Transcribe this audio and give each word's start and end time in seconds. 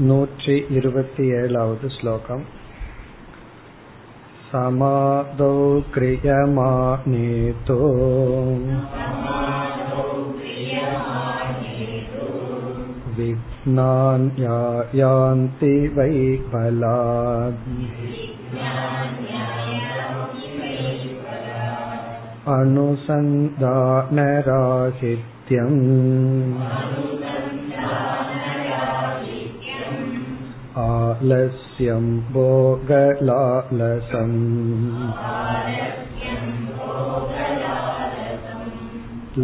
नूचि 0.00 0.54
इरुपत्येळावद् 0.76 1.84
श्लोकम् 1.92 2.42
समादौ 4.50 5.54
क्रियमाणेतो 5.94 7.78
विज्ञान्या 13.16 14.58
यान्ति 15.00 15.72
वै 15.96 16.10
बलात् 16.52 17.64
अनुसन्धानराहित्यम् 22.56 23.56
आलस्यं 30.77 32.05
भोगलालसम् 32.33 34.35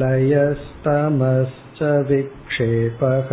लयस्तमश्च 0.01 1.81
विक्षेपः 2.09 3.29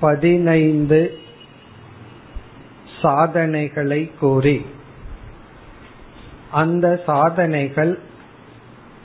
பதினைந்து 0.00 1.00
சாதனைகளை 3.02 4.00
கூறி 4.20 4.56
அந்த 6.52 6.86
சாதனைகள் 7.06 7.98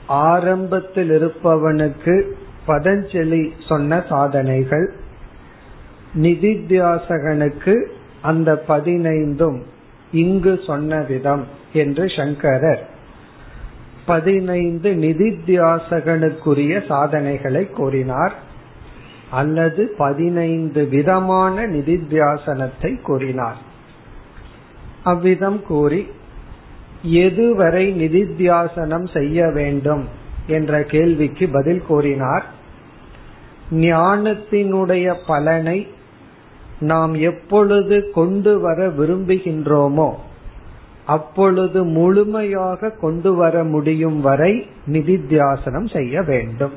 ஆரம்பத்தில் 0.07 1.11
இருப்பவனுக்கு 1.11 2.23
பதஞ்சலி 2.67 3.51
சொன்ன 3.69 4.05
சாதனைகள். 4.09 4.93
நிதித்தியாசகனுக்கு 6.15 7.87
அந்த 8.23 8.65
பதினைந்தும் 8.69 9.63
இங்கு 10.13 10.61
சொன்ன 10.67 11.01
விதம் 11.01 11.45
என்று 11.73 12.09
சங்கரர். 12.17 12.89
பதினைந்து 14.07 14.91
நிதித்தியாசகனுக்குரிய 14.91 16.87
சாதனைகளை 16.87 17.71
கூறினார். 17.71 18.35
அல்லது 19.31 19.95
பதினைந்து 19.99 20.87
விதமான 20.87 21.67
நிதித்தியாசனத்தை 21.67 23.01
கூறினார். 23.01 23.57
அவ்விதம் 25.05 25.63
கூறி 25.63 26.07
எதுவரை 27.05 27.85
நிதித்தியாசனம் 28.03 29.07
செய்ய 29.13 29.51
வேண்டும் 29.51 30.05
என்ற 30.47 30.83
கேள்விக்கு 30.83 31.49
பதில் 31.49 31.83
கூறினார். 31.87 32.45
ஞானத்தினுடைய 33.71 35.15
பலனை 35.27 35.87
நாம் 36.81 37.15
எப்பொழுது 37.15 38.11
கொண்டு 38.11 38.61
வர 38.61 38.89
விரும்புகின்றோமோ 38.89 40.15
அப்பொழுது 41.05 41.85
முழுமையாக 41.85 42.91
கொண்டு 42.91 43.35
வர 43.35 43.65
முடியும் 43.65 44.21
வரை 44.21 44.67
நிதித்தியாசனம் 44.93 45.93
செய்ய 45.93 46.23
வேண்டும். 46.23 46.73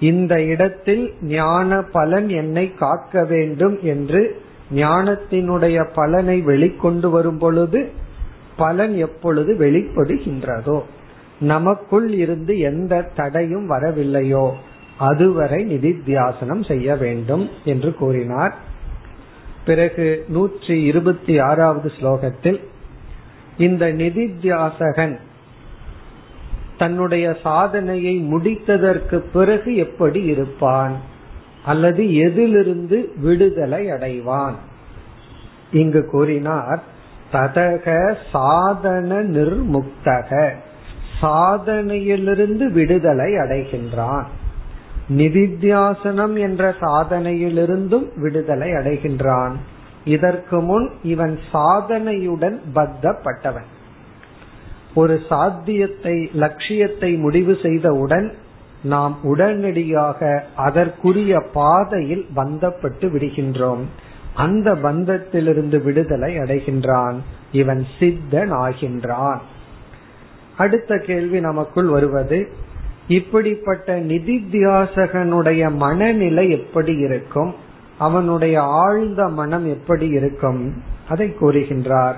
இந்த 0.00 0.42
இடத்தில் 0.42 1.14
ஞான 1.22 1.82
பலன் 1.82 2.28
என்னை 2.28 2.74
காக்க 2.74 3.24
வேண்டும் 3.24 3.78
என்று 3.82 4.40
ஞானத்தினுடைய 4.74 5.86
பலனை 5.94 6.42
வெளிக்கொண்டு 6.42 7.10
வரும் 7.10 7.38
பொழுது 7.38 7.92
பலன் 8.56 8.96
எப்பொழுது 8.96 9.54
வெளிப்படுகின்றதோ 9.54 10.80
நமக்குள் 11.40 12.12
இருந்து 12.12 12.58
எந்த 12.58 13.02
தடையும் 13.02 13.70
வரவில்லையோ 13.70 14.50
அதுவரை 14.98 15.76
நிதித்தியாசனம் 15.76 16.66
செய்ய 16.66 16.96
வேண்டும் 16.96 17.48
என்று 17.64 17.94
கூறினார். 17.94 18.54
பிறகு 19.66 20.24
நூற்றி 20.28 20.82
இருபத்தி 20.82 21.38
ஆறாவது 21.38 21.92
ஸ்லோகத்தில் 22.00 22.60
இந்த 23.58 23.86
நிதித்தியாசகன் 23.92 25.18
தன்னுடைய 26.78 27.36
சாதனையை 27.42 28.34
முடித்ததற்கு 28.34 29.22
பிறகு 29.32 29.76
எப்படி 29.76 30.22
இருப்பான்? 30.22 30.96
அல்லது 31.64 32.14
எதிலிருந்து 32.14 33.12
விடுதலை 33.16 33.90
அடைவான்? 33.90 34.54
இங்கு 35.72 36.06
கூறினார் 36.06 36.82
ததக 37.32 38.16
சாதன 38.32 39.22
நிர்முக்தக. 39.22 40.50
சாதனையிலிருந்து 41.22 42.70
விடுதலை 42.72 43.32
அடைகின்றான். 43.32 44.24
நிதித்தியாசனம் 45.16 46.38
என்ற 46.38 46.74
சாதனையிலிருந்தும் 46.80 48.08
விடுதலை 48.16 48.70
அடைகின்றான். 48.70 49.52
இதற்கு 50.04 50.60
முன் 50.60 50.90
இவன் 51.02 51.38
சாதனையுடன் 51.52 52.60
பத்தப்பட்டவன். 52.74 53.68
ஒரு 54.94 55.20
சாத்தியத்தை 55.28 56.30
லட்சியத்தை 56.32 57.14
முடிவு 57.14 57.52
செய்தவுடன் 57.62 58.32
நாம் 58.82 59.18
உடனடியாக 59.22 60.44
அதற்குரிய 60.56 61.40
பாதையில் 61.52 62.26
பந்தப்பட்டு 62.36 63.10
விடுகின்றோம். 63.12 63.84
அந்த 64.36 64.74
பந்தத்திலிருந்து 64.74 65.82
விடுதலை 65.82 66.38
அடைகின்றான். 66.38 67.16
இவன் 67.52 67.86
சித்தன் 67.98 68.52
ஆகின்றான் 68.52 69.38
அடுத்த 70.56 70.98
கேள்வி 70.98 71.40
நமக்குள் 71.40 71.86
வருவது 71.86 72.48
இப்படிப்பட்ட 73.08 74.00
நிதித்தியாசகனுடைய 74.00 75.74
மனநிலை 75.74 76.50
எப்படி 76.50 76.94
இருக்கும்? 76.94 77.54
அவனுடைய 77.98 78.62
ஆழ்ந்த 78.62 79.28
மனம் 79.28 79.66
எப்படி 79.66 80.08
இருக்கும்? 80.08 80.82
அதை 81.08 81.34
கூறுகின்றார். 81.40 82.14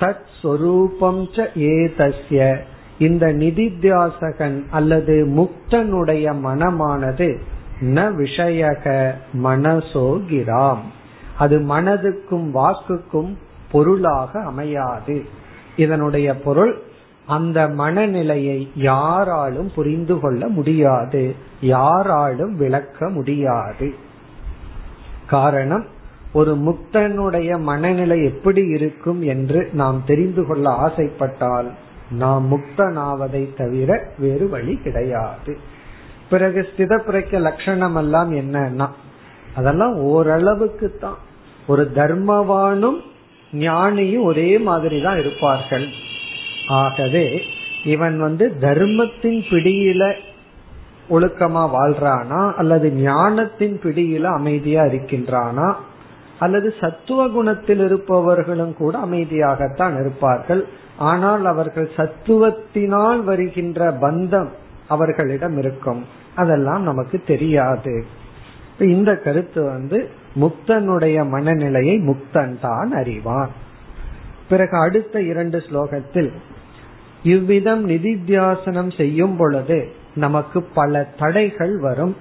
தத் 0.00 0.26
சொரூபம் 0.42 1.28
ஏதஸ்ய. 1.54 2.58
இந்த 2.98 3.32
நிதித்தியாசகன் 3.32 4.62
அல்லது 4.70 5.26
முக்தனுடைய 5.26 6.34
மனமானது 6.44 7.38
ந 7.80 8.12
விஷயக 8.16 9.10
மனசோகிராம் 9.44 10.78
அது 11.42 11.56
மனதுக்கும் 11.72 12.48
வாக்குக்கும் 12.54 13.30
பொருளாக 13.72 14.40
அமையாது. 14.42 15.16
இதனுடைய 15.76 16.28
பொருள் 16.36 16.72
அந்த 17.26 17.58
மனநிலையை 17.80 18.58
யாராலும் 18.88 19.70
புரிந்து 19.74 20.14
கொள்ள 20.20 20.48
முடியாது. 20.48 21.22
யாராலும் 21.60 22.54
விளக்க 22.56 23.08
முடியாது. 23.08 23.88
காரணம் 25.26 25.86
ஒரு 26.32 26.52
முக்தனுடைய 26.66 27.50
மனநிலை 27.60 28.18
எப்படி 28.24 28.62
இருக்கும் 28.76 29.20
என்று 29.32 29.60
நாம் 29.72 30.02
தெரிந்து 30.06 30.42
கொள்ள 30.46 30.66
ஆசைப்பட்டால் 30.86 31.70
நாம் 32.10 32.44
முக்தனாவதை 32.52 33.44
தவிர 33.56 33.90
வேறு 34.18 34.46
வழி 34.48 34.74
கிடையாது. 34.76 35.52
பிறகு 36.30 36.60
ஸ்திதப்பிரக்க 36.70 37.40
லட்சணம் 37.40 37.96
எல்லாம் 37.96 38.30
என்னன்னா 38.32 38.88
அதெல்லாம் 39.56 39.94
ஓரளவுக்கு 40.10 40.88
தான் 41.00 41.20
ஒரு 41.66 41.90
தர்மவானும் 41.94 42.98
ஞானியும் 43.52 44.22
ஒரே 44.22 44.58
மாதிரி 44.58 45.02
தான் 45.02 45.18
இருப்பார்கள். 45.18 45.88
ஆகவே 46.66 47.40
இவன் 47.84 48.18
வந்து 48.18 48.58
தர்மத்தின் 48.60 49.40
பிடியில 49.50 50.14
ஒழுக்கமா 51.10 51.64
வாழ்றானா 51.76 52.54
அல்லது 52.54 52.90
ஞானத்தின் 52.90 53.80
பிடியில 53.82 54.22
அமைதியா 54.22 54.82
இருக்கின்றானா 54.82 55.74
அல்லது 56.38 56.74
சத்துவ 56.80 57.28
குணத்தில் 57.28 57.78
இருப்பவர்களும் 57.78 58.74
கூட 58.74 58.98
அமைதியாகத்தான் 58.98 60.00
இருப்பார்கள். 60.00 60.66
ஆனால் 60.98 61.44
அவர்கள் 61.44 61.90
சத்துவத்தினால் 61.96 63.24
வருகின்ற 63.24 63.92
பந்தம் 63.92 64.48
அவர்களிடம் 64.88 65.58
இருக்கும். 65.58 66.04
அதெல்லாம் 66.34 66.82
நமக்கு 66.82 67.22
தெரியாது. 67.26 68.04
இந்த 68.78 69.16
கருத்து 69.16 69.62
வந்து 69.64 70.10
முக்தனுடைய 70.40 71.28
மனநிலையை 71.28 71.98
முக்தன் 71.98 72.60
தான் 72.60 72.92
அறிவான். 72.92 73.48
பிறகு 74.48 74.76
அடுத்த 74.76 75.22
இரண்டு 75.22 75.62
ஸ்லோகத்தில் 75.70 76.32
இவ்விதம் 77.22 77.88
நிதித்தியாசனம் 77.88 78.96
செய்யும் 78.96 79.36
பொழுது 79.36 79.92
நமக்கு 80.14 80.62
பல 80.62 81.02
தடைகள் 81.18 81.78
வரும். 81.78 82.16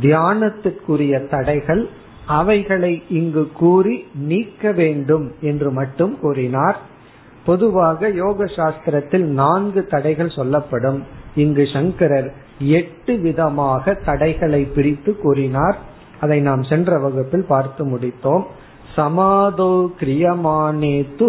தியானத்துக்குரிய 0.00 1.28
தடைகள் 1.28 1.88
அவைகளை 2.26 3.02
இங்கு 3.08 3.52
கூறி 3.52 4.06
நீக்க 4.14 4.72
வேண்டும் 4.72 5.34
என்று 5.40 5.70
மட்டும் 5.70 6.18
கூறினார். 6.18 6.80
பொதுவாக 7.44 8.08
யோக 8.08 8.44
சாஸ்திரத்தில் 8.44 9.24
நான்கு 9.24 9.86
தடைகள் 9.86 10.30
சொல்லப்படும். 10.30 11.02
இங்கு 11.34 11.68
சங்கரர் 11.72 12.34
எட்டு 12.58 13.16
விதமாக 13.16 13.94
தடைகளை 13.94 14.64
பிரித்து 14.64 15.16
கூறினார். 15.16 15.78
அதை 16.22 16.40
நாம் 16.40 16.62
சென்ற 16.62 16.98
வகுப்பில் 16.98 17.44
பார்த்து 17.44 17.84
முடித்தோம். 17.86 18.44
சமாதோ 18.96 19.70
கிரியமானேத்து. 20.00 21.28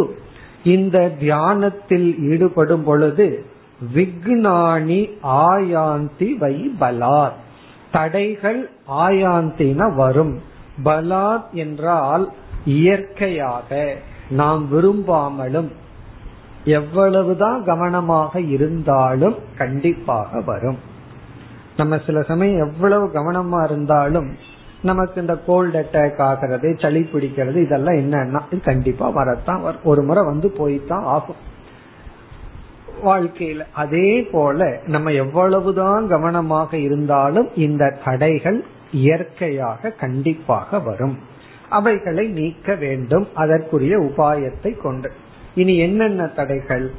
இந்த 0.64 1.10
தியானத்தில் 1.20 2.10
ஈடுபடும் 2.20 2.84
பொழுது 2.84 3.46
விக்னானி 3.96 5.00
ஆயாந்தி 5.24 6.30
வை 6.38 6.76
பலாத். 6.80 7.38
தடைகள் 7.92 8.70
ஆயாந்தின 8.88 9.96
வரும். 9.96 10.42
பலாத் 10.86 11.50
என்றால் 11.52 12.32
இயற்கையாக 12.66 13.96
நாம் 14.30 14.64
விரும்பாமலும் 14.74 15.72
எவ்வளவுதான் 16.66 17.64
கவனமாக 17.66 18.42
இருந்தாலும் 18.42 19.36
கண்டிப்பாக 19.58 20.42
வரும். 20.46 20.78
நம்ம 21.78 22.00
சில 22.06 22.22
சமயம் 22.22 22.68
எவ்வளவு 22.68 23.06
கவனமா 23.08 23.64
இருந்தாலும் 23.64 24.52
நமக்கு 24.84 25.22
இந்த 25.22 25.38
கோல்டு 25.38 25.80
அட்டாக் 25.80 26.22
ஆகிறது 26.22 26.76
சளி 26.80 27.00
பிடிக்கிறது 27.00 27.56
இதெல்லாம் 27.56 27.96
என்னன்னா 27.96 28.42
இது 28.52 28.62
கண்டிப்பா 28.62 29.10
வரத்தான் 29.10 29.64
ஒரு 29.84 30.04
முறை 30.04 30.24
வந்து 30.26 30.54
போய்தான் 30.58 31.04
ஆகும். 31.04 31.52
வாழ்க்கையில 33.06 33.66
அதே 33.74 34.22
போல 34.22 34.80
நம்ம 34.86 35.12
எவ்வளவுதான் 35.12 36.08
கவனமாக 36.08 36.78
இருந்தாலும் 36.78 37.56
இந்த 37.56 37.98
தடைகள் 38.06 38.66
இயற்கையாக 38.92 39.90
கண்டிப்பாக 39.90 40.80
வரும். 40.80 41.18
அவைகளை 41.70 42.28
நீக்க 42.28 42.76
வேண்டும். 42.76 43.28
அதற்குரிய 43.34 44.00
உபாயத்தை 44.00 44.82
கொண்டு. 44.82 45.12
இனி 45.56 45.78
என்னென்ன 45.78 46.28
தடைகள்? 46.28 46.92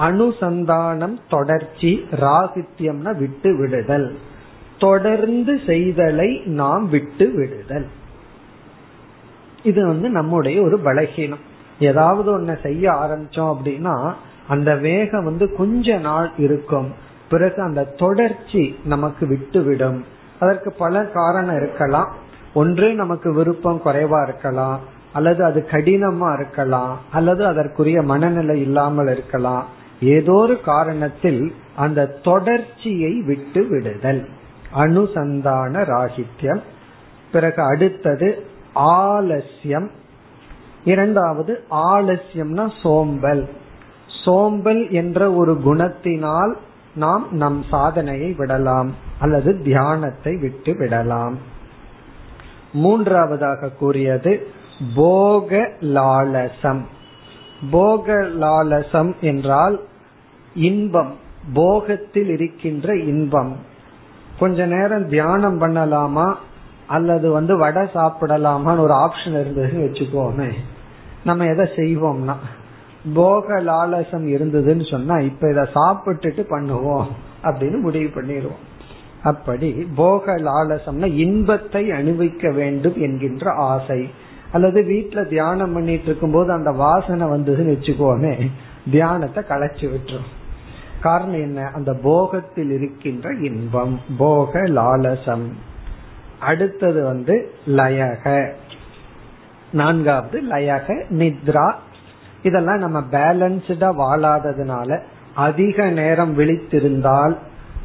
அனுசந்தானம் 0.00 1.18
தொடர்ச்சி 1.28 2.06
ராகித்யம்னா 2.10 3.16
விட்டு 3.16 3.56
விடுதல். 3.56 4.18
தொடர்ந்து 4.78 5.60
செய்தலை 5.66 6.46
நாம் 6.46 6.88
விட்டு 6.88 7.30
விடுதல். 7.30 7.86
இது 9.62 9.86
வந்து 9.86 10.08
நம்முடைய 10.08 10.62
ஒரு 10.62 10.78
பலகீனம். 10.78 11.40
ஏதாவது 11.80 12.38
ஒன்ன 12.38 12.62
செய்ய 12.62 12.90
ஆரம்பிச்சோம் 12.90 13.56
அப்படின்னா 13.56 14.12
அந்த 14.48 14.76
வேகம் 14.76 15.24
வந்து 15.24 15.54
கொஞ்ச 15.56 15.96
நாள் 15.96 16.30
இருக்கும். 16.38 16.92
பிறகு 17.30 17.62
அந்த 17.62 17.84
தொடர்ச்சி 17.84 18.78
நமக்கு 18.84 19.26
விட்டுவிடும் 19.26 20.04
அதற்கு 20.40 20.72
பல 20.72 21.04
காரணம் 21.04 21.56
இருக்கலாம். 21.56 22.14
ஒன்று 22.54 22.94
நமக்கு 22.94 23.34
விருப்பம் 23.34 23.80
குறைவா 23.84 24.22
இருக்கலாம். 24.22 24.80
அல்லது 25.12 25.44
அது 25.44 25.66
கடினமா 25.70 26.38
இருக்கலாம். 26.40 26.98
அல்லது 27.12 27.46
அதற்குரிய 27.46 28.02
மனநிலை 28.02 28.60
இல்லாமல் 28.60 29.08
இருக்கலாம். 29.08 29.76
ஏதோ 30.00 30.32
ஒரு 30.32 30.60
காரணத்தில் 30.66 31.52
அந்த 31.76 32.06
தொடர்ச்சியை 32.06 33.22
விட்டு 33.22 33.66
விடுதல். 33.66 34.28
அனுசந்தான 34.74 35.84
ராகித்யம். 35.84 36.60
பிறகு 37.32 37.62
அடுத்தது 37.62 38.46
ஆலசியம் 38.74 39.90
இரண்டாவது 40.84 41.64
ஆலசியம்னா 41.70 42.72
சோம்பல். 42.82 43.48
சோம்பல் 44.24 44.90
என்ற 44.90 45.32
ஒரு 45.32 45.52
குணத்தினால் 45.64 46.52
நாம் 46.94 47.26
நம் 47.30 47.62
சாதனையை 47.70 48.32
விடலாம் 48.32 48.94
அல்லது 49.18 49.62
தியானத்தை 49.62 50.36
விட்டு 50.36 50.74
விடலாம். 50.74 51.38
மூன்றாவதாக 52.72 53.68
கூறியது 53.68 54.46
போக 54.94 55.70
லாலசம். 55.80 56.86
போகலாலசம் 57.72 59.14
என்றால் 59.20 59.80
இன்பம் 60.54 61.14
போகத்தில் 61.54 62.28
இருக்கின்ற 62.28 62.96
இன்பம். 62.96 63.56
கொஞ்ச 64.38 64.66
நேரம் 64.66 65.08
தியானம் 65.08 65.60
பண்ணலாமா? 65.60 66.34
அல்லது 66.86 67.30
வந்து 67.30 67.56
வடை 67.56 67.82
சாப்பிடலாமான்னு 67.82 68.78
ஒரு 68.78 68.92
ஆப்ஷன் 68.92 69.28
இருந்ததுன்னு 69.28 69.80
வச்சுக்கோமே. 69.80 70.52
நம்ம 71.24 71.46
எதை 71.46 71.68
செய்வோம்னா 71.76 72.34
போக 73.14 73.60
லாலசம் 73.60 74.26
இருந்ததுன்னு 74.26 74.90
சொன்னா 74.90 75.18
இப்ப 75.18 75.50
இத 75.50 75.68
சாப்பிட்டுட்டு 75.74 76.44
பண்ணுவோம் 76.50 77.06
அப்படின்னு 77.42 77.80
முடிவு 77.80 78.22
பண்ணிடுவோம். 78.22 78.66
அப்படி 79.22 79.72
போக 79.72 80.38
லாலசம்னா 80.38 81.14
இன்பத்தை 81.14 81.90
அனுபவிக்க 81.90 82.50
வேண்டும் 82.50 82.94
என்கின்ற 82.96 83.50
ஆசை. 83.50 84.10
அல்லது 84.52 84.82
வீட்டுல 84.82 85.28
தியானம் 85.28 85.72
பண்ணிட்டு 85.72 86.04
இருக்கும் 86.04 86.32
போது 86.32 86.52
அந்த 86.52 86.70
வாசனை 86.70 87.26
வந்ததுன்னு 87.26 87.76
வச்சுக்கோமே 87.76 88.50
தியானத்தை 88.90 89.44
களைச்சு 89.48 89.90
விட்டுரும். 89.90 90.28
காரணம் 91.00 91.40
என்ன? 91.40 91.70
அந்த 91.74 91.92
போகத்தில் 91.92 92.70
இருக்கின்ற 92.70 93.32
இன்பம் 93.32 94.00
போக 94.18 94.60
லாலசம். 94.60 95.46
அடுத்தது 96.38 97.04
வந்து 97.04 97.52
லயக. 97.66 98.50
நான்காவது 99.72 100.42
லயக 100.50 101.04
நித்ரா. 101.10 101.72
இதெல்லாம் 102.42 102.78
நம்ம 102.78 103.00
பேலன்ஸ்டா 103.00 103.94
வாழாததுனால 103.98 105.00
அதிக 105.34 105.90
நேரம் 105.90 106.38
விழித்திருந்தால் 106.38 107.36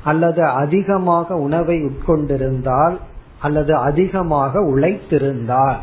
அல்லது 0.04 0.44
அதிகமாக 0.44 1.36
உணவை 1.36 1.84
உட்கொண்டிருந்தால் 1.86 2.98
அல்லது 3.40 3.76
அதிகமாக 3.76 4.60
உழைத்திருந்தால் 4.60 5.76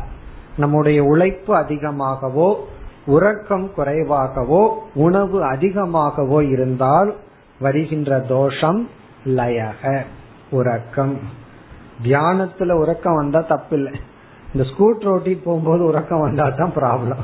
நம்முடைய 0.57 1.03
உழைப்பு 1.03 1.55
அதிகமாகவோ 1.55 2.65
உறக்கம் 3.05 3.71
குறைவாகவோ 3.77 4.67
உணவு 4.93 5.43
அதிகமாகவோ 5.43 6.49
இருந்தால் 6.49 7.15
வருகின்ற 7.59 8.19
தோஷம் 8.19 8.89
லயக 9.25 10.01
உறக்கம். 10.51 11.19
தியானத்துல 12.03 12.71
உறக்கம் 12.71 13.15
வந்தா 13.15 13.39
தப்பில்லை. 13.39 13.93
இந்த 14.53 14.69
ஸ்கூட்டர் 14.69 15.11
ஓட்டிட்டு 15.11 15.43
போகும்போது 15.43 15.83
உறக்கம் 15.83 16.19
வந்தா 16.19 16.49
தான் 16.49 16.71
ப்ராப்ளம் 16.75 17.23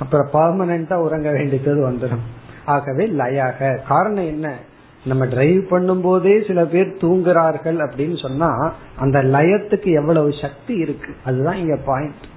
அப்புறம் 0.00 0.28
பர்மனண்டா 0.32 0.94
உறங்க 0.94 1.30
வேண்டியது 1.30 1.90
வந்துடும் 1.90 2.26
ஆகவே 2.64 3.06
லயாக. 3.06 3.78
காரணம் 3.88 4.26
என்ன? 4.26 4.54
நம்ம 5.04 5.26
டிரைவ் 5.26 5.68
பண்ணும் 5.68 6.00
போதே 6.00 6.42
சில 6.46 6.64
பேர் 6.64 6.96
தூங்குறார்கள் 7.00 7.78
அப்படின்னு 7.86 8.20
சொன்னா 8.22 8.72
அந்த 8.98 9.22
லயத்துக்கு 9.22 9.92
எவ்வளவு 9.92 10.32
சக்தி 10.40 10.74
இருக்கு? 10.74 11.14
அதுதான் 11.24 11.56
இங்க 11.56 11.76
பாயிண்ட் 11.76 12.29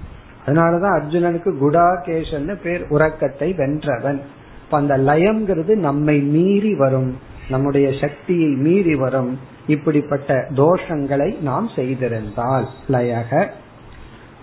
அதனாலதான் 0.46 1.00
அர்ஜுனனுக்கு 1.00 1.56
குடாகேஷன்னு 1.60 2.56
பேர் 2.62 2.86
உறக்கத்தை 2.88 3.52
வென்றவன். 3.52 4.20
இப்ப 4.64 4.76
அந்த 4.78 4.98
லயம்ங்கிறது 4.98 5.76
நம்மை 5.76 6.20
மீறி 6.20 6.74
வரும். 6.74 7.18
நம்முடைய 7.48 7.98
சக்தியை 8.00 8.48
மீறி 8.48 8.94
வரும். 8.94 9.38
இப்படிப்பட்ட 9.66 10.46
தோஷங்களை 10.56 11.40
நாம் 11.40 11.68
செய்திருந்தால். 11.76 12.66
லயக. 12.88 13.46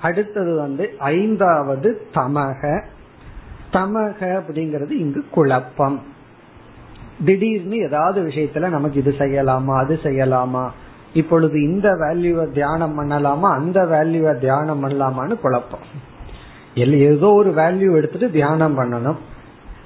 அடுத்தது 0.02 0.56
வந்து 0.56 0.94
ஐந்தாவது 0.98 2.08
தமக. 2.14 2.84
தமக 3.74 4.20
அப்படிங்கிறது 4.20 4.92
இங்கு 4.92 5.24
குழப்பம். 5.32 6.02
திடீர்னு 7.26 7.78
ஏதாவது 7.78 8.22
விஷயத்துல 8.22 8.70
நமக்கு 8.70 9.00
இது 9.00 9.16
செய்யலாமா 9.18 9.78
அது 9.78 10.00
செய்யலாமா 10.04 10.70
இப்பொழுது 11.14 11.62
இந்த 11.62 11.90
வேல்யூவை 11.90 12.52
தியானம் 12.52 13.00
பண்ணலாமா 13.00 13.40
அந்த 13.40 13.82
வேல்யூவை 13.82 14.40
தியானம் 14.40 14.90
பண்ணலாமான்னு 14.90 15.40
குழப்பம். 15.40 15.80
ஏதோ 16.76 17.32
ஒரு 17.32 17.52
வேல்யூ 17.52 17.96
எடுத்துட்டு 17.96 18.32
தியானம் 18.32 18.80
பண்ணணும். 18.80 19.16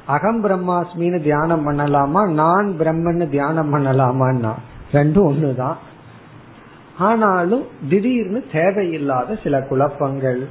அகம் 0.06 0.44
பிரம்மாஸ்மின்னு 0.44 1.22
தியானம் 1.22 1.72
பண்ணலாமா 1.72 2.30
நான் 2.30 2.76
பிரம்மன்னு 2.80 3.30
தியானம் 3.30 3.76
பண்ணலாமான்னா? 3.76 4.52
ரெண்டும் 4.92 5.32
ஒண்ணுதான். 5.32 5.76
ஆனாலும் 7.00 7.66
திடீர்னு 7.90 8.46
தேவையில்லாத 8.52 9.38
சில 9.44 9.62
குழப்பங்கள். 9.62 10.48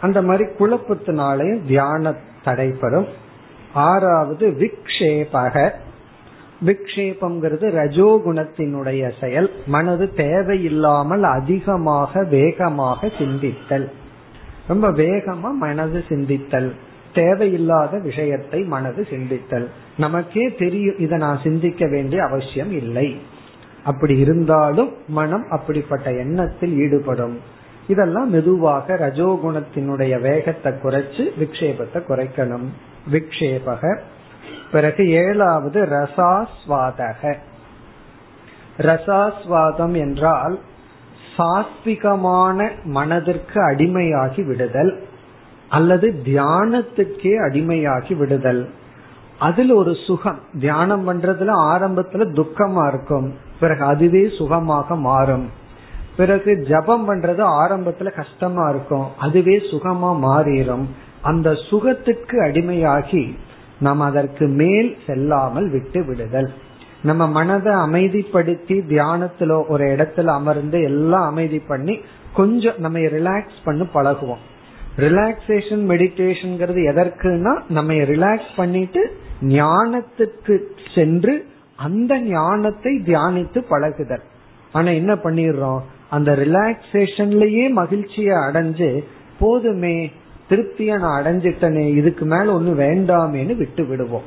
அந்த 0.00 0.22
மாதிரி 0.22 0.50
குழப்பத்தினாலையும் 0.58 1.66
தியான 1.66 2.14
தடைப்படும் 2.44 3.06
ஆறாவது 3.74 4.48
விக்ஷேபக. 4.48 5.70
விக்ஷேபம்ங்கிறது 6.64 7.66
ரஜோகுணத்தினுடைய 7.80 9.12
செயல். 9.20 9.50
மனது 9.66 10.14
தேவையில்லாமல் 10.14 11.22
அதிகமாக 11.22 12.24
வேகமாக 12.24 13.06
சிந்தித்தல். 13.06 13.88
ரொம்ப 14.68 14.90
வேகமா 14.90 15.50
மனது 15.52 16.04
சிந்தித்தல். 16.08 16.70
தேவையில்லாத 17.14 17.98
விஷயத்தை 17.98 18.62
மனது 18.62 19.06
சிந்தித்தல். 19.10 19.66
நமக்கே 19.96 20.54
தெரியும் 20.58 20.98
இதை 20.98 21.18
நான் 21.18 21.40
சிந்திக்க 21.42 21.86
வேண்டிய 21.86 22.24
அவசியம் 22.24 22.72
இல்லை. 22.72 23.16
அப்படி 23.84 24.18
இருந்தாலும் 24.18 24.92
மனம் 25.08 25.46
அப்படிப்பட்ட 25.50 26.12
எண்ணத்தில் 26.12 26.78
ஈடுபடும். 26.78 27.38
இதெல்லாம் 27.86 28.30
மெதுவாக 28.30 28.94
ரஜோகுணத்தினுடைய 28.94 30.20
வேகத்தை 30.20 30.72
குறைச்சு 30.72 31.24
விக்ஷேபத்தை 31.40 32.02
குறைக்கணும். 32.08 32.66
விக்ஷேபக 33.12 33.98
பிறகு 34.72 35.10
ஏழாவது 35.10 35.84
ரசாஸ்வாதக. 35.84 37.34
ரசாஸ்வாதம் 38.78 39.96
என்றால் 39.96 40.58
சாத்விகமான 41.36 42.70
மனதிற்கு 42.84 43.70
அடிமையாகி 43.70 44.46
விடுதல் 44.46 45.06
அல்லது 45.68 46.22
தியானத்துக்கே 46.24 47.38
அடிமையாகி 47.48 48.16
விடுதல். 48.16 48.70
அதுல 49.38 49.74
ஒரு 49.74 49.94
சுகம் 50.06 50.38
தியானம் 50.60 51.08
பண்றதுல 51.08 51.50
ஆரம்பத்துல 51.54 52.26
துக்கமா 52.32 52.88
இருக்கும். 52.88 53.34
பிறகு 53.60 53.84
அதுவே 53.84 54.28
சுகமாக 54.38 54.96
மாறும். 54.96 55.50
பிறகு 56.16 56.66
ஜபம் 56.68 57.10
பண்றது 57.10 57.42
ஆரம்பத்துல 57.62 58.12
கஷ்டமா 58.12 58.68
இருக்கும். 58.68 59.06
அதுவே 59.18 59.56
சுகமா 59.56 60.10
மாறிடும் 60.26 60.84
அந்த 61.22 61.52
சுகத்துக்கு 61.70 62.44
அடிமையாகி 62.44 63.36
நாம் 63.80 64.00
அதற்கு 64.00 64.46
மேல் 64.46 64.96
செல்லாமல் 65.06 65.70
விட்டு 65.70 66.04
விடுதல். 66.04 66.52
நம்ம 67.02 67.28
மனதை 67.28 67.72
அமைதிப்படுத்தி 67.72 68.82
தியானத்துல 68.88 69.68
ஒரு 69.68 69.84
இடத்துல 69.84 70.26
அமர்ந்து 70.26 70.82
எல்லாம் 70.82 71.26
அமைதி 71.26 71.58
பண்ணி 71.58 72.00
கொஞ்சம் 72.34 72.74
நம்ம 72.78 72.98
ரிலாக்ஸ் 72.98 73.58
பண்ணி 73.64 73.86
பழகுவோம். 73.94 74.44
ரிலாக்ஸேஷன் 74.96 75.84
மெடிடேஷன் 75.86 76.56
எதற்குனா 76.92 77.60
நம்ம 77.68 77.92
ரிலாக்ஸ் 77.92 78.56
பண்ணிட்டு 78.56 79.16
ஞானத்துக்கு 79.42 80.58
சென்று 80.94 81.46
அந்த 81.76 82.20
ஞானத்தை 82.20 83.02
தியானித்து 83.04 83.64
பழகுதல். 83.68 84.22
ஆனா 84.72 84.90
என்ன 84.90 85.14
பண்ணிடுறோம்? 85.14 85.80
அந்த 86.10 86.32
ரிலாக்ஸேஷன்லயே 86.32 87.70
மகிழ்ச்சியை 87.70 88.36
அடைஞ்சு 88.36 89.04
போதுமே 89.38 90.12
திருப்திய 90.48 90.96
நான் 90.96 91.24
அடைஞ்சிட்டனே 91.24 91.88
இதுக்கு 91.88 92.24
மேல 92.24 92.58
ஒண்ணு 92.58 92.88
வேண்டாமேன்னு 92.88 93.56
விட்டு 93.56 93.86
விடுவோம். 93.86 94.22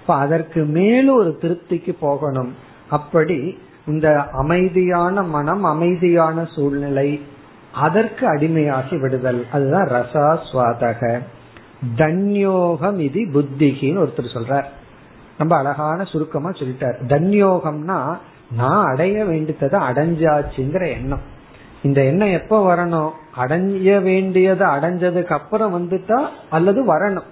இப்ப 0.00 0.14
அதற்கு 0.14 0.64
மேலும் 0.64 1.16
ஒரு 1.16 1.38
திருப்திக்கு 1.40 1.96
போகணும். 2.00 2.54
அப்படி 2.90 3.58
இந்த 3.86 4.28
அமைதியான 4.32 5.22
மனம் 5.22 5.64
அமைதியான 5.64 6.48
சூழ்நிலை 6.54 7.22
அதற்கு 7.72 8.34
அடிமையாகி 8.34 9.00
விடுதல். 9.00 9.46
அதுதான் 9.52 9.88
ரசாஸ்வாதக 9.88 11.20
தன்யோகம் 11.96 12.98
இது 12.98 13.20
புத்திகின்னு 13.20 14.06
ஒருத்தர் 14.06 14.34
சொல்றார். 14.34 14.64
ரொம்ப 15.38 15.56
அழகான 15.56 16.04
சுருக்கமா 16.04 16.50
சொல்லிட்டார். 16.50 16.94
தன்யோகம்னா 17.06 18.18
நான் 18.52 18.84
அடைய 18.84 19.24
வேண்டியதை 19.24 19.80
அடைஞ்சாச்சுங்கிற 19.80 20.88
எண்ணம். 20.88 21.20
இந்த 21.82 22.04
எண்ணம் 22.04 22.32
எப்ப 22.32 22.76
வரணும்? 22.76 23.10
அடைய 23.34 24.00
வேண்டியதை 24.00 24.68
அடைஞ்சதுக்கு 24.68 25.32
அப்புறம் 25.32 25.74
வந்துட்டா 25.78 26.28
அல்லது 26.50 26.96
வரணும். 26.96 27.28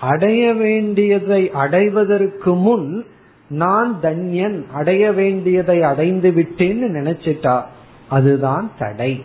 அடைய 0.00 0.54
வேண்டியதை 0.54 1.50
அடைவதற்கு 1.50 2.54
முன் 2.54 3.04
நான் 3.48 3.98
தன்யன் 4.02 4.66
அடைய 4.72 5.12
வேண்டியதை 5.12 5.82
அடைந்து 5.82 6.30
விட்டேன்னு 6.30 6.88
நினைச்சிட்டா 6.98 7.62
அதுதான் 8.08 8.70
தடை. 8.78 9.24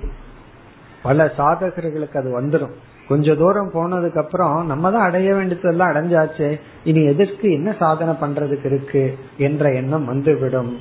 பல 1.03 1.33
சாதகர்களுக்கு 1.37 2.17
அது 2.17 2.41
வந்துடும் 2.41 2.71
கொஞ்ச 3.07 3.35
தூரம் 3.35 3.71
போனதுக்கு 3.73 4.17
அப்புறம் 4.17 4.65
நம்ம 4.65 4.91
தான் 4.91 5.01
அடைய 5.01 5.33
வேண்டியதெல்லாம் 5.33 5.89
அடைஞ்சாச்சு 5.89 6.59
இனி 6.83 7.05
எதற்கு 7.05 7.51
என்ன 7.51 7.75
சாதனை 7.79 8.13
பண்றதுக்கு 8.13 8.65
இருக்கு 8.65 9.17
என்ற 9.37 9.73
எண்ணம் 9.73 10.05
வந்துவிடும். 10.05 10.79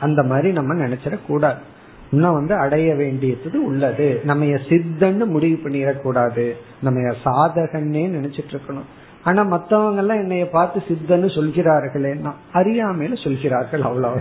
அந்த 0.00 0.22
மாதிரி 0.22 0.52
நம்ம 0.52 0.74
நினைச்சிட 0.74 1.18
கூடாது 1.26 1.70
இன்னும் 2.12 2.32
வந்து 2.32 2.54
அடைய 2.54 2.94
வேண்டியது 2.94 3.64
உள்ளது. 3.64 4.20
நம்ம 4.24 4.44
சித்தன்னு 4.44 5.26
முடிவு 5.26 5.68
பண்ணிடக்கூடாது. 5.68 6.52
நம்ம 6.82 7.00
சாதகன்னே 7.00 8.04
நினைச்சிட்டு 8.16 8.56
இருக்கணும். 8.56 8.88
ஆனா 9.24 9.42
மத்தவங்க 9.42 10.00
எல்லாம் 10.00 10.16
என்னைய 10.16 10.48
பார்த்து 10.48 10.82
சித்தன்னு 10.88 11.34
சொல்கிறார்களேன்னா 11.36 12.32
அறியாமையில 12.52 13.22
சொல்கிறார்கள் 13.22 13.82
அவ்வளவு. 13.82 14.20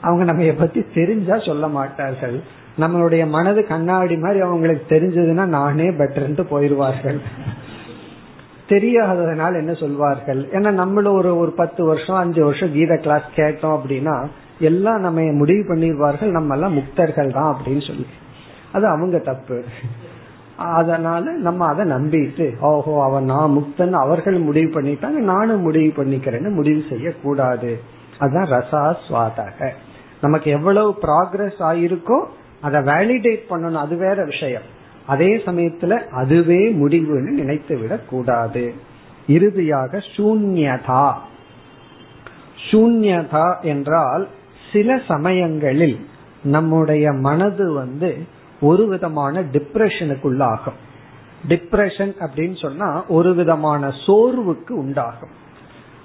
அவங்க 0.00 0.24
நம்ம 0.24 0.52
பத்தி 0.52 0.84
தெரிஞ்சா 0.94 1.38
சொல்ல 1.38 1.68
மாட்டார்கள். 1.68 2.40
நம்மளுடைய 2.78 3.28
மனது 3.28 3.66
கண்ணாடி 3.66 4.16
மாதிரி 4.16 4.40
அவங்களுக்கு 4.40 4.96
தெரிஞ்சதுன்னா 4.96 5.44
நானே 5.44 5.90
பெட்டர்ன்ட்டு 5.90 6.42
போயிருவார்கள். 6.42 7.20
தெரியாததுனால 8.68 9.54
என்ன 9.54 9.72
சொல்வார்கள்? 9.72 10.48
ஏன்னா 10.52 10.70
நம்மளும் 10.70 11.14
ஒரு 11.14 11.38
ஒரு 11.38 11.52
பத்து 11.52 11.84
வருஷம் 11.84 12.16
அஞ்சு 12.16 12.44
வருஷம் 12.44 12.72
கீத 12.72 12.96
கிளாஸ் 12.96 13.22
கேட்டோம் 13.36 13.78
அப்படின்னா 13.78 14.26
எல்லாம் 14.64 15.00
நம்ம 15.00 15.20
முடிவு 15.20 15.74
பண்ணிடுவார்கள் 15.74 16.30
நம்ம 16.30 16.54
எல்லாம் 16.54 16.76
முக்தர்கள் 16.76 17.32
தான் 17.32 17.56
அப்படின்னு 17.56 17.86
சொல்லி. 17.86 18.06
அது 18.72 18.86
அவங்க 18.86 19.18
தப்பு. 19.18 19.64
அதனால 20.56 21.30
நம்ம 21.32 21.66
அதை 21.66 21.84
நம்பிட்டு 21.90 22.60
ஓஹோ 22.60 23.02
அவன் 23.02 23.24
நான் 23.24 23.54
முக்தன் 23.56 23.90
அவர்கள் 23.90 24.38
முடிவு 24.38 24.80
பண்ணிட்டாங்க 24.80 25.20
நானும் 25.32 25.60
முடிவு 25.60 26.04
பண்ணிக்கிறேன்னு 26.04 26.50
முடிவு 26.50 26.82
செய்யக்கூடாது. 26.88 27.80
அதுதான் 28.18 28.50
ரசாஸ்வாதக 28.50 29.68
நமக்கு 30.20 30.50
எவ்வளவு 30.50 30.98
ப்ராக்ரஸ் 31.02 31.60
ஆயிருக்கோ 31.60 32.18
அதை 32.60 32.80
வேலிடேட் 32.80 33.40
பண்ணணும் 33.50 33.82
அது 33.84 33.96
வேற 33.96 34.24
விஷயம். 34.24 34.66
அதே 35.06 35.36
சமயத்துல 35.36 36.08
அதுவே 36.10 36.72
முடிவுன்னு 36.72 37.30
நினைத்து 37.40 37.78
விடக் 37.78 38.08
கூடாது 38.10 38.74
இறுதியாக 39.28 40.00
சூன்யதா. 40.16 41.12
சூன்யதா 42.70 43.60
என்றால் 43.62 44.28
சில 44.74 45.00
சமயங்களில் 45.08 45.98
நம்முடைய 46.44 47.12
மனது 47.12 47.72
வந்து 47.72 48.10
ஒரு 48.60 48.86
விதமான 48.86 49.42
டிப்ரெஷனுக்குள்ளாகும் 49.52 50.80
டிப்ரெஷன் 51.48 52.12
அப்படின்னு 52.26 52.56
சொன்னா 52.60 53.06
ஒரு 53.06 53.34
விதமான 53.34 53.88
சோர்வுக்கு 54.06 54.72
உண்டாகும். 54.72 55.34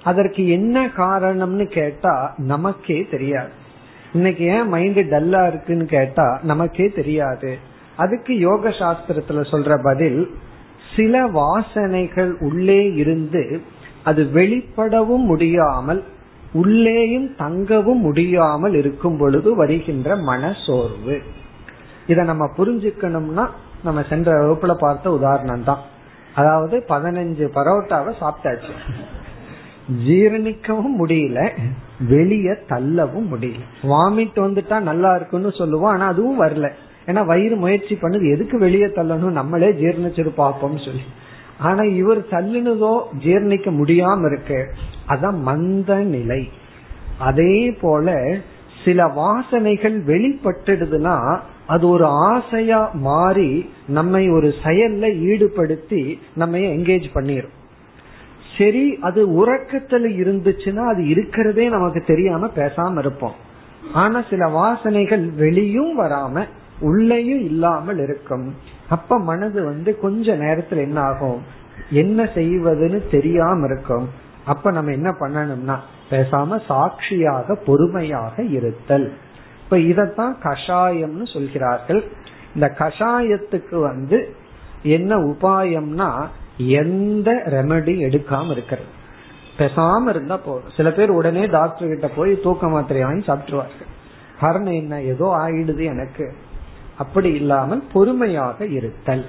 அதற்கு 0.04 0.42
என்ன 0.48 0.86
காரணம்னு 0.86 1.66
கேட்டா 1.66 2.34
நமக்கே 2.36 3.06
தெரியாது. 3.10 3.52
இன்னைக்கு 4.14 4.44
ஏன் 4.44 4.68
மைண்ட் 4.68 4.98
டல்லா 4.98 5.42
இருக்குன்னு 5.46 5.84
கேட்டா 5.84 6.40
நமக்கே 6.42 6.86
தெரியாது. 6.88 7.58
அதுக்கு 7.96 8.38
யோக 8.38 8.68
சாஸ்திரத்துல 8.68 9.44
சொல்ற 9.52 9.78
பதில் 9.82 10.20
சில 10.96 11.28
வாசனைகள் 11.30 12.32
உள்ளே 12.40 12.92
இருந்து 12.94 13.44
அது 14.04 14.22
வெளிப்படவும் 14.34 15.28
முடியாமல் 15.32 16.04
உள்ளேயும் 16.52 17.34
தங்கவும் 17.36 18.00
முடியாமல் 18.00 18.74
இருக்கும் 18.74 19.16
பொழுது 19.16 19.56
வருகின்ற 19.56 20.16
மன 20.16 20.52
சோர்வு 20.66 21.22
இத 22.06 22.22
நம்ம 22.22 22.50
புரிஞ்சுக்கணும்னா 22.56 23.48
நம்ம 23.82 24.02
சென்ற 24.02 24.30
வகுப்புல 24.40 24.74
பார்த்த 24.74 25.10
உதாரணம் 25.10 25.64
தான். 25.64 25.78
அதாவது 26.34 26.84
பதினஞ்சு 26.88 27.44
பரோட்டாவை 27.54 28.12
சாப்பிட்டாச்சு. 28.20 28.72
ஜீரணிக்கவும் 30.06 30.96
முடியல 30.98 31.52
வெளிய 32.08 32.56
தள்ளவும் 32.68 33.28
முடியல. 33.32 33.62
வாமிட் 33.82 34.38
வந்துட்டா 34.46 34.80
நல்லா 34.80 35.14
இருக்குன்னு 35.14 35.50
சொல்லுவோம் 35.50 35.90
ஆனா 35.90 36.06
அதுவும் 36.06 36.40
வரல. 36.40 36.70
ஏன்னா 37.06 37.26
வயிறு 37.26 37.56
முயற்சி 37.56 37.94
பண்ணுது 37.94 38.32
எதுக்கு 38.32 38.58
வெளியே 38.58 38.86
தள்ளணும்? 38.86 39.38
நம்மளே 39.40 39.70
ஜீர்ணிச்சிரு 39.72 40.32
பார்ப்போம்னு 40.36 40.84
சொல்லி. 40.84 41.04
ஆனா 41.60 41.82
இவர் 41.82 42.20
சல்லுனதோ 42.30 42.92
ஜீர்ணிக்க 43.24 43.68
முடியாம 43.80 44.32
இருக்கு. 44.32 44.60
அதான் 45.08 45.38
மந்த 45.38 45.94
நிலை. 45.94 46.48
அதே 47.18 47.70
போல 47.80 48.36
சில 48.84 49.06
வாசனைகள் 49.06 49.96
வெளிப்பட்டுடுதுன்னா 50.06 51.38
அது 51.66 51.88
ஒரு 51.88 52.04
ஆசையா 52.04 52.90
மாறி 52.94 53.70
நம்மை 53.88 54.30
ஒரு 54.30 54.54
செயல்ல 54.62 55.06
ஈடுபடுத்தி 55.30 56.18
நம்ம 56.34 56.58
என்கேஜ் 56.58 57.08
பண்ணிரும். 57.14 57.56
சரி 58.58 58.98
அது 59.00 59.20
உறக்கத்துல 59.28 60.08
இருந்துச்சுன்னா 60.22 60.86
அது 60.86 61.08
இருக்கிறதே 61.08 61.68
நமக்கு 61.68 62.02
தெரியாம 62.06 62.46
பேசாம 62.46 62.98
இருப்போம். 62.98 63.34
ஆனா 63.92 64.24
சில 64.30 64.46
வாசனைகள் 64.46 65.34
வெளியும் 65.34 66.00
வராம 66.00 66.44
உள்ளேயும் 66.80 67.44
இல்லாமல் 67.44 67.98
இருக்கும். 67.98 68.54
அப்ப 68.90 69.18
மனது 69.18 69.64
வந்து 69.64 69.98
கொஞ்ச 70.00 70.32
நேரத்துல 70.32 70.76
என்ன 70.76 71.00
ஆகும்? 71.00 71.42
என்ன 71.90 72.22
செய்வதுன்னு 72.22 73.10
தெரியாம 73.10 73.66
இருக்கும். 73.66 74.08
அப்ப 74.44 74.70
நம்ம 74.70 74.92
என்ன 74.92 75.10
பண்ணணும்னா 75.10 75.76
பேசாம 76.10 76.60
சாட்சியாக 76.66 77.54
பொறுமையாக 77.54 78.42
இருத்தல். 78.42 79.12
இப்ப 79.64 79.76
இதத்தான் 79.76 80.34
கஷாயம்னு 80.42 81.32
சொல்கிறார்கள். 81.32 82.04
இந்த 82.54 82.74
கஷாயத்துக்கு 82.78 83.80
வந்து 83.80 84.34
என்ன 84.82 85.16
உபாயம்னா 85.16 86.26
எந்த 86.56 87.42
ரெமெடி 87.46 87.94
எடுக்காம 87.98 88.50
இருக்கிறது. 88.50 88.88
பேசாம 89.58 90.08
இருந்தா 90.08 90.36
போதும். 90.36 90.70
சில 90.76 90.90
பேர் 90.90 91.10
உடனே 91.10 91.46
டாக்டர் 91.46 91.88
கிட்ட 91.88 92.08
போய் 92.08 92.40
தூக்க 92.40 92.68
மாத்திரை 92.68 93.02
வாங்கி 93.02 93.26
சாப்பிட்டுருவார்கள். 93.26 93.88
காரணம் 94.40 94.72
என்ன? 94.72 95.02
ஏதோ 95.02 95.34
ஆயிடுது 95.38 95.84
எனக்கு. 95.84 96.34
அப்படி 97.00 97.30
இல்லாமல் 97.32 97.82
பொறுமையாக 97.92 98.66
இருத்தல். 98.66 99.26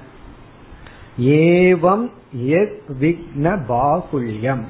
ஏவம் 1.40 2.06
விக்ன 3.02 3.46
பாகுல்யம். 3.68 4.64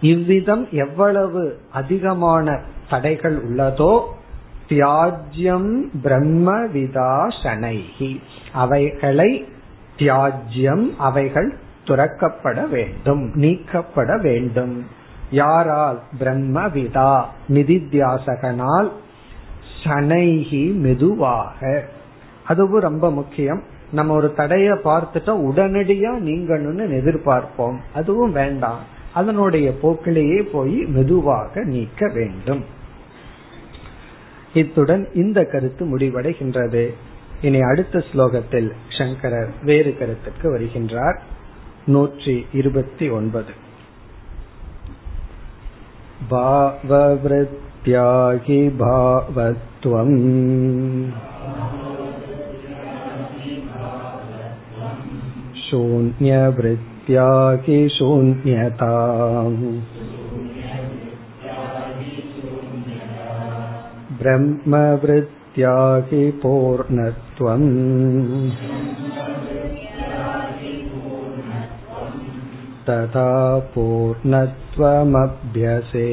இவ்விதம் 0.00 0.64
எவ்வளவு 0.70 1.42
அதிகமான 1.72 2.46
தடைகள் 2.90 3.36
உள்ளதோ 3.46 3.92
தியாஜ்யம் 4.68 5.72
பிரம்மவிதா 6.04 7.12
விதாசனைகி 7.42 8.10
அவைகளை 8.52 9.30
தியாஜ்யம் 9.98 10.84
அவைகள் 10.98 11.50
துறக்கப்பட 11.86 12.58
வேண்டும் 12.68 13.22
நீக்கப்பட 13.34 14.10
வேண்டும். 14.18 14.86
யாரால்? 15.30 15.98
பிரம்மவிதா 16.20 17.12
நிதித்தியாசகனால் 17.48 18.90
சனைகி 19.84 20.64
மெதுவாக. 20.74 21.60
அதுவும் 22.45 22.85
ரொம்ப 22.85 23.05
முக்கியம் 23.11 23.61
நம்ம 23.91 24.13
ஒரு 24.13 24.29
தடைய 24.33 24.69
பார்த்துட்டா 24.83 25.33
உடனடியா 25.47 26.11
நீங்கணும்னு 26.23 26.85
எதிர்பார்ப்போம் 26.97 27.77
அதுவும் 27.93 28.33
வேண்டாம் 28.33 28.81
அதனுடைய 29.13 29.67
போக்கிலேயே 29.81 30.39
போய் 30.51 30.79
மெதுவாக 30.87 31.63
நீக்க 31.65 32.09
வேண்டும் 32.13 32.63
இத்துடன் 34.53 35.03
இந்த 35.13 35.39
கருத்து 35.45 35.85
முடிவடைகின்றது 35.85 36.83
இனி 37.41 37.59
அடுத்த 37.61 38.03
ஸ்லோகத்தில் 38.09 38.69
சங்கரர் 38.97 39.51
வேறு 39.63 39.93
கருத்துக்கு 39.97 40.47
வருகின்றார் 40.51 41.17
நூற்றி 41.87 42.35
இருபத்தி 42.53 43.07
ஒன்பது 43.11 43.53
भाववृत्त्याहि 47.29 48.59
भावत्वम् 48.79 50.15
शून्यवृत्त्याहि 55.71 57.87
शून्यता 57.89 58.91
ब्रह्मवृत्त्याहि 64.19 66.29
पूर्णत्वम् 66.43 67.67
तथा 72.89 73.31
पूर्णत्वमभ्यसे 73.75 76.07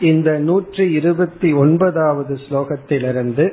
இந்த 0.00 0.38
நூற்றி 0.38 0.92
இருபத்தி 0.92 1.52
ஒன்பதாவது 1.52 2.34
ஸ்லோகத்திலிருந்து 2.34 3.52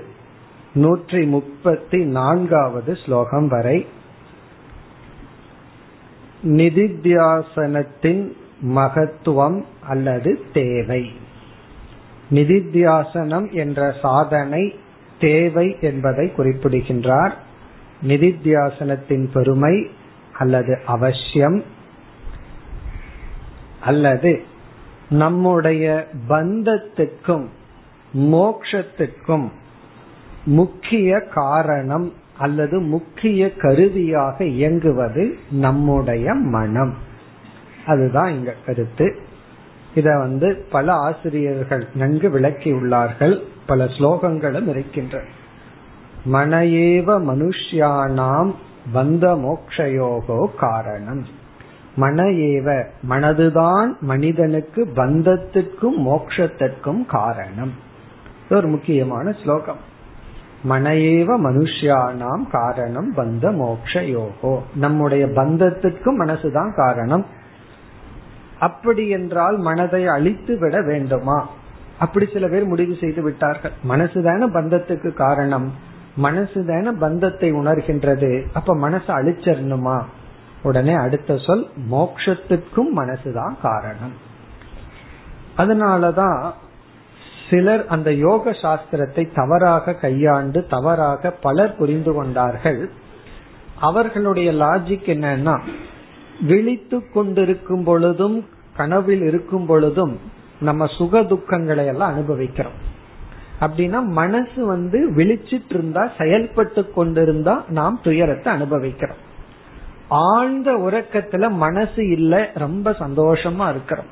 நூற்றி 0.73 1.25
முப்பத்தி 1.25 2.05
நான்காவது 2.05 2.95
ஸ்லோகம் 3.05 3.47
வரை 3.47 3.85
நிதித்தியாசனத்தின் 6.43 8.31
மகத்துவம் 8.59 9.65
அல்லது 9.87 10.39
தேவை. 10.53 11.11
நிதித்தியாசனம் 12.31 13.51
என்ற 13.51 13.95
சாதனை 14.01 14.75
தேவை 15.19 15.77
என்பதை 15.81 16.31
குறிப்பிடுகின்றார். 16.31 17.37
நிதித்தியாசனத்தின் 18.07 19.27
பெருமை 19.33 19.89
அல்லது 20.33 20.81
அவசியம் 20.85 21.63
அல்லது 23.79 24.43
நம்முடைய 25.11 26.07
பந்தத்துக்கும் 26.29 27.47
மோக்ஷத்துக்கும் 28.17 29.49
முக்கிய 30.43 31.21
காரணம் 31.21 32.13
அல்லது 32.37 32.79
முக்கிய 32.79 33.53
கருவியாக 33.53 34.45
இயங்குவது 34.45 35.37
நம்முடைய 35.51 36.33
மனம். 36.33 36.93
அதுதான் 37.85 38.31
இங்க 38.31 38.55
கருத்து. 38.65 39.15
இத 39.95 40.17
வந்து 40.17 40.65
பல 40.71 40.93
ஆசிரியர்கள் 40.93 41.87
நன்கு 41.95 42.29
விளக்கியுள்ளார்கள். 42.29 43.39
பல 43.65 43.85
ஸ்லோகங்களும் 43.85 44.67
இருக்கின்றன. 44.67 45.27
மனையேவ 46.33 47.19
மனுஷ்யானாம் 47.19 48.53
வந்த 48.91 49.35
மோக்ஷயோகோ 49.35 50.55
காரணம். 50.59 51.25
மன 51.95 52.23
ஏவ 52.23 52.85
மனதுதான் 53.09 53.99
மனிதனுக்கு 53.99 54.87
பந்தத்திற்கும் 54.95 55.97
மோக்ஷத்திற்கும் 55.97 57.05
காரணம். 57.05 57.71
ஒரு 58.49 58.67
முக்கியமான 58.67 59.31
ஸ்லோகம். 59.31 59.89
மனையேவ 60.69 61.39
மனுஷியானாம் 61.43 62.49
காரணம் 62.51 63.13
பந்த 63.17 63.55
மோக்ஷ 63.55 63.99
யோகோ 63.99 64.59
நம்முடைய 64.75 65.25
பந்தத்திற்கும் 65.25 66.19
மனசுதான் 66.19 66.75
காரணம். 66.75 67.25
அப்படி 68.59 69.07
என்றால் 69.07 69.57
மனதை 69.57 70.07
அழித்து 70.07 70.59
விட 70.59 70.81
வேண்டுமா? 70.81 71.49
அப்படி 71.99 72.29
சில 72.33 72.47
பேர் 72.47 72.65
முடிவு 72.65 72.95
செய்து 72.99 73.21
விட்டார்கள். 73.21 73.71
மனசுதான 73.89 74.47
பந்தத்துக்கு 74.47 75.13
காரணம். 75.13 75.73
மனசுதான 76.23 76.91
பந்தத்தை 76.91 77.53
உணர்கின்றது. 77.53 78.45
அப்ப 78.53 78.75
மனசு 78.75 79.21
அழிச்சிடணுமா? 79.21 80.01
உடனே 80.63 80.93
அடுத்த 80.93 81.37
சொல் 81.37 81.69
மோக்ஷத்துக்கும் 81.91 82.91
மனசுதான் 82.95 83.53
காரணம். 83.61 84.29
அதனாலதான் 85.57 86.51
சிலர் 87.49 87.87
அந்த 87.87 88.13
யோக 88.13 88.51
சாஸ்திரத்தை 88.51 89.29
தவறாக 89.35 89.93
கையாண்டு 89.93 90.65
தவறாக 90.65 91.31
பலர் 91.31 91.75
புரிந்து 91.75 92.13
கொண்டார்கள். 92.13 92.89
அவர்களுடைய 93.79 94.53
லாஜிக் 94.53 95.09
என்னன்னா 95.13 95.59
விழித்து 96.41 97.11
கொண்டிருக்கும் 97.11 97.83
பொழுதும் 97.83 98.47
கனவில் 98.75 99.21
இருக்கும் 99.21 99.65
பொழுதும் 99.65 100.19
நம்ம 100.61 100.85
சுக 100.85 101.21
துக்கங்களை 101.21 101.85
எல்லாம் 101.85 102.11
அனுபவிக்கிறோம். 102.11 102.89
அப்படின்னா 103.61 104.03
மனசு 104.03 104.65
வந்து 104.65 105.11
விழிச்சிட்டு 105.11 105.69
இருந்தா 105.69 106.11
செயல்பட்டு 106.17 106.91
கொண்டிருந்தா 106.91 107.63
நாம் 107.67 107.99
துயரத்தை 108.03 108.53
அனுபவிக்கிறோம். 108.53 109.29
ஆழ்ந்த 110.11 110.71
உறக்கத்துல 110.71 111.51
மனசு 111.51 112.09
இல்ல 112.09 112.51
ரொம்ப 112.53 112.91
சந்தோஷமா 112.91 113.69
இருக்கிறோம். 113.69 114.05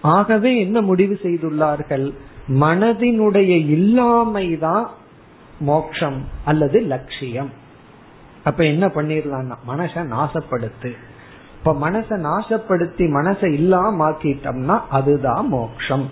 ஆகவே 0.00 0.60
என்ன 0.60 0.80
முடிவு 0.80 1.18
செய்துள்ளார்கள்? 1.22 2.14
மனதினுடைய 2.48 3.50
இல்லாமைதான் 3.68 4.84
மோக்ஷம் 5.60 6.24
அல்லது 6.44 6.80
லட்சியம். 6.80 7.50
அப்ப 8.44 8.64
என்ன 8.64 8.86
பண்ணிடலாம்னா 8.86 9.54
மனச 9.68 9.94
நாசப்படுத்து. 9.94 10.92
இப்ப 11.58 11.90
மனசை 11.90 12.26
நாசப்படுத்தி 12.28 13.06
மனசை 13.08 13.52
இல்லாம 13.52 14.10
ஆக்கிட்டோம்னா 14.10 14.80
அதுதான் 14.90 15.48
மோக்ஷம் 15.48 16.10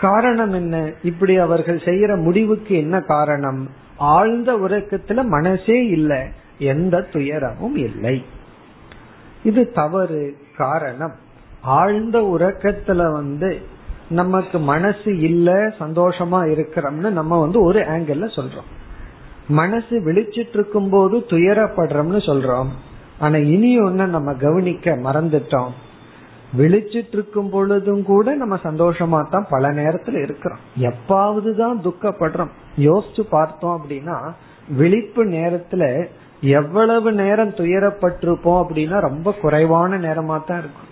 காரணம் 0.00 0.52
என்ன? 0.52 0.92
இப்படி 1.02 1.36
அவர்கள் 1.36 1.78
செய்யற 1.78 2.22
முடிவுக்கு 2.22 2.76
என்ன 2.76 3.00
காரணம்? 3.00 3.68
ஆழ்ந்த 3.96 4.52
உறக்கத்துல 4.54 5.24
மனசே 5.24 5.86
இல்லை 5.86 6.20
எந்த 6.58 7.00
துயரமும் 7.02 7.76
இல்லை. 7.76 8.24
இது 9.44 9.72
தவறு 9.72 10.36
காரணம். 10.56 11.12
ஆழ்ந்த 11.60 12.18
உறக்கத்துல 12.18 13.12
வந்து 13.12 13.60
நமக்கு 14.08 14.58
மனசு 14.58 15.18
இல்ல 15.18 15.52
சந்தோஷமா 15.52 16.48
இருக்கிறோம்னு 16.48 17.10
நம்ம 17.10 17.40
வந்து 17.40 17.62
ஒரு 17.62 17.80
ஆங்கிள் 17.80 18.28
சொல்றோம். 18.36 18.68
மனசு 19.48 20.00
விழிச்சிட்டு 20.00 20.52
இருக்கும் 20.52 20.90
போது 20.90 21.16
துயரப்படுறோம்னு 21.16 22.18
சொல்றோம். 22.26 22.66
ஆனா 23.18 23.36
இனி 23.36 23.80
ஒன்னு 23.80 24.06
நம்ம 24.06 24.34
கவனிக்க 24.34 24.96
மறந்துட்டோம். 24.96 25.70
விழிச்சிட்டு 26.58 27.12
இருக்கும் 27.12 27.50
பொழுதும் 27.50 28.04
கூட 28.04 28.34
நம்ம 28.34 28.56
சந்தோஷமா 28.56 29.30
தான் 29.30 29.46
பல 29.50 29.70
நேரத்துல 29.70 30.22
இருக்கிறோம். 30.22 30.58
எப்பாவதுதான் 30.78 31.88
துக்கப்படுறோம். 31.88 32.50
யோசிச்சு 32.78 33.20
பார்த்தோம் 33.30 33.82
அப்படின்னா 33.82 34.32
விழிப்பு 34.68 35.24
நேரத்துல 35.24 36.06
எவ்வளவு 36.44 37.12
நேரம் 37.12 37.50
துயரப்பட்டிருப்போம் 37.50 38.64
அப்படின்னா 38.64 39.00
ரொம்ப 39.00 39.32
குறைவான 39.32 39.98
நேரமா 39.98 40.44
தான் 40.46 40.58
இருக்கும். 40.58 40.90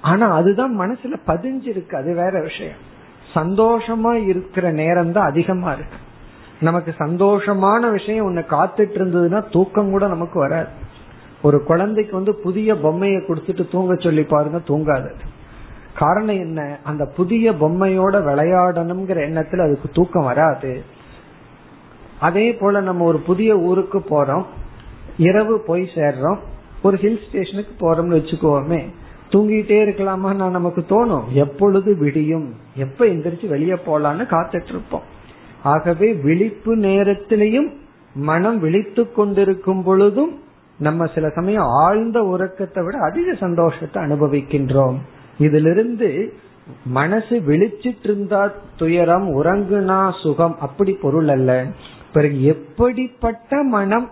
ஆனா 0.00 0.30
அதுதான் 0.30 0.80
மனசுல 0.80 1.16
பதிஞ்சிருக்கு. 1.26 1.94
அது 1.94 2.14
வேற 2.14 2.40
விஷயம். 2.40 2.80
சந்தோஷமா 3.34 4.12
இருக்கிற 4.26 4.70
நேரம் 4.70 5.12
தான் 5.12 5.26
அதிகமா 5.26 5.72
இருக்கு. 5.72 5.96
நமக்கு 6.60 6.94
சந்தோஷமான 6.98 7.90
விஷயம் 7.90 8.24
ஒன்னு 8.24 8.40
காத்துட்டு 8.40 8.96
இருந்ததுன்னா 8.98 9.52
தூக்கம் 9.52 9.90
கூட 9.90 10.08
நமக்கு 10.08 10.38
வராது. 10.38 10.68
ஒரு 11.42 11.62
குழந்தைக்கு 11.62 12.14
வந்து 12.14 12.34
புதிய 12.34 12.76
பொம்மையை 12.76 13.20
கொடுத்துட்டு 13.20 13.70
தூங்க 13.70 13.94
சொல்லி 13.94 14.22
பாருங்க 14.22 14.58
தூங்காது 14.58 15.10
காரணம் 15.98 16.38
என்ன? 16.38 16.78
அந்த 16.84 17.04
புதிய 17.04 17.52
பொம்மையோட 17.52 18.14
விளையாடணுங்கிற 18.28 19.18
எண்ணத்துல 19.28 19.58
அதுக்கு 19.58 19.88
தூக்கம் 19.92 20.24
வராது. 20.24 20.82
அதே 22.20 22.52
போல 22.52 22.80
நம்ம 22.80 23.04
ஒரு 23.04 23.18
புதிய 23.18 23.58
ஊருக்கு 23.58 23.98
போறோம். 23.98 24.44
இரவு 25.16 25.58
போய் 25.58 25.90
சேர்றோம். 25.94 26.38
ஒரு 26.82 26.96
ஹில் 26.96 27.20
ஸ்டேஷனுக்கு 27.28 27.74
போறோம்னு 27.78 28.14
வச்சுக்கோமே. 28.20 28.84
தூங்கிட்டே 29.30 29.84
இருக்கலாமா? 29.84 30.34
நான் 30.34 30.50
நமக்கு 30.50 30.84
தோணும். 30.88 31.28
எப்பொழுது 31.32 31.96
விடியும்? 31.96 32.54
எப்ப 32.74 33.04
எந்திரிச்சு 33.04 33.48
வெளியே 33.48 33.72
போலான்னு 33.72 34.26
காத்துட்டு 34.26 34.68
இருப்போம் 34.68 35.02
ஆகவே 35.62 36.12
விழிப்பு 36.12 36.76
நேரத்திலையும் 36.76 37.72
மனம் 38.14 38.58
விழித்து 38.58 39.12
கொண்டிருக்கும் 39.12 39.82
பொழுதும் 39.82 40.40
நம்ம 40.78 41.06
சில 41.06 41.28
சமயம் 41.28 41.64
ஆழ்ந்த 41.64 42.22
உறக்கத்தை 42.22 42.84
விட 42.84 42.98
அதிக 42.98 43.34
சந்தோஷத்தை 43.34 44.02
அனுபவிக்கின்றோம். 44.02 44.94
இதிலிருந்து 45.38 46.32
மனசு 46.86 47.42
விழிச்சிட்டு 47.46 48.04
இருந்தா 48.04 48.52
துயரம் 48.76 49.42
உறங்குனா 49.42 50.22
சுகம் 50.22 50.56
அப்படி 50.60 50.92
பொருள் 50.92 51.28
அல்ல. 51.28 51.66
பிறகு 52.12 52.44
எப்படிப்பட்ட 52.44 53.62
மனம் 53.62 54.10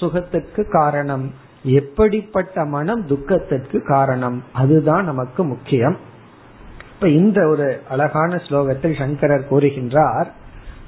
சுகத்துக்கு 0.00 0.68
காரணம். 0.70 1.32
எப்படிப்பட்ட 1.62 2.64
மனம் 2.64 3.06
துக்கத்திற்கு 3.06 3.82
காரணம். 3.86 4.42
அதுதான் 4.52 5.04
நமக்கு 5.04 5.44
முக்கியம். 5.44 5.96
இப்ப 6.94 7.08
இந்த 7.08 7.46
ஒரு 7.46 7.80
அழகான 7.88 8.34
ஸ்லோகத்தில் 8.34 8.98
சங்கரர் 8.98 9.46
கூறுகின்றார் 9.50 10.26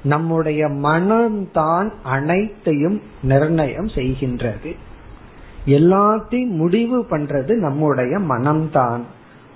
நம்முடைய 0.03 0.67
மனம்தான் 0.67 1.89
அனைத்தையும் 2.03 3.01
நிர்ணயம் 3.21 3.87
செய்கின்றது. 3.87 4.75
எல்லாத்தையும் 5.65 6.47
முடிவு 6.47 7.01
பண்றது 7.01 7.53
நம்முடைய 7.53 8.17
மனம்தான் 8.17 9.01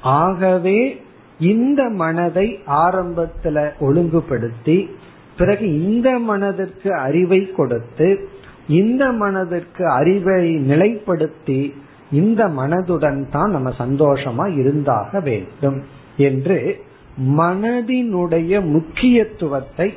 ஆகவே 0.01 1.05
இந்த 1.39 1.83
மனதை 1.83 2.59
ஆரம்பத்துல 2.67 3.71
ஒழுங்குபடுத்தி 3.79 4.89
பிறகு 5.37 5.83
இந்த 5.83 6.19
மனதிற்கு 6.19 6.93
அறிவை 6.93 7.51
கொடுத்து 7.51 8.29
இந்த 8.67 9.11
மனதிற்கு 9.11 9.89
அறிவை 9.89 10.55
நிலைப்படுத்தி 10.55 11.73
இந்த 12.11 12.47
மனதுடன் 12.47 13.29
தான் 13.29 13.51
நம்ம 13.51 13.69
சந்தோஷமா 13.77 14.57
இருந்தாக 14.57 15.19
வேண்டும் 15.19 15.83
என்று 16.17 16.85
மனதினுடைய 17.27 18.61
முக்கியத்துவத்தை 18.71 19.93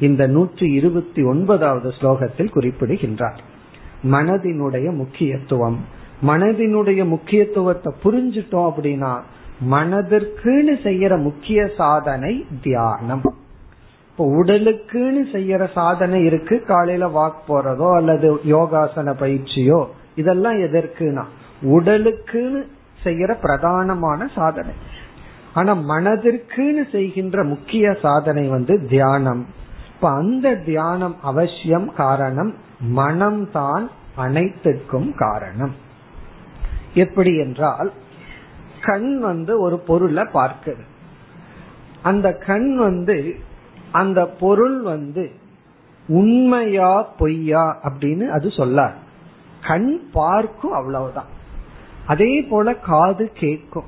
இந்த 0.00 0.26
நூற்றி 0.26 0.72
இருபத்தி 0.72 1.22
ஒன்பதாவது 1.22 1.92
ஸ்லோகத்தில் 2.00 2.50
குறிப்பிடுகின்றார். 2.50 3.40
மனதினுடைய 4.04 4.94
முக்கியத்துவம். 4.96 5.84
மனதினுடைய 6.26 7.08
முக்கியத்துவத்தை 7.08 7.92
புரிஞ்சுட்டோம் 8.04 8.72
அப்படின்னா 8.72 9.20
மனதிற்குன்னு 9.70 10.74
செய்யற 10.82 11.22
முக்கிய 11.22 11.70
சாதனை 11.76 12.46
தியானம். 12.62 13.22
இப்போ 14.12 14.24
உடலுக்குன்னு 14.38 15.20
செய்யற 15.32 15.72
சாதனை 15.72 16.24
இருக்கு. 16.24 16.62
காலையில 16.62 17.04
வாக் 17.08 17.50
போறதோ 17.50 17.94
அல்லது 17.94 18.34
யோகாசன 18.34 19.12
பயிற்சியோ 19.20 19.84
இதெல்லாம் 20.14 20.58
எதற்குனா 20.58 21.24
உடலுக்குன்னு 21.62 22.60
செய்யற 23.04 23.30
பிரதானமான 23.42 24.28
சாதனை. 24.34 24.74
ஆனா 25.54 25.74
மனதிற்குன்னு 25.74 26.82
செய்கின்ற 26.90 27.44
முக்கிய 27.44 27.94
சாதனை 28.02 28.48
வந்து 28.48 28.86
தியானம். 28.88 29.46
இப்ப 29.94 30.10
அந்த 30.10 30.54
தியானம் 30.54 31.16
அவசியம் 31.22 31.94
காரணம் 31.94 32.54
மனம்தான் 32.96 33.86
அனைத்துக்கும் 34.16 35.14
காரணம். 35.14 35.74
எப்படி 36.94 37.38
என்றால் 37.38 37.92
கண் 38.80 39.18
வந்து 39.18 39.60
ஒரு 39.60 39.78
பொருளை 39.78 40.24
பார்க்குது. 40.34 40.84
அந்த 42.02 42.32
கண் 42.32 42.76
வந்து 42.76 43.16
அந்த 43.92 44.26
பொருள் 44.26 44.80
வந்து 44.80 45.30
உண்மையா 46.08 47.14
பொய்யா 47.18 47.80
அப்படின்னு 47.82 48.28
அது 48.28 48.50
சொல்லார். 48.50 48.94
கண் 49.66 50.00
பார்க்கும் 50.12 50.72
அவ்வளவுதான். 50.72 51.26
அதே 52.06 52.42
போல 52.42 52.74
காது 52.74 53.30
கேட்கும். 53.34 53.84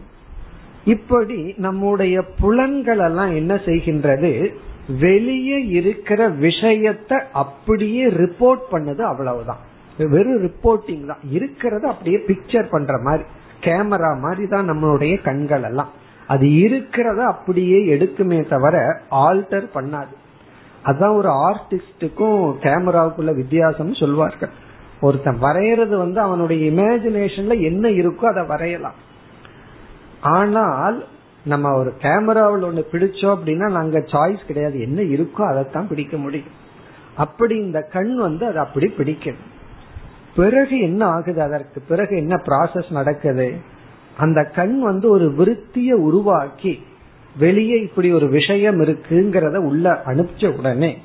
இப்படி 0.85 1.55
நம்முடைய 1.57 2.23
புலன்கள் 2.41 2.99
எல்லாம் 2.99 3.35
என்ன 3.35 3.55
செய்கின்றது? 3.55 4.55
வெளியே 5.01 5.67
இருக்கிற 5.67 6.29
விஷயத்தை 6.29 7.19
அப்படியே 7.33 8.07
ரிப்போர்ட் 8.07 8.65
பண்ணது 8.71 9.01
அவ்வளவுதான். 9.01 9.59
வெறும் 9.99 10.43
ரிப்போர்ட்டிங் 10.43 11.07
தான். 11.07 11.19
இருக்கிறத 11.33 11.81
அப்படியே 11.81 12.17
பிக்சர் 12.17 12.69
பண்ற 12.71 12.99
மாதிரி 12.99 13.25
கேமரா 13.61 14.21
மாதிரி 14.21 14.47
தான் 14.47 14.71
நம்மளுடைய 14.71 15.23
கண்கள் 15.23 15.63
எல்லாம் 15.63 15.89
அது 16.27 16.47
இருக்கிறத 16.47 17.21
அப்படியே 17.25 17.79
எடுக்குமே 17.97 18.49
தவிர 18.49 19.03
ஆல்டர் 19.11 19.67
பண்ணாது. 19.75 20.15
அதுதான் 20.83 21.17
ஒரு 21.17 21.29
ஆர்டிஸ்டுக்கும் 21.29 22.39
கேமராவுக்குள்ள 22.65 23.35
வித்தியாசம் 23.35 23.95
சொல்வார்கள். 23.95 24.51
ஒருத்தன் 25.01 25.41
வரைகிறது 25.41 25.97
வந்து 25.97 26.21
அவனுடைய 26.21 26.71
இமேஜினேஷன்ல 26.71 27.61
என்ன 27.61 27.89
இருக்கோ 27.89 28.25
அதை 28.25 28.45
வரையலாம். 28.45 28.95
ஆனால் 30.21 31.07
நம்ம 31.45 31.73
ஒரு 31.77 31.93
கேமராவில் 32.01 32.67
ஒண்ணு 32.69 32.83
பிடிச்சோம் 32.93 33.35
அப்படின்னா 33.37 33.71
நாங்க 33.71 33.99
சாய்ஸ் 33.99 34.47
கிடையாது. 34.47 34.81
என்ன 34.81 35.01
இருக்கோ 35.03 35.43
அதைத்தான் 35.49 35.89
பிடிக்க 35.89 36.17
முடியும். 36.17 36.55
அப்படி 37.17 37.57
இந்த 37.57 37.81
கண் 37.81 38.15
வந்து 38.17 38.47
அதை 38.47 38.57
அப்படி 38.57 38.87
பிடிக்கணும் 38.99 39.51
பிறகு 40.37 40.81
என்ன 40.81 41.07
ஆகுது? 41.07 41.43
அதற்கு 41.43 41.81
பிறகு 41.81 42.17
என்ன 42.17 42.35
ப்ராசஸ் 42.35 42.91
நடக்குது? 42.91 43.55
அந்த 44.19 44.41
கண் 44.45 44.81
வந்து 44.81 45.11
ஒரு 45.11 45.27
விருத்திய 45.35 45.93
உருவாக்கி 45.97 46.75
வெளியே 47.39 47.81
இப்படி 47.81 48.13
ஒரு 48.13 48.29
விஷயம் 48.29 48.81
இருக்குங்கிறத 48.81 49.57
உள்ள 49.57 50.03
அனுப்பிச்ச 50.07 50.59
உடனே 50.59 50.99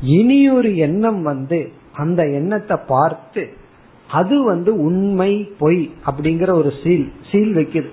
இனி 0.00 0.50
ஒரு 0.50 0.76
எண்ணம் 0.76 1.22
வந்து 1.22 1.58
அந்த 1.92 2.22
எண்ணத்தை 2.24 2.76
பார்த்து 2.86 3.42
அது 4.08 4.42
வந்து 4.42 4.70
உண்மை 4.82 5.32
பொய் 5.58 5.90
அப்படிங்கிற 6.06 6.50
ஒரு 6.50 6.70
சீல் 6.82 7.12
சீல் 7.30 7.54
வைக்குது. 7.56 7.90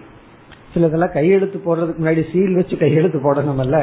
சிலதெல்லாம் 0.74 1.16
கையெழுத்து 1.18 1.58
போடுறதுக்கு 1.66 2.02
முன்னாடி 2.02 2.24
சீல் 2.32 2.54
வச்சு 2.54 2.78
கையெழுத்து 2.78 3.20
போடணும்ல 3.20 3.80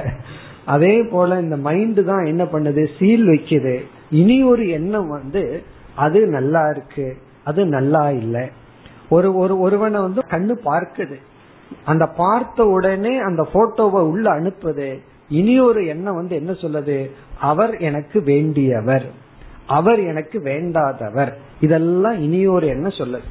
அதே 0.64 1.03
போல 1.03 1.40
இந்த 1.40 1.57
மைண்டு 1.57 2.05
தான் 2.05 2.25
என்ன 2.25 2.44
பண்ணுது? 2.44 2.83
சீல் 2.98 3.27
வைக்குது. 3.29 3.75
இனி 4.11 4.42
ஒரு 4.42 4.68
எண்ணம் 4.68 5.09
வந்து 5.09 5.62
அது 5.94 6.27
நல்லா 6.27 6.70
இருக்கு 6.70 7.16
அது 7.44 7.66
நல்லா 7.66 8.11
இல்லை. 8.11 8.44
ஒரு 9.14 9.29
ஒரு 9.37 9.55
ஒருவனை 9.61 9.98
வந்து 10.01 10.22
கண்ணு 10.31 10.55
பார்க்குது. 10.64 11.16
அந்த 11.85 12.05
பார்த்த 12.16 12.64
உடனே 12.66 13.12
அந்த 13.18 13.42
போட்டோவை 13.53 14.03
உள்ள 14.12 14.27
அனுப்புது. 14.31 14.88
இனி 15.29 15.55
ஒரு 15.61 15.81
எண்ணம் 15.87 16.14
வந்து 16.14 16.35
என்ன 16.35 16.53
சொல்லுது? 16.62 16.96
அவர் 17.40 17.72
எனக்கு 17.79 18.18
வேண்டியவர். 18.20 19.07
அவர் 19.66 20.01
எனக்கு 20.07 20.38
வேண்டாதவர். 20.44 21.33
இதெல்லாம் 21.61 22.18
இனி 22.20 22.40
ஒரு 22.46 22.66
எண்ணம் 22.66 22.98
சொல்லுது? 23.01 23.29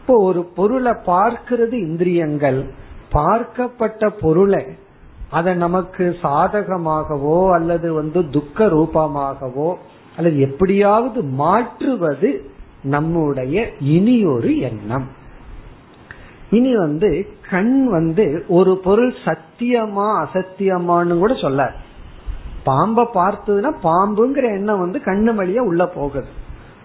இப்போ 0.00 0.16
ஒரு 0.24 0.42
பொருளை 0.56 0.92
பார்க்கிறது 1.06 1.76
இந்திரியங்கள். 1.86 2.60
பார்க்கப்பட்ட 3.12 4.10
பொருளை 4.20 4.62
அதை 5.30 5.52
நமக்கு 5.54 6.04
சாதகமாகவோ 6.22 7.38
அல்லது 7.52 7.88
வந்து 7.92 8.20
துக்க 8.30 8.66
ரூபமாகவோ 8.66 9.70
அல்லது 10.16 10.38
எப்படியாவது 10.40 11.20
மாற்றுவது 11.40 12.30
நம்முடைய 12.82 13.56
இனி 13.80 14.16
ஒரு 14.24 14.50
எண்ணம். 14.58 15.06
இனி 16.50 16.76
வந்து 16.76 17.26
கண் 17.50 17.86
வந்து 17.86 18.44
ஒரு 18.48 18.78
பொருள் 18.78 19.14
சத்தியமா 19.24 20.24
அசத்தியமானு 20.24 21.18
கூட 21.18 21.34
சொல்ல. 21.34 21.72
பாம்ப 22.66 23.06
பார்த்ததுன்னா 23.14 23.70
பாம்புங்கிற 23.82 24.42
எண்ணம் 24.42 24.78
வந்து 24.78 24.98
கண்ணு 25.04 25.42
வழியா 25.42 25.58
உள்ள 25.58 25.86
போகுது. 25.86 26.28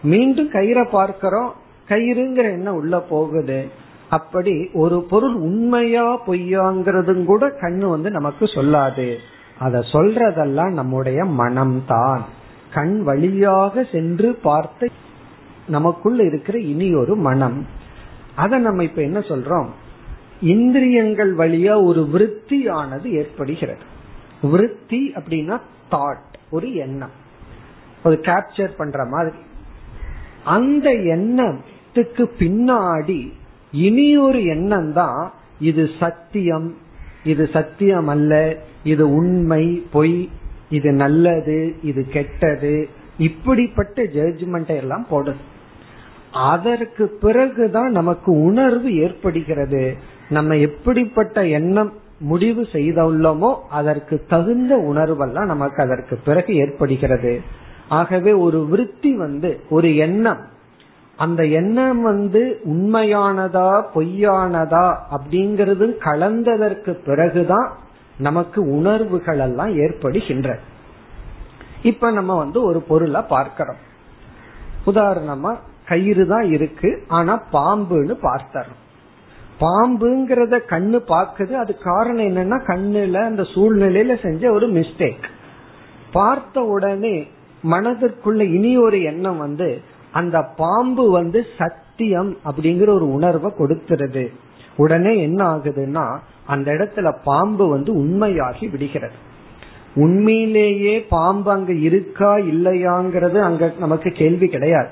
மீண்டும் 0.04 0.52
கயிறை 0.52 0.90
பார்க்கிறோம் 0.90 1.54
கயிறுங்கிற 1.88 2.52
எண்ணம் 2.52 2.76
உள்ள 2.76 3.00
போகுது. 3.00 3.68
அப்படி 4.10 4.70
ஒரு 4.74 5.04
பொருள் 5.04 5.34
உண்மையா 5.34 6.26
பொய்யாங்கிறதும் 6.28 7.26
கூட 7.26 7.48
கண்ணு 7.48 7.90
வந்து 7.90 8.12
நமக்கு 8.12 8.46
சொல்லாது. 8.46 9.18
அத 9.60 9.80
சொல்றதெல்லாம் 9.80 10.72
நம்முடைய 10.72 11.24
மனம்தான். 11.24 12.20
கண் 12.74 13.04
வழியாக 13.04 13.86
சென்று 13.92 14.36
பார்த்து 14.36 14.92
நமக்குள்ள 15.68 16.24
இருக்கிற 16.24 16.60
இனி 16.60 16.96
ஒரு 16.96 17.16
மனம். 17.16 17.66
அதை 18.36 18.60
நம்ம 18.60 18.84
இப்ப 18.84 19.02
என்ன 19.02 19.20
சொல்றோம்? 19.20 19.68
இந்திரியங்கள் 20.42 21.36
வழியா 21.36 21.84
ஒரு 21.84 22.02
விருத்தியானது 22.14 23.04
ஏற்படுகிறது. 23.04 23.82
விருத்தி 24.42 25.12
அப்படின்னா 25.16 25.62
தாட் 25.92 26.34
ஒரு 26.50 26.74
எண்ணம். 26.74 27.10
ஒரு 28.04 28.20
கேப்சர் 28.22 28.76
பண்ற 28.78 29.06
மாதிரி. 29.06 29.38
அந்த 30.44 30.90
எண்ணத்துக்கு 30.90 32.26
பின்னாடி 32.40 33.32
இனி 33.72 34.18
ஒரு 34.18 34.46
எண்ணம் 34.46 34.94
தான் 34.94 35.34
இது 35.60 35.90
சத்தியம் 36.00 36.78
இது 37.24 37.50
சத்தியம் 37.54 38.08
அல்ல 38.08 38.58
இது 38.84 39.16
உண்மை 39.16 39.88
பொய் 39.92 40.30
இது 40.70 40.92
நல்லது 40.92 41.76
இது 41.84 42.06
கெட்டது 42.10 42.90
இப்படிப்பட்ட 43.18 44.04
ஜட்ஜ்மெண்ட் 44.04 44.68
எல்லாம் 44.68 45.06
போடுது. 45.12 45.36
அதற்கு 46.34 47.08
பிறகுதான் 47.08 47.92
நமக்கு 47.92 48.32
உணர்வு 48.32 48.96
ஏற்படுகிறது. 48.96 49.98
நம்ம 50.30 50.56
எப்படிப்பட்ட 50.56 51.48
எண்ணம் 51.48 51.94
முடிவு 52.20 52.68
செய்துள்ளோமோ 52.72 53.56
அதற்கு 53.70 54.26
தகுந்த 54.28 54.78
உணர்வெல்லாம் 54.78 55.46
நமக்கு 55.46 55.84
அதற்கு 55.84 56.20
பிறகு 56.26 56.56
ஏற்படுகிறது. 56.56 57.42
ஆகவே 57.90 58.34
ஒரு 58.34 58.68
விருத்தி 58.68 59.16
வந்து 59.16 59.60
ஒரு 59.70 59.96
எண்ணம் 59.96 60.52
அந்த 61.18 61.46
எண்ணம் 61.46 62.02
வந்து 62.02 62.60
உண்மையானதா 62.64 63.84
பொய்யானதா 63.96 64.96
அப்படிங்கறது 65.12 65.92
கலந்ததற்கு 66.00 66.92
பிறகுதான் 67.06 67.72
நமக்கு 68.18 68.62
உணர்வுகள் 68.62 69.40
எல்லாம் 69.40 69.80
ஏற்படுகின்ற. 69.80 70.60
இப்ப 71.84 72.12
நம்ம 72.12 72.38
வந்து 72.38 72.64
ஒரு 72.64 72.82
பொருளை 72.82 73.22
பார்க்கிறோம். 73.22 73.76
உதாரணமா 74.86 75.56
கயிறு 75.86 76.28
தான் 76.28 76.52
இருக்கு 76.52 77.04
ஆனா 77.08 77.42
பாம்புன்னு 77.52 78.16
பார்த்தரோம் 78.22 78.80
பாம்புங்கிறத 79.60 80.60
கண்ணு 80.70 81.00
பாக்குது 81.08 81.54
அது 81.54 81.78
காரணம் 81.84 82.26
என்னன்னா 82.26 82.58
கண்ணுல 82.68 83.22
அந்த 83.24 83.42
சூழ்நிலையில 83.42 84.22
செஞ்ச 84.22 84.52
ஒரு 84.52 84.68
மிஸ்டேக் 84.68 85.26
பார்த்த 86.12 86.62
உடனே 86.62 87.28
மனதிற்குள்ள 87.64 88.42
இனி 88.54 88.78
ஒரு 88.78 89.02
எண்ணம் 89.02 89.38
வந்து 89.38 89.82
அந்த 90.12 90.44
பாம்பு 90.44 91.12
வந்து 91.12 91.46
சத்தியம் 91.58 92.38
அப்படிங்கிற 92.46 92.90
ஒரு 92.90 93.12
உணர்வை 93.12 93.52
கொடுத்துருது. 93.60 94.26
உடனே 94.78 95.22
என்ன 95.22 95.46
ஆகுதுன்னா 95.56 96.18
அந்த 96.46 96.72
இடத்துல 96.72 97.18
பாம்பு 97.24 97.68
வந்து 97.68 97.92
உண்மையாகி 97.94 98.72
விடுகிறது. 98.72 99.14
உண்மையிலேயே 99.96 101.06
பாம்பு 101.10 101.52
அங்க 101.52 101.74
இருக்கா 101.74 102.36
இல்லையாங்கிறது 102.36 103.40
அங்க 103.40 103.74
நமக்கு 103.80 104.10
கேள்வி 104.12 104.48
கிடையாது. 104.48 104.90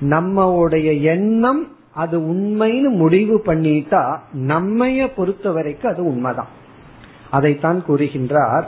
நம்மளுடைய 0.00 1.02
எண்ணம் 1.02 1.76
அது 1.94 2.20
உண்மைன்னு 2.20 2.88
முடிவு 2.88 3.42
பண்ணிட்டா 3.46 4.18
நம்மைய 4.34 5.06
பொறுத்த 5.16 5.52
வரைக்கும் 5.52 5.92
அது 5.92 6.04
உண்மைதான். 6.04 6.48
அதைத்தான் 7.30 7.84
கூறுகின்றார் 7.88 8.64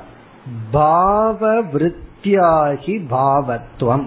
பாவ 0.70 1.62
விருத்தியாகி 1.62 3.06
பாவத்துவம் 3.10 4.06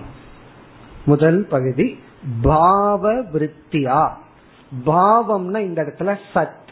முதல் 1.05 1.45
பகுதி 1.45 1.99
பாவ 2.41 3.13
விருத்தியா? 3.13 4.09
பாவம்னா 4.85 5.57
இந்த 5.57 5.81
இடத்துல 5.83 6.15
சத் 6.33 6.67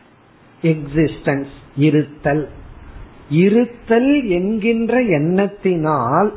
எக்ஸிஸ்டன்ஸ் 0.62 1.54
இருத்தல். 1.76 2.50
இருத்தல் 3.30 4.28
என்கின்ற 4.28 5.02
எண்ணத்தினால் 5.02 6.32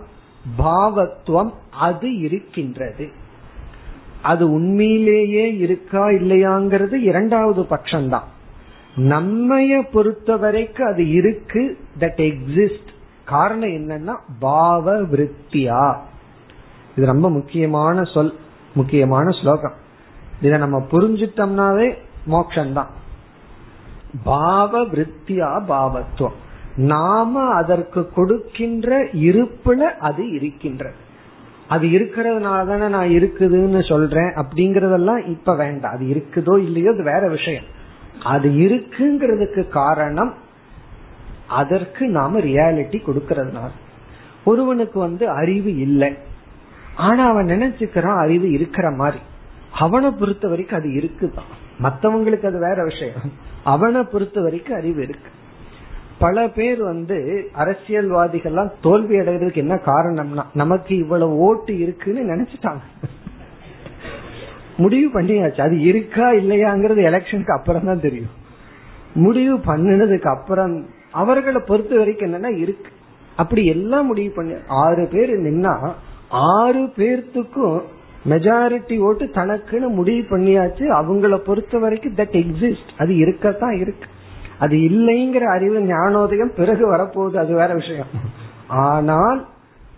பாவத்துவம் 0.59 1.53
அது 1.70 2.18
இருக்கின்றது. 2.18 3.22
அது 4.25 4.53
உண்மையிலேயே 4.53 5.57
இருக்கா 5.57 6.09
இல்லையாங்கிறது 6.09 6.93
இரண்டாவது 6.93 7.63
பட்சம்தான். 7.63 8.27
நம்மைய 8.97 9.89
பொறுத்த 9.93 10.37
வரைக்கும் 10.37 10.87
அது 10.87 11.11
இருக்கு 11.11 11.79
தட் 12.01 12.21
எக்ஸிஸ்ட் 12.21 12.93
காரணம் 13.25 13.69
என்னன்னா 13.69 14.17
பாவ 14.41 15.03
விருத்தியா. 15.03 15.97
இது 16.97 17.07
ரொம்ப 17.07 17.31
முக்கியமான 17.31 18.03
சொல் 18.03 18.35
முக்கியமான 18.75 19.31
ஸ்லோகம். 19.41 19.73
இதை 20.43 20.59
நம்ம 20.59 20.87
புரிஞ்சிட்டோம்னாவே 20.91 21.95
மோக்ஷந்தான். 22.27 22.91
பாவ 24.25 24.87
விருத்தியா 24.87 25.65
பாவத்துவம். 25.65 26.43
நாம 26.77 27.55
அதற்கு 27.55 28.11
கொடுக்கின்ற 28.11 29.05
இருப்புல 29.05 29.79
அது 29.79 30.31
இருக்கின்றது. 30.31 31.04
அது 31.68 31.87
இருக்கிறதுனால 31.87 32.66
தானே 32.66 32.88
நான் 32.88 33.09
இருக்குதுன்னு 33.09 33.88
சொல்றேன் 33.88 34.33
அப்படிங்கறதெல்லாம் 34.35 35.27
இப்ப 35.27 35.57
வேண்டாம். 35.57 35.92
அது 35.92 36.05
இருக்குதோ 36.05 36.59
இல்லையோ 36.59 36.90
அது 36.90 37.03
வேற 37.03 37.29
விஷயம். 37.29 37.64
அது 38.24 38.48
இருக்குங்கிறதுக்கு 38.48 39.68
காரணம் 39.68 40.35
அதற்கு 41.48 42.07
நாம 42.07 42.38
ரியாலிட்டி 42.38 43.03
கொடுக்கறதுனால. 43.07 43.70
ஒருவனுக்கு 44.44 44.98
வந்து 44.98 45.29
அறிவு 45.29 45.77
இல்லை. 45.77 46.14
ஆனா 46.96 47.29
அவன் 47.29 47.46
நினைச்சுக்கிறான் 47.46 48.18
அறிவு 48.18 48.50
இருக்கிற 48.50 48.90
மாதிரி. 48.90 49.22
அவனை 49.79 50.11
பொறுத்த 50.11 50.48
வரைக்கும் 50.48 50.79
அது 50.79 50.88
இருக்குதான். 50.88 51.83
மத்தவங்களுக்கு 51.83 52.46
அது 52.46 52.59
வேற 52.59 52.83
விஷயம். 52.83 53.33
அவனை 53.64 54.03
பொறுத்த 54.03 54.40
வரைக்கும் 54.40 54.77
அறிவு 54.77 55.03
இருக்கு. 55.03 55.31
பல 56.18 56.48
பேர் 56.48 56.83
வந்து 56.83 57.50
அரசியல்வாதிகள்லாம் 57.59 58.72
தோல்வி 58.83 59.18
அடைகிறதுக்கு 59.18 59.55
என்ன 59.55 59.74
காரணம்னா 59.74 60.44
நமக்கு 60.55 60.96
இவ்வளவு 60.96 61.37
ஓட்டு 61.37 61.79
இருக்குன்னு 61.79 62.35
நினைச்சிட்டாங்க. 62.35 62.81
முடிவு 64.77 65.20
பண்ணியாச்சு. 65.20 65.61
அது 65.61 65.81
இருக்கா 65.81 66.33
இல்லையாங்கிறது 66.33 67.03
எலெக்ஷனுக்கு 67.11 67.50
அப்புறம் 67.50 67.85
தான் 67.85 68.00
தெரியும். 68.00 68.31
முடிவு 69.14 69.57
பண்ணினதுக்கு 69.57 70.27
அப்புறம் 70.27 70.87
அவர்களை 71.11 71.61
பொறுத்த 71.66 71.96
வரைக்கும் 71.96 72.33
என்னன்னா 72.33 72.57
இருக்கு. 72.57 72.90
அப்படி 73.37 73.66
எல்லாம் 73.66 74.07
முடிவு 74.07 74.35
பண்ணி 74.35 74.55
ஆறு 74.68 75.09
பேர் 75.12 75.42
நின்னா 75.42 75.92
ஆறு 76.29 76.83
பேர்த்துக்கும் 76.83 77.83
மெஜாரிட்டி 78.29 78.98
ஓட்டு 78.98 79.24
தனக்குன்னு 79.24 79.88
முடிவு 79.88 80.38
பண்ணியாச்சு. 80.38 80.85
அவங்கள 81.00 81.37
பொறுத்த 81.37 81.79
வரைக்கும் 81.79 82.14
தட் 82.14 82.44
எக்ஸிஸ்ட் 82.44 82.92
அது 82.98 83.16
இருக்கத்தான் 83.16 83.77
இருக்கு. 83.81 84.09
அது 84.64 84.77
இல்லைங்கிற 84.77 85.44
அறிவு 85.57 85.79
ஞானோதயம் 85.81 86.53
பிறகு 86.57 86.85
வரப்போகுது 86.92 87.37
அது 87.37 87.53
வேற 87.55 87.70
விஷயம். 87.74 88.11
ஆனால் 88.68 89.40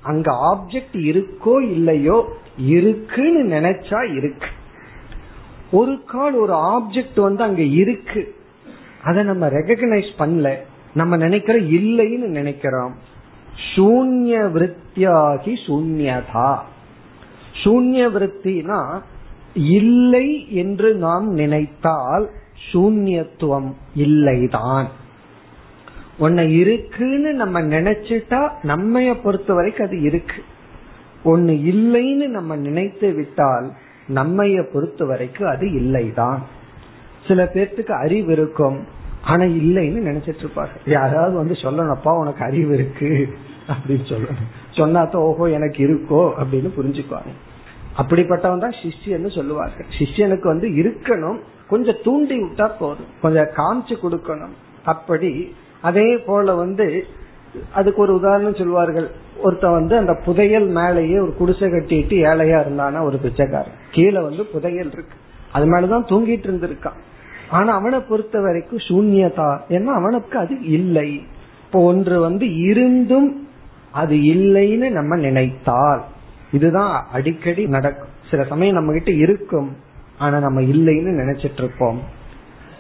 அங்க 0.03 0.31
ஆப்ஜெக்ட் 0.51 0.97
இருக்கோ 1.11 1.55
இல்லையோ 1.71 2.19
இருக்குன்னு 2.75 3.43
நினைச்சா 3.57 4.01
இருக்கு. 4.17 4.51
ஒரு 5.71 5.95
கால் 6.07 6.35
ஒரு 6.35 6.55
ஆப்ஜெக்ட் 6.71 7.21
வந்து 7.21 7.43
அங்க 7.43 7.63
இருக்கு. 7.83 8.23
அதை 9.05 9.23
நம்ம 9.25 9.49
ரெகனைஸ் 9.49 10.13
பண்ணல. 10.19 10.51
நம்ம 10.95 11.17
நினைக்கிற 11.17 11.59
இல்லைன்னு 11.59 12.29
நினைக்கிறோம். 12.39 12.95
சூன்ய 13.71 14.37
விருத்தியாகி 14.55 15.55
சூன்யதா. 15.67 16.51
சூன்ய 17.63 18.07
விருத்தினா 18.15 18.81
இல்லை 19.55 20.55
என்று 20.55 20.95
நாம் 20.95 21.29
நினைத்தால் 21.33 22.27
சூன்யத்துவம் 22.73 23.73
இல்லைதான். 23.97 24.87
ஒன்ன 26.21 26.51
இருக்குன்னு 26.51 27.33
நம்ம 27.33 27.61
நினைச்சிட்டா 27.61 28.51
நம்மைய 28.63 29.23
பொறுத்த 29.23 29.55
வரைக்கும் 29.55 29.87
அது 29.87 30.01
இருக்கு. 30.01 30.43
ஒன்னு 31.25 31.53
இல்லைன்னு 31.53 32.27
நம்ம 32.27 32.57
நினைத்து 32.57 33.13
விட்டால் 33.13 33.73
நம்மைய 34.09 34.63
பொறுத்த 34.73 35.05
வரைக்கும் 35.05 35.49
அது 35.49 35.67
இல்லைதான். 35.67 36.39
சில 37.27 37.51
பேர்த்துக்கு 37.55 37.91
அறிவு 37.91 38.33
இருக்கும் 38.33 38.85
ஆனா 39.23 39.43
இல்லைன்னு 39.43 40.07
நினைச்சிட்டு 40.09 40.45
இருப்பாரு 40.45 40.69
யாராவது 40.87 41.37
வந்து 41.37 41.55
சொல்லணும்ப்பா 41.55 42.19
உனக்கு 42.19 42.45
அறிவு 42.45 42.75
இருக்கு 42.75 43.29
அப்படின்னு 43.69 44.09
சொல்லணும். 44.09 44.47
சொன்னாத்தான் 44.73 45.25
ஓஹோ 45.29 45.51
எனக்கு 45.51 45.87
இருக்கோ 45.89 46.33
அப்படின்னு 46.41 46.71
புரிஞ்சுக்குவாங்க. 46.77 47.33
அப்படிப்பட்டவன் 47.99 48.59
தான் 48.59 48.75
சிஷ்யன்னு 48.83 49.35
சொல்லுவார்கள். 49.35 49.87
சிஷ்யனுக்கு 49.99 50.43
வந்து 50.43 50.69
இருக்கணும் 50.69 51.39
கொஞ்சம் 51.69 51.97
தூண்டி 52.05 52.43
விட்டா 52.43 52.71
போதும். 52.79 53.07
கொஞ்சம் 53.23 53.49
காமிச்சு 53.57 53.97
கொடுக்கணும். 54.03 54.55
அப்படி 54.85 55.55
அதே 55.83 56.17
போல 56.17 56.55
வந்து 56.55 57.05
அதுக்கு 57.75 58.03
ஒரு 58.03 58.15
உதாரணம் 58.15 58.55
சொல்வார்கள். 58.55 59.11
ஒருத்த 59.45 59.71
வந்து 59.71 59.97
அந்த 59.97 60.15
புதையல் 60.25 60.67
மேலேயே 60.67 61.19
ஒரு 61.19 61.35
குடிசை 61.35 61.69
கட்டிட்டு 61.69 62.29
ஏழையா 62.29 62.61
இருந்தானா 62.61 63.03
ஒரு 63.03 63.19
பிச்சைக்காரன். 63.19 63.73
கீழே 63.91 64.23
வந்து 64.23 64.45
புதையல் 64.45 64.93
இருக்கு. 64.93 65.17
அது 65.53 65.77
மேலதான் 65.77 66.09
தூங்கிட்டு 66.09 66.47
இருந்திருக்கான். 66.47 66.99
ஆனா 67.51 67.75
அவனை 67.75 68.01
பொறுத்த 68.01 68.41
வரைக்கும் 68.41 68.79
சூன்யதா. 68.79 69.61
ஏன்னா 69.69 69.85
அவனுக்கு 69.85 70.39
அது 70.39 70.63
இல்லை. 70.63 71.23
இப்போ 71.65 71.81
ஒன்று 71.81 72.21
வந்து 72.21 72.57
இருந்தும் 72.57 73.49
அது 73.93 74.17
இல்லைன்னு 74.17 74.91
நம்ம 74.91 75.17
நினைத்தால் 75.17 76.05
இதுதான் 76.53 77.07
அடிக்கடி 77.13 77.67
நடக்கும். 77.67 78.09
சில 78.31 78.45
சமயம் 78.45 78.75
நம்ம 78.75 78.93
கிட்ட 78.93 79.11
இருக்கும். 79.11 79.77
ஆனா 80.19 80.39
நம்ம 80.39 80.61
இல்லைன்னு 80.61 81.23
நினைச்சிட்டு 81.23 81.59
இருப்போம். 81.59 82.01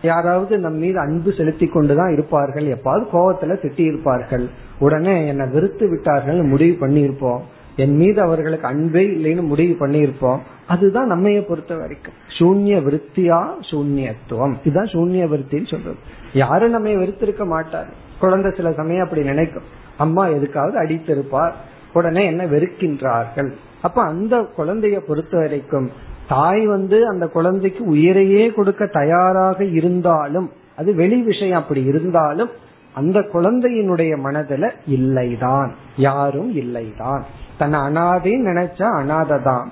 யாராவது 0.02 0.58
நம் 0.58 0.76
மீது 0.76 0.98
அன்பு 0.98 1.32
செலுத்தி 1.32 1.66
கொண்டுதான் 1.66 2.12
இருப்பார்கள். 2.12 2.64
எப்பாவது 2.64 3.04
கோபத்துல 3.12 3.56
திட்டி 3.56 3.80
இருப்பார்கள். 3.80 4.48
உடனே 4.78 5.26
என்னை 5.26 5.46
வெறுத்து 5.48 5.88
விட்டார்கள் 5.88 6.42
முடிவு 6.42 6.86
பண்ணியிருப்போம். 6.86 7.40
என் 7.76 7.96
மீது 7.96 8.20
அவர்களுக்கு 8.20 8.66
அன்பே 8.66 9.06
இல்லைன்னு 9.06 9.42
முடிவு 9.42 9.86
பண்ணியிருப்போம். 9.86 10.38
அதுதான் 10.66 11.12
நம்மைய 11.12 11.40
பொறுத்த 11.40 11.76
வரைக்கும். 11.76 12.14
சூன்ய 12.28 12.76
விருத்தியா 12.76 13.48
சூன்யத்துவம். 13.60 14.54
இதுதான் 14.64 14.86
சூன்ய 14.86 15.24
விருத்தின்னு 15.24 15.70
சொல்றது. 15.70 15.96
யாரும் 16.32 16.70
நம்ம 16.70 16.88
வெறுத்திருக்க 16.88 17.46
மாட்டார். 17.46 17.88
குழந்தை 18.20 18.52
சில 18.56 18.72
சமயம் 18.72 19.02
அப்படி 19.02 19.22
நினைக்கும். 19.22 19.62
அம்மா 19.98 20.28
எதுக்காவது 20.28 20.74
அடித்திருப்பார். 20.74 21.52
உடனே 21.92 22.24
என்ன 22.24 22.44
வெறுக்கின்றார்கள். 22.44 23.52
அப்ப 23.82 24.02
அந்த 24.02 24.46
குழந்தைய 24.58 24.98
பொறுத்த 24.98 25.38
வரைக்கும் 25.38 25.90
தாய் 26.28 26.66
வந்து 26.66 27.08
அந்த 27.08 27.26
குழந்தைக்கு 27.26 27.84
உயிரையே 27.84 28.46
கொடுக்க 28.46 28.86
தயாராக 28.86 29.64
இருந்தாலும் 29.64 30.50
அது 30.76 30.94
வெளி 30.94 31.22
விஷயம் 31.22 31.58
அப்படி 31.58 31.84
இருந்தாலும் 31.84 32.48
அந்த 32.94 33.20
குழந்தையினுடைய 33.20 34.16
மனதுல 34.24 34.70
இல்லைதான். 34.90 35.70
யாரும் 35.96 36.56
இல்லைதான். 36.56 37.20
தன் 37.58 37.74
அனாதைன்னு 37.74 38.46
நினைச்சா 38.46 38.88
அனாதைதான். 39.02 39.66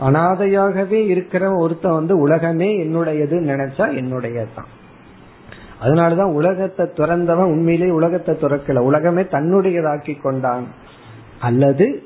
அனாதையாகவே 0.00 1.06
இருக்கிற 1.06 1.52
ஒருத்தன் 1.52 1.92
வந்து 1.92 2.18
உலகமே 2.18 2.84
என்னுடையது 2.84 3.38
நினைச்சா 3.44 3.78
என்னுடையதான் 3.78 4.68
அதனாலதான் 5.82 6.32
உலகத்தை 6.32 6.86
துறந்தவன் 6.86 7.52
உண்மையிலே 7.52 7.90
உலகத்தை 7.90 8.34
துறக்கல. 8.34 8.78
உலகமே 8.78 9.22
தன்னுடையதாக்கி 9.22 10.20
கொண்டான். 10.20 10.64
அல்லது 11.40 12.05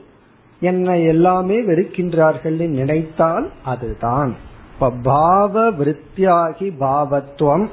என்னை 0.61 1.05
எல்லாமே 1.05 1.61
வெறுக்கின்றார்கள் 1.61 2.69
நினைத்தால் 2.69 3.51
அதுதான். 3.65 4.35
இப்ப 4.75 4.91
பாவ 4.91 5.71
விருத்தியாகி 5.71 6.69
பாவத்துவம் 6.81 7.69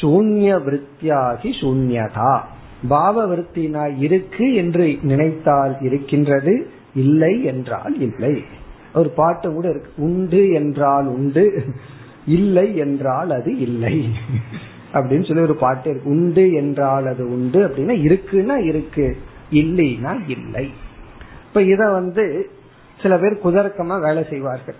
சூன்ய 0.00 0.56
விருத்தியாகி 0.56 1.50
சூன்யதா. 1.60 2.40
பாவ 2.88 3.26
விருத்தினா 3.26 3.98
இருக்கு 3.98 4.54
என்று 4.54 4.98
நினைத்தால் 5.02 5.76
இருக்கின்றது 5.80 6.70
இல்லை 6.94 7.44
என்றால் 7.44 8.00
இல்லை. 8.00 8.44
ஒரு 8.94 9.08
பாட்டு 9.08 9.52
கூட 9.52 9.68
இருக்கு 9.68 9.90
உண்டு 9.96 10.52
என்றால் 10.52 11.06
உண்டு 11.06 11.64
இல்லை 12.26 12.76
என்றால் 12.76 13.30
அது 13.30 13.58
இல்லை. 13.58 14.08
அப்படின்னு 14.92 15.26
சொல்லி 15.26 15.42
ஒரு 15.42 15.54
பாட்டு 15.54 15.90
இருக்கு 15.90 16.10
உண்டு 16.10 16.52
என்றால் 16.52 17.06
அது 17.06 17.24
உண்டு 17.30 17.66
அப்படின்னா 17.66 17.96
இருக்குன்னா 18.06 18.56
இருக்கு 18.64 19.16
இல்லைன்னா 19.50 20.28
இல்லை. 20.28 20.66
இப்ப 21.56 21.68
இத 21.68 21.84
வந்து 21.90 22.50
சில 23.02 23.16
பேர் 23.18 23.40
குதர்க்கமா 23.44 24.00
வேலை 24.00 24.24
செய்வார்கள். 24.30 24.74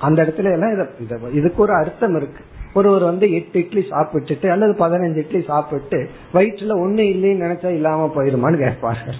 அந்த 0.00 0.22
இடத்துல 0.22 0.52
எல்லாம் 0.52 1.32
இதுக்கு 1.32 1.62
ஒரு 1.62 1.72
அர்த்தம் 1.72 2.16
இருக்கு. 2.16 2.42
ஒருவர் 2.74 3.02
வந்து 3.02 3.32
எட்டு 3.32 3.58
இட்லி 3.58 3.82
சாப்பிட்டுட்டு 3.90 4.46
அல்லது 4.48 4.72
பதினஞ்சு 4.84 5.16
இட்லி 5.16 5.42
சாப்பிட்டு 5.42 5.98
வயிற்றுல 6.34 6.72
ஒண்ணு 6.84 7.02
இல்லைன்னு 7.12 7.42
நினைச்சா 7.44 7.72
இல்லாம 7.72 8.12
போயிருமான்னு 8.14 8.56
கேட்பார்கள். 8.56 9.18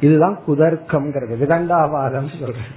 இதுதான் 0.00 0.38
குதர்க்கம்ங்கிறது. 0.46 1.34
விதண்டாவாதம் 1.42 2.30
சொல்றது. 2.38 2.72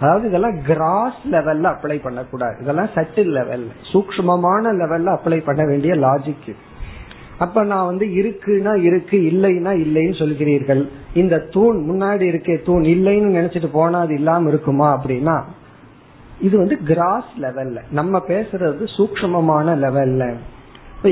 அதாவது 0.00 0.28
இதெல்லாம் 0.28 0.56
கிராஸ் 0.62 1.20
லெவல்ல 1.32 1.66
அப்ளை 1.74 2.02
பண்ணக்கூடாது. 2.02 2.56
இதெல்லாம் 2.62 2.92
சட்டில் 2.94 3.32
லெவல் 3.38 3.66
சூக்மமான 3.92 4.74
லெவல்ல 4.80 5.18
அப்ளை 5.18 5.44
பண்ண 5.44 5.64
வேண்டிய 5.64 5.94
லாஜிக் 5.94 6.50
அப்ப 7.38 7.64
நான் 7.64 7.88
வந்து 7.90 8.06
இருக்குன்னா 8.20 8.72
இருக்கு 8.82 9.16
இல்லைன்னா 9.30 9.72
இல்லைன்னு 9.84 10.16
சொல்கிறீர்கள். 10.22 10.82
இந்த 11.14 11.38
தூண் 11.54 11.78
முன்னாடி 11.90 12.24
இருக்கே 12.32 12.56
தூண் 12.62 12.84
இல்லைன்னு 12.94 13.36
நினைச்சிட்டு 13.38 13.70
போனா 13.72 13.98
அது 14.00 14.14
இல்லாம 14.14 14.48
இருக்குமா 14.48 14.88
அப்படின்னா 14.96 15.36
இது 16.40 16.54
வந்து 16.58 16.76
கிராஸ் 16.82 17.32
லெவல்ல 17.40 17.78
நம்ம 17.90 18.18
பேசுறது 18.28 18.84
சூக்மமான 18.96 19.76
லெவல்ல 19.84 20.24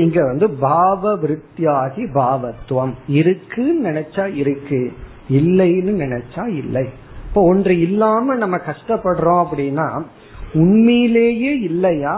இங்க 0.05 0.19
வந்து 0.25 0.49
பாவ 0.49 1.11
விருத்தியாகி 1.15 2.03
பாவத்துவம். 2.13 2.93
இருக்குன்னு 3.07 3.89
நினைச்சா 3.89 4.25
இருக்கு 4.35 4.79
இல்லைன்னு 5.29 5.93
நினைச்சா 6.05 6.43
இல்லை. 6.61 6.83
இப்போ 7.27 7.41
ஒன்று 7.43 7.73
இல்லாம 7.79 8.35
நம்ம 8.35 8.57
கஷ்டப்படுறோம் 8.69 9.41
அப்படின்னா 9.45 9.87
உண்மையிலேயே 10.53 11.53
இல்லையா 11.69 12.15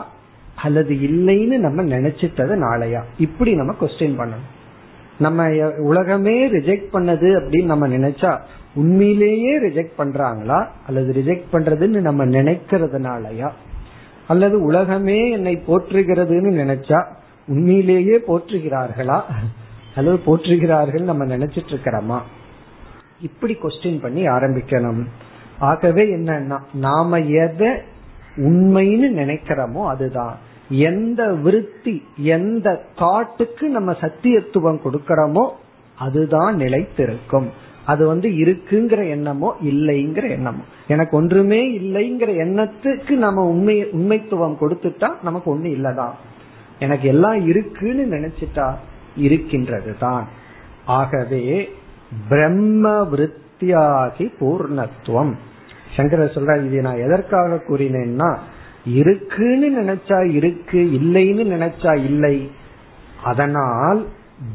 அல்லது 0.61 0.93
இல்லைன்னு 0.93 1.57
நம்ம 1.57 1.83
நினைச்சிட்டது 1.83 2.55
நாளையா? 2.55 3.01
இப்படி 3.17 3.55
நம்ம 3.55 3.75
கொஸ்டின் 3.81 4.17
பண்ணணும். 4.19 4.47
நம்ம 5.19 5.71
உலகமே 5.77 6.47
ரிஜெக்ட் 6.47 6.87
பண்ணது 6.93 7.27
அப்படின்னு 7.37 7.65
நம்ம 7.65 7.87
நினைச்சா 7.87 8.39
உண்மையிலேயே 8.75 9.59
ரிஜெக்ட் 9.59 9.91
பண்றாங்களா? 9.97 10.67
அல்லது 10.87 11.13
ரிஜெக்ட் 11.13 11.55
பண்றதுன்னு 11.55 11.99
நம்ம 11.99 12.25
நினைக்கிறதுனாலயா 12.25 13.51
அல்லது 14.27 14.63
உலகமே 14.63 15.29
என்னை 15.29 15.63
போற்றுகிறதுன்னு 15.67 16.51
நினைச்சா 16.63 17.05
உண்மையிலேயே 17.47 18.17
போற்றுகிறார்களா? 18.27 19.21
அல்லது 19.95 20.19
போற்றுகிறார்கள் 20.25 21.01
நம்ம 21.01 21.25
நினைச்சிட்டு 21.25 21.73
இருக்கிறோமா? 21.73 22.19
இப்படி 23.21 23.57
கொஸ்டின் 23.63 24.01
பண்ணி 24.01 24.27
ஆரம்பிக்கணும். 24.27 25.05
ஆகவே 25.59 26.03
என்னன்னா 26.15 26.59
நாம 26.73 27.19
எதை 27.19 27.67
உண்மைன்னு 28.37 29.09
நினைக்கிறோமோ 29.21 29.87
அதுதான். 29.87 30.37
எந்த 30.69 31.33
விருத்தி 31.33 32.03
எந்த 32.17 32.83
தாட்டுக்கு 32.95 33.61
நம்ம 33.61 33.91
சத்தியத்துவம் 33.91 34.79
கொடுக்கிறோமோ 34.83 35.49
அதுதான் 35.95 36.57
நிலைத்திருக்கும். 36.57 37.47
அது 37.85 38.07
வந்து 38.07 38.29
இருக்குங்கிற 38.29 39.09
எண்ணமோ 39.09 39.55
இல்லைங்கிற 39.63 40.29
எண்ணமோ. 40.29 40.61
எனக்கு 40.87 41.17
ஒன்றுமே 41.17 41.79
இல்லைங்கிற 41.79 42.29
எண்ணத்துக்கு 42.35 43.09
நம்ம 43.09 43.43
உண்மை 43.45 43.85
உண்மைத்துவம் 43.85 44.57
கொடுத்துட்டா 44.61 45.09
நமக்கு 45.23 45.57
ஒண்ணு 45.57 45.61
இல்லதான். 45.61 46.11
எனக்கு 46.79 47.07
எல்லாம் 47.07 47.47
இருக்குன்னு 47.47 48.17
நினைச்சிட்டா 48.17 48.73
இருக்கின்றது 49.15 49.97
தான் 49.97 50.27
ஆகவே 50.85 51.69
பிரம்ம 52.29 53.03
விருத்தியாகி 53.03 54.31
பூர்ணத்துவம். 54.39 55.35
சங்கர 55.97 56.23
சொல்ற 56.35 56.55
இது 56.67 56.81
நான் 56.87 57.03
எதற்காக 57.05 57.59
கூறினேன்னா 57.69 58.29
இருக்குன்னு 58.99 59.67
நினைச்சா 59.81 60.19
இருக்கு 60.31 60.79
இல்லைன்னு 60.99 61.43
நினைச்சா 61.55 61.93
இல்லை. 62.09 62.35
அதனால் 63.23 64.01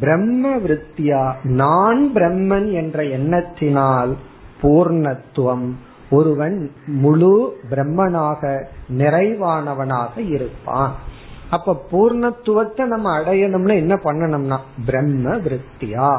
பிரம்ம 0.00 0.50
விருத்தியா 0.57 1.22
நான் 1.42 2.02
பிரம்மன் 2.14 2.68
என்ற 2.72 2.98
எண்ணத்தினால் 3.16 4.12
பூர்ணத்துவம். 4.62 5.66
ஒருவன் 6.11 6.57
முழு 7.02 7.33
பிரம்மனாக 7.70 8.52
நிறைவானவனாக 9.00 10.14
இருப்பான். 10.35 10.92
அப்ப 11.50 11.76
பூர்ணத்துவத்தை 11.92 12.85
நம்ம 12.87 13.07
அடையணும்னா 13.18 13.74
என்ன 13.76 13.94
பண்ணணும்னா 14.05 14.59
பிரம்ம 14.87 15.35
விருத்தியா. 15.46 16.11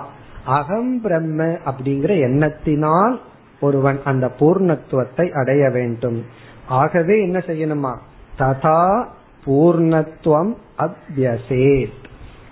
அகம் 0.57 0.93
பிரம்ம 1.01 1.43
அப்படிங்கிற 1.69 2.13
எண்ணத்தினால் 2.27 3.15
ஒருவன் 3.63 3.99
அந்த 4.03 4.31
பூர்ணத்துவத்தை 4.39 5.31
அடைய 5.31 5.69
வேண்டும். 5.69 6.25
ஆகவே 6.67 7.21
என்ன 7.21 7.37
செய்யணுமா? 7.37 7.97
ததா 8.39 9.05
பூர்ணத்துவம் 9.45 10.55
அபியசேத். 10.77 12.01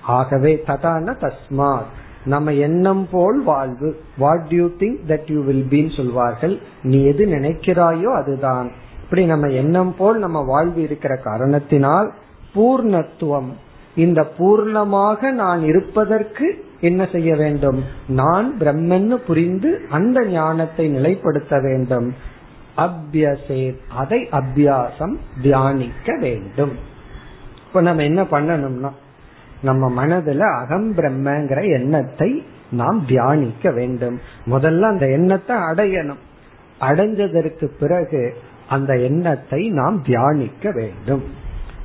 ஆகவே 0.02 0.64
ததான 0.68 1.16
தஸ்மாத். 1.22 1.90
நம்ம 2.26 2.54
எண்ணம் 2.54 3.08
போல் 3.12 3.44
வாழ்வு. 3.44 4.02
What 4.18 4.46
you 4.50 4.70
think 4.80 4.98
that 5.08 5.32
you 5.32 5.44
will 5.44 5.68
been 5.70 5.96
சொல்வார்கள். 5.96 6.60
நீ 6.84 7.04
எது 7.04 7.26
நினைக்கிறாயோ 7.26 8.14
அதுதான். 8.16 8.72
இப்படி 9.04 9.26
நம்ம 9.26 9.48
எண்ணம் 9.48 9.96
போல் 9.96 10.20
நம்ம 10.20 10.42
வாழ்வு 10.42 10.82
இருக்கிற 10.82 11.16
காரணத்தினால் 11.16 12.14
பூர்ணத்துவம் 12.56 13.52
இந்த 13.96 14.32
பூர்ணமாக 14.38 15.32
நான் 15.32 15.64
இருப்பதற்கு 15.64 16.66
என்ன 16.82 17.08
செய்ய 17.12 17.36
வேண்டும்? 17.36 17.84
நான் 18.08 18.56
பிரம்மன்னு 18.60 19.16
புரிந்து 19.16 19.82
அந்த 19.90 20.26
ஞானத்தை 20.26 20.96
நிலைப்படுத்த 20.96 21.62
வேண்டும். 21.62 22.16
அபியசே 22.78 23.76
அதை 23.90 24.28
அபியாசம் 24.32 25.18
தியானிக்க 25.42 26.18
வேண்டும். 26.20 26.72
இப்ப 27.68 27.82
நம்ம 27.82 28.04
என்ன 28.04 28.24
பண்ணணும்னா 28.24 28.90
நம்ம 29.62 30.06
மனதுல 30.06 30.40
அகம் 30.40 30.96
பிரம்மங்கிற 30.96 31.72
எண்ணத்தை 31.72 32.46
நாம் 32.72 33.04
தியானிக்க 33.08 33.72
வேண்டும். 33.72 34.20
முதல்ல 34.46 34.82
அந்த 34.82 35.10
எண்ணத்தை 35.10 35.56
அடையணும். 35.56 36.22
அடைஞ்சதற்கு 36.80 37.66
பிறகு 37.80 38.34
அந்த 38.68 38.98
எண்ணத்தை 38.98 39.70
நாம் 39.70 40.02
தியானிக்க 40.02 40.72
வேண்டும். 40.72 41.24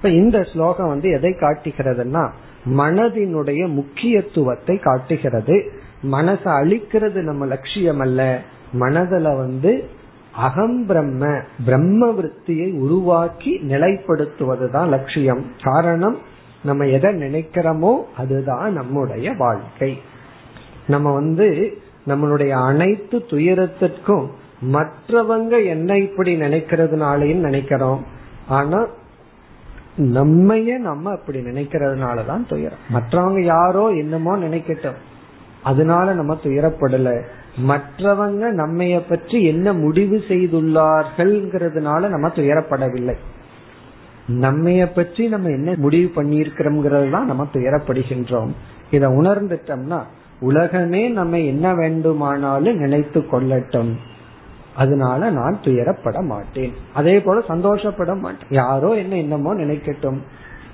இப்ப 0.07 0.19
இந்த 0.19 0.43
ஸ்லோகம் 0.43 0.89
வந்து 0.89 1.11
எதை 1.11 1.31
காட்டுகிறதுனா 1.31 2.31
மனதினுடைய 2.77 3.69
முக்கியத்துவத்தை 3.69 4.79
காட்டுகிறது. 4.79 5.71
மனசை 6.13 6.51
அழிக்கிறது 6.59 7.21
நம்ம 7.23 7.47
லட்சியம் 7.47 7.99
அல்ல 7.99 8.41
மனதுல 8.81 9.37
வந்து 9.37 9.85
அகம் 10.33 10.87
பிரம்ம 10.87 11.41
பிரம்ம 11.65 12.11
விற்த்தியை 12.11 12.79
உருவாக்கி 12.79 13.59
நிலைப்படுத்துவதுதான் 13.69 14.89
லட்சியம். 14.89 15.43
காரணம் 15.63 16.19
நம்ம 16.65 16.87
எதை 16.87 17.15
நினைக்கிறோமோ 17.15 17.95
அதுதான் 18.17 18.73
நம்முடைய 18.73 19.33
வாழ்க்கை. 19.33 19.99
நம்ம 20.87 21.15
வந்து 21.15 21.79
நம்மளுடைய 22.07 22.49
அனைத்து 22.49 23.19
துயரத்திற்கும் 23.19 24.27
மற்றவங்க 24.73 25.67
என்ன 25.67 25.99
இப்படி 25.99 26.41
நினைக்கிறதுனாலையும் 26.41 27.47
நினைக்கிறோம். 27.49 28.05
ஆனா 28.49 28.87
நம்மைய 29.99 30.79
நம்ம 30.79 31.11
அப்படி 31.11 31.39
நினைக்கிறதுனாலதான் 31.39 32.49
துயரம். 32.49 32.79
மற்றவங்க 32.93 33.43
யாரோ 33.45 33.89
என்னமோ 33.89 34.37
நினைக்கட்டும். 34.37 34.95
அதனால 35.63 36.15
நம்ம 36.15 36.39
துயரப்படல. 36.43 37.21
மற்றவங்க 37.69 38.45
நம்மைய 38.53 39.03
பற்றி 39.09 39.45
என்ன 39.45 39.73
முடிவு 39.73 40.23
செய்துள்ளார்கள்ங்கிறதுனால 40.29 42.09
நம்ம 42.09 42.29
துயரப்படவில்லை. 42.29 43.15
நம்மைய 44.29 44.87
பற்றி 44.95 45.29
நம்ம 45.29 45.49
என்ன 45.49 45.75
முடிவு 45.77 46.23
பண்ணியிருக்கிறோம்ங்கிறது 46.23 47.11
தான் 47.11 47.27
நம்ம 47.27 47.47
துயரப்படுகின்றோம். 47.53 48.51
இதை 48.91 49.11
உணர்ந்துட்டோம்னா 49.11 50.03
உலகமே 50.41 51.09
நம்ம 51.09 51.39
என்ன 51.39 51.75
வேண்டுமானாலும் 51.75 52.77
நினைத்து 52.77 53.21
கொள்ளட்டும். 53.21 53.95
அதனால 54.77 55.31
நான் 55.31 55.59
துயரப்பட 55.63 56.25
மாட்டேன். 56.25 56.73
அதே 56.95 57.21
போல 57.21 57.43
சந்தோஷப்பட 57.49 58.15
மாட்டேன். 58.15 58.49
யாரோ 58.51 58.95
என்ன 58.95 59.17
என்னமோ 59.17 59.55
நினைக்கட்டும். 59.55 60.19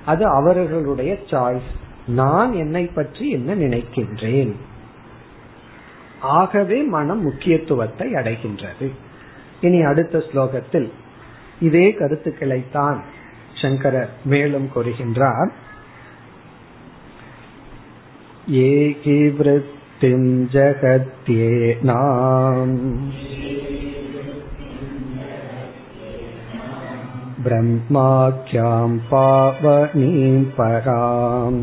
அது 0.04 0.26
அவர்களுடைய 0.26 1.18
சாய்ஸ் 1.30 1.70
நான் 2.06 2.52
என்னை 2.52 2.86
பற்றி 2.86 3.30
என்ன 3.30 3.54
நினைக்கின்றேன்? 3.54 4.52
ஆகவே 6.20 6.82
மனம் 6.82 7.22
முக்கியத்துவத்தை 7.22 8.12
அடைகின்றது. 8.12 8.90
இனி 9.60 9.82
அடுத்த 9.82 10.18
ஸ்லோகத்தில் 10.18 10.90
இதே 11.60 11.90
கருத்துக்களைத்தான் 11.90 12.98
சங்கரர் 13.54 14.10
மேலும் 14.24 14.70
கூறுகின்றார். 14.74 15.50
ஏகி 18.50 19.36
விருத்திம் 19.36 20.48
ஜகத்யேனாம் 20.54 22.78
ब्रह्माख्यां 27.45 28.89
पावनीं 29.11 30.43
पराम् 30.59 31.61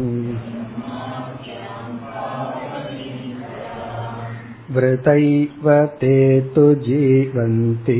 वृतैव 4.76 5.66
ते 6.00 6.16
तु 6.54 6.64
जीवन्ति 6.86 7.98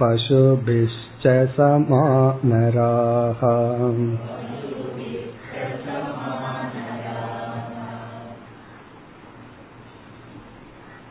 पशुभिश्च 0.00 1.26
समानराः 1.56 3.42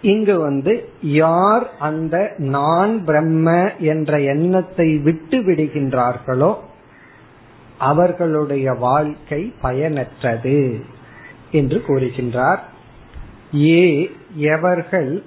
இங்கு 0.07 0.39
வந்து 0.39 0.73
யார் 1.03 1.71
அந்த 1.79 2.17
நான் 2.39 3.05
பிரம்ம 3.05 3.75
என்ற 3.79 4.21
எண்ணத்தை 4.21 4.99
விட்டு 4.99 5.39
விடுகின்றார்களோ 5.39 6.53
அவர்களுடைய 7.79 8.73
வாழ்க்கை 8.73 9.55
பயனற்றது 9.63 10.81
என்று 11.51 11.83
கூறுகின்றார். 11.89 12.63
ஏ 13.55 14.11
எவர்கள் 14.35 15.25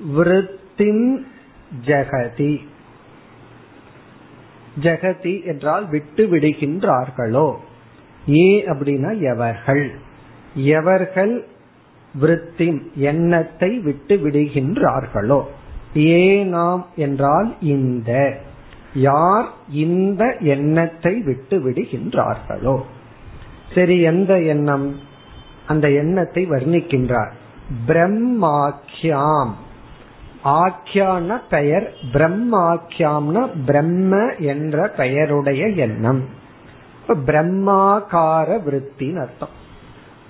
விருத்தின் 0.00 1.26
ஜெகதி. 1.86 2.52
ஜெகதி 4.82 5.34
என்றால் 5.44 5.88
விட்டு 5.88 6.26
விடுகின்றார்களோ. 6.26 7.48
ஏ 8.28 8.64
அப்படின்னா 8.66 9.12
எவர்கள். 9.20 9.86
எவர்கள் 10.54 11.34
விருத்தி 12.14 12.90
எண்ணத்தை 12.94 13.78
விட்டு 13.78 14.16
விடுகின்றார்களோ? 14.16 15.42
ஏனாம் 15.94 16.84
என்றால் 16.96 17.56
இந்த. 17.60 18.40
யார் 18.94 19.48
இந்த 19.72 20.36
எண்ணத்தை 20.40 21.20
விட்டு 21.20 21.70
விடுகின்றார்களோ? 21.70 22.82
சரி 23.74 24.00
எந்த 24.00 24.40
எண்ணம்? 24.40 24.96
அந்த 25.66 25.90
எண்ணத்தை 25.90 26.48
வர்ணிக்கின்றார். 26.48 27.30
பிரம்மாக்கியாம். 27.86 29.50
ஆக்கியான 30.44 31.40
பெயர் 31.50 31.92
பிரம்மாக்கியாம்னா 32.12 33.48
பிரம்ம 33.66 34.34
என்ற 34.38 34.88
பெயருடைய 34.88 35.66
எண்ணம். 35.66 36.24
பிரம்மாகார 37.08 38.62
விருத்தின் 38.62 39.16
அர்த்தம். 39.16 39.58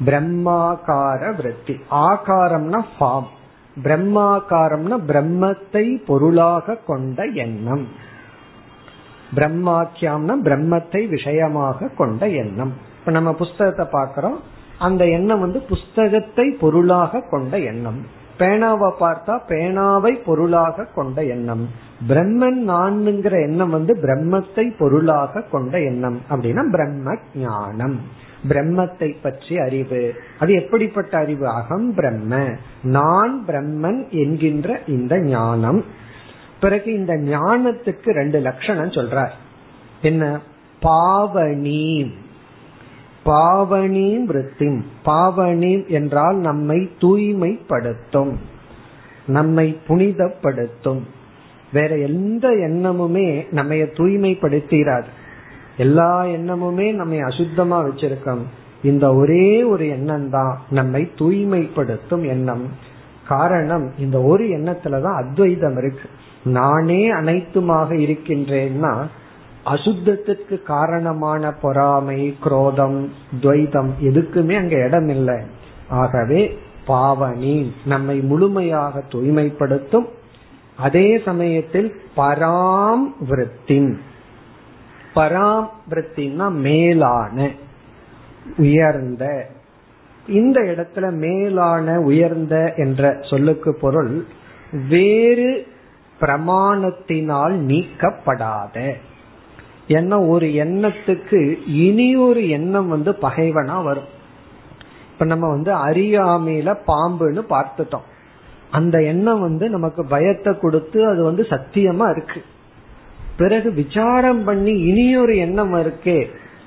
பிரம்மாக்கார 0.05 1.36
விருத்தி. 1.36 1.74
ஆகாரம்னா 1.90 2.80
ஃபார்ம் 2.98 3.30
பிரம்மாக்காரம்னா 3.82 4.96
பிரம்மத்தை 5.07 6.05
பொருளாக 6.07 6.76
கொண்ட 6.86 7.24
எண்ணம். 7.24 7.84
பிரம்மாக்கியம்னா 9.34 10.34
பிரம்மத்தை 10.44 11.09
விஷயமாக 11.09 11.88
கொண்ட 11.96 12.28
எண்ணம். 12.28 12.72
இப்ப 12.98 13.11
நம்ம 13.11 13.32
புஸ்தகத்தை 13.32 14.01
பாக்கிறோம் 14.01 14.38
அந்த 14.78 15.07
எண்ணம் 15.07 15.40
வந்து 15.40 15.61
புஸ்தகத்தை 15.61 16.51
பொருளாக 16.61 17.22
கொண்ட 17.30 17.59
எண்ணம். 17.59 18.18
பேனாவை 18.41 18.93
பார்த்தா 19.01 19.38
பேனாவை 19.49 20.22
பொருளாக 20.24 20.84
கொண்ட 20.84 21.24
எண்ணம். 21.24 21.68
பிரம்மன் 22.09 22.61
நான்ங்கிற 22.68 23.43
எண்ணம் 23.43 23.70
வந்து 23.70 23.97
பிரம்மத்தை 24.03 24.72
பொருளாக 24.78 25.41
கொண்ட 25.41 25.80
எண்ணம். 25.80 26.20
அப்படின்னா 26.30 26.70
பிரம்ம 26.70 27.16
ஞானம் 27.34 28.01
பிரம்மத்தை 28.49 29.16
பற்றி 29.22 29.59
அறிவு. 29.59 30.14
அது 30.38 30.53
எப்படிப்பட்ட 30.53 31.18
அறிவு? 31.18 31.49
அகம் 31.49 31.95
பிரம்ம. 31.95 32.47
நான் 32.82 33.45
பிரம்மன் 33.47 34.09
என்கின்ற 34.09 34.80
இந்த 34.86 35.18
ஞானம். 35.18 35.84
பிறகு 36.61 36.93
இந்த 36.93 37.14
ஞானத்துக்கு 37.14 38.11
ரெண்டு 38.11 38.38
லட்சணம் 38.41 38.88
சொல்றார். 38.88 39.30
என்ன? 40.03 40.38
பாவனீம் 40.82 42.14
பாவனீம் 43.25 44.25
விருத்திம் 44.27 44.81
பாவனீம் 45.05 45.87
என்றால் 45.87 46.37
நம்மை 46.37 46.91
தூய்மைப்படுத்தும். 47.01 48.37
நம்மை 49.27 49.79
புனிதப்படுத்தும். 49.89 51.01
வேற 51.73 51.97
எந்த 51.97 52.49
எண்ணமுமே 52.49 53.53
நம்ம 53.53 53.75
தூய்மைப்படுத்திடாது 53.75 55.05
எல்லா 55.77 56.25
எண்ணமுமே 56.25 56.93
நம்மை 56.93 57.18
அசுத்தமா 57.18 57.85
வச்சிருக்கோம். 57.87 58.43
இந்த 58.83 59.14
ஒரே 59.14 59.62
ஒரு 59.62 59.89
எண்ணம் 59.89 60.31
தான் 60.31 60.59
நம்மை 60.71 61.11
தூய்மைப்படுத்தும் 61.18 62.27
எண்ணம். 62.27 62.68
காரணம் 63.29 63.93
இந்த 63.99 64.23
ஒரு 64.23 64.45
எண்ணத்துலதான் 64.45 65.14
அத்வைதம் 65.14 65.77
இருக்கு. 65.77 66.09
நானே 66.45 67.12
அனைத்துமாக 67.12 67.95
இருக்கின்றேன்னா 67.95 69.07
அசுத்தத்துக்கு 69.65 70.63
காரணமான 70.63 71.53
பொறாமை 71.53 72.37
குரோதம் 72.45 73.13
துவைதம் 73.41 73.91
எதுக்குமே 74.03 74.57
அங்க 74.57 74.77
இடம் 74.77 75.09
இல்லை 75.09 75.45
ஆகவே 75.89 76.59
பாவனி 76.89 77.73
நம்மை 77.85 78.21
முழுமையாக 78.21 79.03
தூய்மைப்படுத்தும். 79.09 80.09
அதே 80.77 81.23
சமயத்தில் 81.25 82.01
பராம் 82.17 83.03
விருத்தின். 83.21 84.01
மேலான 86.51 87.51
உயர்ந்த. 88.57 89.47
இந்த 90.27 90.61
இடத்துல 90.61 91.11
மேலான 91.13 92.01
உயர்ந்த 92.01 92.73
என்ற 92.77 93.17
சொல்லுக்கு 93.21 93.75
பொருள் 93.75 94.25
வேறு 94.89 95.67
பிரமாணத்தினால் 96.21 97.55
நீக்கப்படாத. 97.69 98.95
ஏன்னா 99.91 100.28
ஒரு 100.28 100.47
எண்ணத்துக்கு 100.47 101.41
இனி 101.66 102.09
ஒரு 102.16 102.49
எண்ணம் 102.49 102.88
வந்து 102.88 103.11
பகைவனா 103.22 103.76
வரும். 103.82 104.09
இப்ப 105.12 105.24
நம்ம 105.24 105.49
வந்து 105.49 105.70
அறியாமையில 105.86 106.74
பாம்புன்னு 106.86 107.43
பார்த்துட்டோம். 107.49 108.07
அந்த 108.70 108.97
எண்ணம் 109.03 109.41
வந்து 109.41 109.68
நமக்கு 109.70 110.03
பயத்தை 110.07 110.53
கொடுத்து 110.59 110.99
அது 111.07 111.22
வந்து 111.24 111.43
சத்தியமா 111.51 112.07
இருக்கு. 112.11 112.43
பிறகு 113.36 113.68
விசாரம் 113.72 114.45
பண்ணி 114.45 114.72
இனியொரு 114.72 115.36
எண்ணம் 115.36 115.74
இருக்கே 115.74 116.18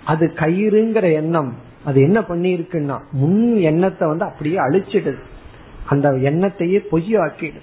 அது 0.05 0.25
கயிறுங்கிற 0.35 1.13
எண்ணம் 1.13 1.51
அது 1.85 2.01
என்ன 2.01 2.19
பண்ணிருக்குன்னா 2.19 2.97
முன் 3.11 3.55
எண்ணத்தை 3.57 4.07
வந்து 4.07 4.25
அப்படியே 4.25 4.57
அழிச்சிடுது. 4.57 5.21
அந்த 5.89 6.09
எண்ணத்தையே 6.29 6.79
பொய்யாக்கிடு 6.91 7.61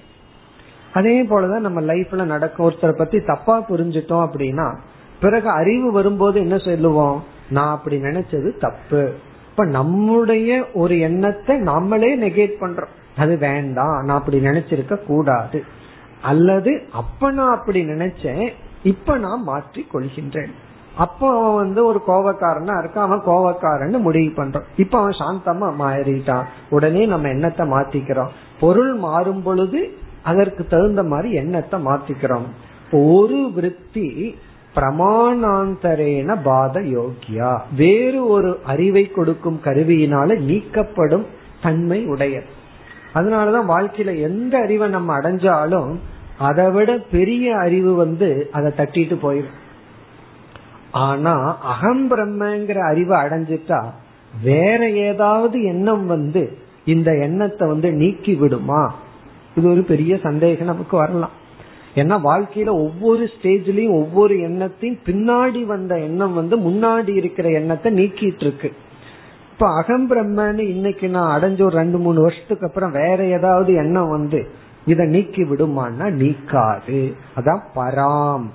அதே 0.93 1.23
போலதான் 1.23 1.65
நம்ம 1.67 1.81
லைஃப்ல 1.81 2.23
நடக்கும் 2.23 2.65
ஒருத்தரை 2.69 2.91
பத்தி 2.91 3.17
தப்பா 3.19 3.55
புரிஞ்சிட்டோம் 3.69 4.25
அப்படின்னா 4.27 4.67
பிறகு 5.21 5.49
அறிவு 5.49 5.91
வரும்போது 5.91 6.39
என்ன 6.39 6.57
சொல்லுவோம்? 6.57 7.23
நான் 7.49 7.71
அப்படி 7.71 8.01
நினைச்சது 8.01 8.57
தப்பு. 8.59 9.13
இப்ப 9.49 9.65
நம்முடைய 9.65 10.65
ஒரு 10.73 10.99
எண்ணத்தை 10.99 11.57
நம்மளே 11.57 12.17
நெகேட் 12.17 12.53
பண்றோம். 12.61 12.93
அது 13.17 13.37
வேண்டாம். 13.37 14.03
நான் 14.03 14.17
அப்படி 14.17 14.39
நினைச்சிருக்க 14.39 15.05
கூடாது. 15.05 15.63
அல்லது 16.21 16.87
அப்ப 16.91 17.31
நான் 17.31 17.55
அப்படி 17.57 17.85
நினைச்சேன். 17.85 18.49
இப்ப 18.83 19.17
நான் 19.17 19.43
மாற்றி 19.43 19.87
கொள்கின்றேன். 19.93 20.51
அப்போ 20.97 21.27
அவன் 21.39 21.55
வந்து 21.55 21.85
ஒரு 21.85 22.01
கோவக்காரனா 22.07 22.79
இருக்க 22.79 23.01
அவன் 23.01 23.21
கோவக்காரன்னு 23.25 23.99
முடிவு 23.99 24.43
பண்றான் 24.43 24.63
இப்ப 24.77 24.99
அவன் 24.99 25.19
சாந்தமா 25.19 25.67
மாறிட்டான். 25.83 26.43
உடனே 26.69 27.05
நம்ம 27.05 27.27
எண்ணத்தை 27.27 27.69
மாத்திக்கிறோம். 27.69 28.27
பொருள் 28.59 28.93
மாறும் 28.93 29.43
பொழுது 29.43 29.97
அதற்கு 30.23 30.67
தகுந்த 30.67 31.03
மாதிரி 31.03 31.33
எண்ணத்தை 31.33 31.85
மாத்திக்கிறோம். 31.85 32.47
ஒரு 32.91 33.51
விருத்தி 33.55 34.37
பிரமாணாந்தரேன 34.75 36.37
பாத 36.43 36.79
யோகியா 36.79 37.59
வேறு 37.75 38.27
ஒரு 38.27 38.59
அறிவை 38.63 39.11
கொடுக்கும் 39.11 39.59
கருவியினால 39.63 40.37
நீக்கப்படும் 40.39 41.25
தன்மை 41.61 42.05
உடையது. 42.05 42.45
அதனாலதான் 43.13 43.69
வாழ்க்கையில 43.69 44.21
எந்த 44.21 44.57
அறிவை 44.57 44.89
நம்ம 44.89 45.17
அடைஞ்சாலும் 45.17 45.91
அதை 46.37 46.69
விட 46.69 46.91
பெரிய 47.11 47.57
அறிவு 47.57 47.95
வந்து 47.95 48.49
அதை 48.51 48.71
தட்டிட்டு 48.77 49.15
போயிடும் 49.23 49.59
ஆனா 50.91 51.57
அகம் 51.61 52.11
பிரம்மங்கிற 52.11 52.77
அறிவை 52.89 53.19
அடைஞ்சிட்டா 53.19 53.81
வேற 54.43 54.89
ஏதாவது 54.89 55.63
எண்ணம் 55.63 56.05
வந்து 56.05 56.57
இந்த 56.85 57.15
எண்ணத்தை 57.15 57.67
வந்து 57.67 57.91
நீக்கி 57.91 58.33
விடுமா 58.35 58.93
இது 59.55 59.71
ஒரு 59.71 59.83
பெரிய 59.83 60.17
சந்தேகம் 60.17 60.65
நமக்கு 60.65 60.97
வரலாம். 60.97 61.35
ஏன்னா 61.95 62.19
வாழ்க்கையில 62.23 62.69
ஒவ்வொரு 62.69 63.29
ஸ்டேஜ்லயும் 63.33 63.91
ஒவ்வொரு 63.91 64.35
எண்ணத்தையும் 64.35 64.97
பின்னாடி 65.05 65.65
வந்த 65.65 65.99
எண்ணம் 65.99 66.33
வந்து 66.33 66.57
முன்னாடி 66.57 67.15
இருக்கிற 67.15 67.49
எண்ணத்தை 67.49 67.93
நீக்கிட்டு 67.93 68.41
இருக்கு 68.41 68.71
இப்ப 69.51 69.75
அகம் 69.75 70.09
பிரம்மன்னு 70.09 70.59
இன்னைக்கு 70.59 71.09
நான் 71.09 71.41
அடைஞ்ச 71.41 71.61
ஒரு 71.61 71.75
ரெண்டு 71.75 71.97
மூணு 71.97 72.21
வருஷத்துக்கு 72.21 72.67
அப்புறம் 72.67 72.91
வேற 72.91 73.25
ஏதாவது 73.25 73.73
எண்ணம் 73.73 74.09
வந்து 74.09 74.47
இதை 74.85 75.05
நீக்கி 75.05 75.43
விடுமான்னா 75.43 76.11
நீக்காது. 76.21 77.13
அதான் 77.35 77.61
பராம். 77.75 78.45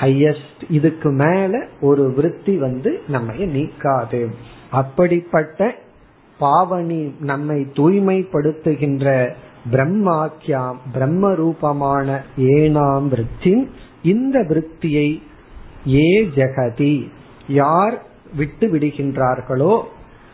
ஹையஸ்ட் 0.00 0.62
இதுக்கு 0.70 1.10
மேல 1.10 1.66
ஒரு 1.80 2.12
விருத்தி 2.12 2.56
வந்து 2.56 3.00
நம்ம 3.08 3.32
நீக்காது. 3.32 4.26
அப்படிப்பட்ட 4.70 5.74
பாவனி 6.40 7.12
நம்மை 7.20 7.66
தூய்மைப்படுத்துகின்ற 7.72 9.32
பிரம்மாக்கியாம் 9.70 10.76
பிரம்ம 10.92 11.34
ரூபமான 11.34 12.24
ஏனாம் 12.36 13.08
விருத்தின் 13.08 13.68
இந்த 14.02 14.40
விருத்தியை 14.40 15.22
ஏ 15.86 16.28
ஜெகதி 16.34 17.08
யார் 17.48 18.02
விட்டு 18.36 18.68
விடுகின்றார்களோ 18.68 19.82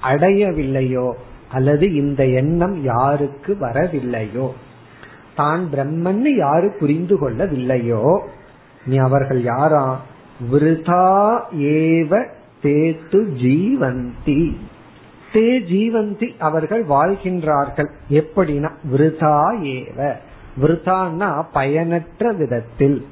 அடையவில்லையோ 0.03 1.13
அல்லது 1.51 1.93
இந்த 1.93 2.27
எண்ணம் 2.27 2.83
யாருக்கு 2.83 3.57
வரவில்லையோ. 3.61 4.51
தான் 5.37 5.69
பிரம்மன் 5.73 6.37
யாரு 6.37 6.77
புரிந்து 6.81 7.17
கொள்ளவில்லையோ 7.17 8.21
நீ 8.87 8.97
அவர்கள் 8.97 9.43
யாரா? 9.43 10.01
விருதா 10.53 11.41
ஏவ 11.57 12.27
தேத்து 12.63 13.29
ஜீவந்தி. 13.43 14.57
தே 15.33 15.61
ஜீவந்தி 15.73 16.39
அவர்கள் 16.39 16.85
வாழ்கின்றார்கள். 16.85 17.89
எப்படின்னா 18.11 18.71
விருதா 18.93 19.53
ஏவ. 19.63 20.13
விருதான்னா 20.63 21.45
பயனற்ற 21.53 22.33
விதத்தில். 22.33 23.07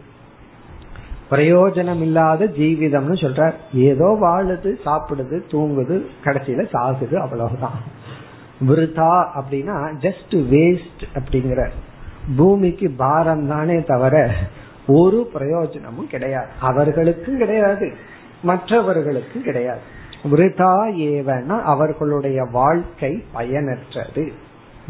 பிரயோஜனம் 1.31 2.01
இல்லாத 2.01 2.45
ஜீவிதம்னு 2.45 3.13
சொல்ற 3.13 3.53
ஏதோ 3.75 4.19
வாழுது 4.23 4.75
சாப்பிடுது 4.85 5.43
தூங்குது 5.51 6.07
கடைசியில 6.25 6.69
சாகுது 6.73 7.15
அவ்வளவுதான். 7.15 7.81
விருதா 8.69 9.27
அப்படின்னா 9.35 9.95
ஜஸ்ட் 10.01 10.31
வேஸ்ட் 10.31 11.05
அப்படிங்கிற. 11.15 11.69
பூமிக்கு 12.37 12.91
பாரம் 12.91 13.49
தானே 13.49 13.83
தவிர 13.83 14.31
ஒரு 14.87 15.31
பிரயோஜனமும் 15.33 16.07
கிடையாது. 16.07 16.47
அவர்களுக்கும் 16.61 17.39
கிடையாது. 17.39 17.93
மற்றவர்களுக்கும் 18.43 19.43
கிடையாது. 19.43 19.95
விருதா 20.27 20.75
ஏவன 20.99 21.63
அவர்களுடைய 21.63 22.47
வாழ்க்கை 22.53 23.25
பயனற்றது. 23.35 24.33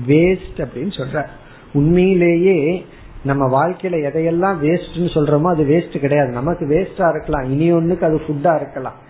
வேஸ்ட் 0.07 0.57
அப்படின்னு 0.57 0.93
சொல்ற. 0.97 1.26
உண்மையிலேயே 1.72 2.87
நம்ம 3.24 3.68
வாழ்க்கையில 3.68 4.09
எதையெல்லாம் 4.09 4.57
வேஸ்ட்னு 4.62 5.14
சொல்றோமோ 5.14 5.47
அது 5.47 5.64
வேஸ்ட் 5.64 5.99
கிடையாது. 5.99 6.30
நமக்கு 6.30 6.66
வேஸ்டா 6.66 7.09
இருக்கலாம். 7.09 7.51
இனி 7.51 7.72
ஒண்ணுக்கு 7.72 8.03
அது 8.03 8.20
ஃபுட்டா 8.28 8.55
இருக்கலாம். 8.55 9.05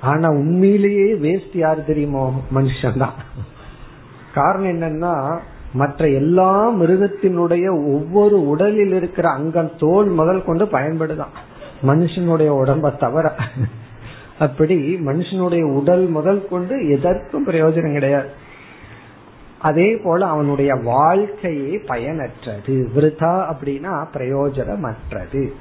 ஆனா 0.00 0.28
உண்மையிலேயே 0.28 1.12
வேஸ்ட் 1.14 1.56
யார் 1.56 1.84
தெரியுமோ? 1.84 2.42
மனுஷன் 2.54 2.98
தான் 2.98 3.12
காரணம் 4.34 4.80
என்னன்னா 4.80 5.38
மற்ற 5.74 6.08
எல்லா 6.08 6.70
மிருகத்தினுடைய 6.70 7.92
ஒவ்வொரு 7.94 8.48
உடலில் 8.48 8.92
இருக்கிற 8.92 9.28
அங்கம் 9.28 9.70
தோல் 9.78 10.08
முதல் 10.08 10.44
கொண்டு 10.44 10.68
பயன்படுதான். 10.68 11.30
மனுஷனுடைய 11.82 12.48
உடம்ப 12.48 12.96
தவிர. 12.96 13.34
அப்படி 14.42 14.96
மனுஷனுடைய 15.06 15.62
உடல் 15.62 16.06
முதல் 16.06 16.48
கொண்டு 16.48 16.88
எதற்கும் 16.88 17.46
பிரயோஜனம் 17.46 17.92
கிடையாது. 17.92 18.28
அதே 19.58 19.96
போல 19.96 20.26
அவனுடைய 20.26 20.74
வாழ்க்கையே 20.74 21.76
பயனற்றது. 21.88 22.76
விருதா 22.96 23.54
அப்படின்னா 23.54 24.06
பிரயோஜனமற்றது. 24.14 25.52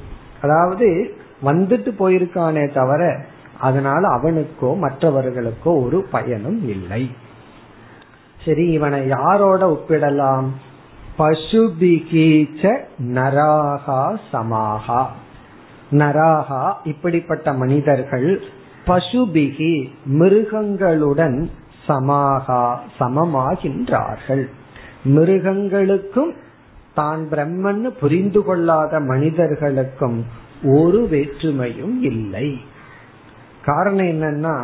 அதாவது 0.41 1.13
வந்துட்டு 1.43 1.89
போயிருக்கானே 1.99 2.73
தவிர 2.73 3.25
அதனால 3.59 4.07
அவனுக்கோ 4.07 4.77
மற்றவர்களுக்கோ 4.81 5.83
ஒரு 5.83 6.07
பயனும் 6.11 6.69
இல்லை. 6.69 7.11
சரி 8.45 8.65
இவனை 8.71 9.07
யாரோட 9.07 9.61
ஒப்பிடலாம்? 9.67 10.47
பசுபிகீச்ச 11.17 12.77
நராகா 13.13 14.17
சமாகா. 14.31 15.05
நராகா 15.91 16.73
இப்படிப்பட்ட 16.83 17.53
மனிதர்கள் 17.53 18.41
பசுபிகி 18.87 19.73
மிருகங்களுடன் 20.05 21.49
சமாகா 21.87 22.63
சமமாகின்றார்கள். 22.99 24.45
மிருகங்களுக்கும் 25.03 26.33
தான் 26.93 27.27
பிரம்மன் 27.31 27.83
புரிந்து 27.99 28.43
கொள்ளாத 28.43 28.99
மனிதர்களுக்கும் 28.99 30.25
ஒரு 30.63 31.07
வேற்றுமையும் 31.11 31.95
இல்லை. 32.01 32.47
காரணம் 33.65 34.05
என்னன்னா 34.05 34.55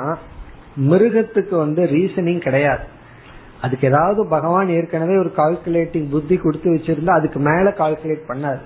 மிருகத்துக்கு 0.89 1.55
வந்து 1.55 1.83
ரீசனிங் 1.85 2.41
கிடையாது. 2.41 2.85
அதுக்கு 3.61 3.87
ஏதாவது 3.87 4.27
பகவான் 4.27 4.69
ஏற்கனவே 4.69 5.15
ஒரு 5.17 5.31
கால்குலேட்டிங் 5.37 6.09
புத்தி 6.09 6.37
கொடுத்து 6.37 6.73
வச்சிருந்தா 6.73 7.09
அதுக்கு 7.09 7.39
மேல 7.39 7.69
கால்குலேட் 7.77 8.27
பண்ணாது. 8.27 8.61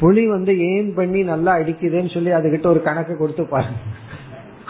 புலி 0.00 0.26
வந்து 0.26 0.52
ஏன் 0.72 0.94
பண்ணி 0.94 1.22
நல்லா 1.22 1.52
அடிக்குதுன்னு 1.56 2.14
சொல்லி 2.14 2.30
அதுகிட்ட 2.30 2.66
ஒரு 2.66 2.82
கணக்கு 2.82 3.16
கொடுத்து 3.16 3.44
பாருங்க. 3.44 3.78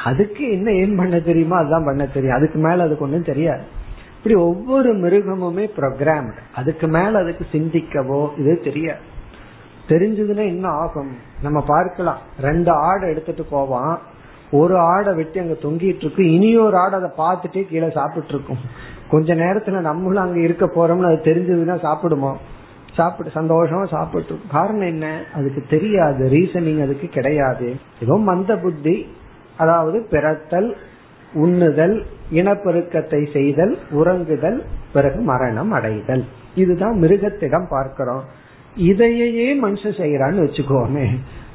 அதுக்கு 0.04 0.50
என்ன 0.50 0.70
ஏன் 0.70 0.96
பண்ண 0.96 1.20
தெரியுமோ? 1.20 1.56
அதுதான் 1.56 1.84
பண்ண 1.84 2.06
தெரியும். 2.06 2.36
அதுக்கு 2.36 2.58
மேல 2.58 2.82
அதுக்கு 2.82 3.04
ஒன்றும் 3.04 3.24
தெரியாது. 3.24 3.62
இப்படி 4.16 4.34
ஒவ்வொரு 4.34 4.96
மிருகமுமே 4.96 5.70
ப்ரோக்ராம் 5.76 6.32
அதுக்கு 6.54 6.86
மேல 6.86 7.18
அதுக்கு 7.18 7.46
சிந்திக்கவோ 7.52 8.38
இது 8.38 8.60
தெரியாது. 8.64 9.10
தெரிஞ்சதுன்னா 9.88 10.46
என்ன 10.46 10.68
ஆகும்? 10.68 11.10
நம்ம 11.42 11.64
பார்க்கலாம். 11.66 12.18
ரெண்டு 12.40 12.70
ஆடை 12.70 13.08
எடுத்துட்டு 13.08 13.44
போவான். 13.44 13.98
ஒரு 14.50 14.78
ஆடை 14.78 15.14
வெட்டி 15.14 15.38
அங்க 15.38 15.52
தொங்கிட்டு 15.52 15.96
இருக்கு. 15.96 16.32
இனி 16.32 16.56
ஒரு 16.56 16.76
ஆடை 16.76 16.98
அதை 16.98 17.10
பார்த்துட்டே 17.18 17.66
கீழே 17.66 17.90
சாப்பிட்டு 17.90 18.34
இருக்கும். 18.34 18.58
கொஞ்ச 19.10 19.34
நேரத்துல 19.34 19.80
நம்மளும் 19.80 20.22
அங்க 20.22 20.40
இருக்க 20.40 20.66
போறோம்னு 20.66 21.04
அது 21.04 21.20
தெரிஞ்சதுன்னா 21.24 21.80
சாப்பிடுமோ? 21.80 22.36
சாப்பிட்டு 22.92 23.40
சந்தோஷமா 23.40 23.86
சாப்பிட்டு 23.88 24.38
காரணம் 24.50 24.86
என்ன? 24.86 25.24
அதுக்கு 25.34 25.64
தெரியாது. 25.70 26.28
ரீசனிங் 26.32 26.82
அதுக்கு 26.82 27.08
கிடையாது. 27.08 27.76
ஏதோ 28.02 28.16
மந்த 28.16 28.56
புத்தி. 28.56 29.06
அதாவது 29.62 29.98
பிறத்தல் 30.10 30.70
உண்ணுதல் 31.34 31.96
இனப்பெருக்கத்தை 32.32 33.20
செய்தல் 33.32 33.74
உறங்குதல் 33.94 34.58
பிறகு 34.92 35.20
மரணம் 35.30 35.72
அடைதல். 35.72 36.24
இதுதான் 36.54 36.96
மிருகத்திடம் 37.02 37.68
பார்க்கிறோம். 37.70 38.24
இதையே 38.90 39.48
மனுஷன் 39.62 39.98
செய்யறான்னு 40.00 40.44
வச்சுக்கோமே. 40.44 41.06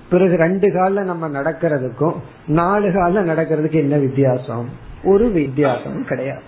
பிறகு 0.09 0.35
ரெண்டு 0.35 0.67
கால 0.73 1.03
நம்ம 1.03 1.29
நடக்கிறதுக்கும் 1.29 2.17
நாலு 2.47 2.89
கால 2.93 3.23
நடக்கிறதுக்கு 3.23 3.79
என்ன 3.85 3.95
வித்தியாசம்? 3.97 4.67
ஒரு 5.03 5.25
வித்தியாசமும் 5.31 6.09
கிடையாது. 6.11 6.45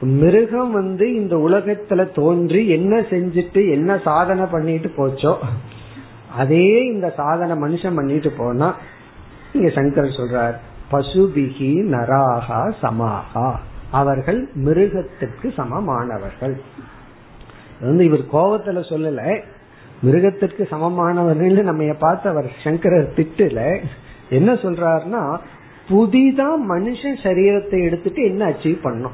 மிருகம் 0.00 0.72
வந்து 0.72 1.06
இந்த 1.14 1.34
உலகத்துல 1.36 2.00
தோன்றி 2.14 2.60
என்ன 2.68 2.94
செஞ்சுட்டு 3.10 3.60
என்ன 3.70 3.90
சாதனை 4.04 4.44
பண்ணிட்டு 4.46 4.88
போச்சோ 4.96 5.32
அதே 6.36 6.66
இந்த 6.84 7.08
சாதனை 7.16 7.54
மனுஷன் 7.56 7.98
பண்ணிட்டு 7.98 8.30
போனா 8.38 8.68
இங்க 9.52 9.68
சங்கர் 9.68 10.16
சொல்றார் 10.18 10.56
பசுபிகி 10.92 11.70
நராகா 11.94 12.72
சமாகா. 12.82 13.54
அவர்கள் 13.90 14.48
மிருகத்திற்கு 14.54 15.52
சமமானவர்கள். 15.56 16.60
வந்து 17.80 18.04
இவர் 18.04 18.24
கோபத்துல 18.32 18.78
சொல்லல. 18.90 19.42
மிருகத்திற்கு 20.02 20.68
சமமானவர்கள் 20.70 21.62
நம்ம 21.62 21.92
பார்த்து 21.92 22.28
அவர் 22.28 22.50
சங்கரர் 22.64 23.12
திட்டுல 23.16 23.82
என்ன 24.28 24.52
சொல்றாருன்னா 24.54 25.38
புதிதா 25.88 26.48
மனுஷன் 26.68 27.18
சரீரத்தை 27.22 27.82
எடுத்துட்டு 27.82 28.24
என்ன 28.24 28.46
அச்சீவ் 28.46 28.78
பண்ணும் 28.82 29.12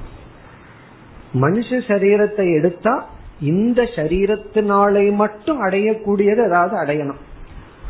மனுஷ 1.41 1.81
சரீரத்தை 1.89 2.53
எடுத்தா 2.55 3.07
இந்த 3.41 3.83
சரீரத்தினாலே 3.83 5.15
மட்டும் 5.15 5.65
அடையக்கூடியது 5.65 6.45
ஏதாவது 6.47 6.77
அடையணும். 6.77 7.21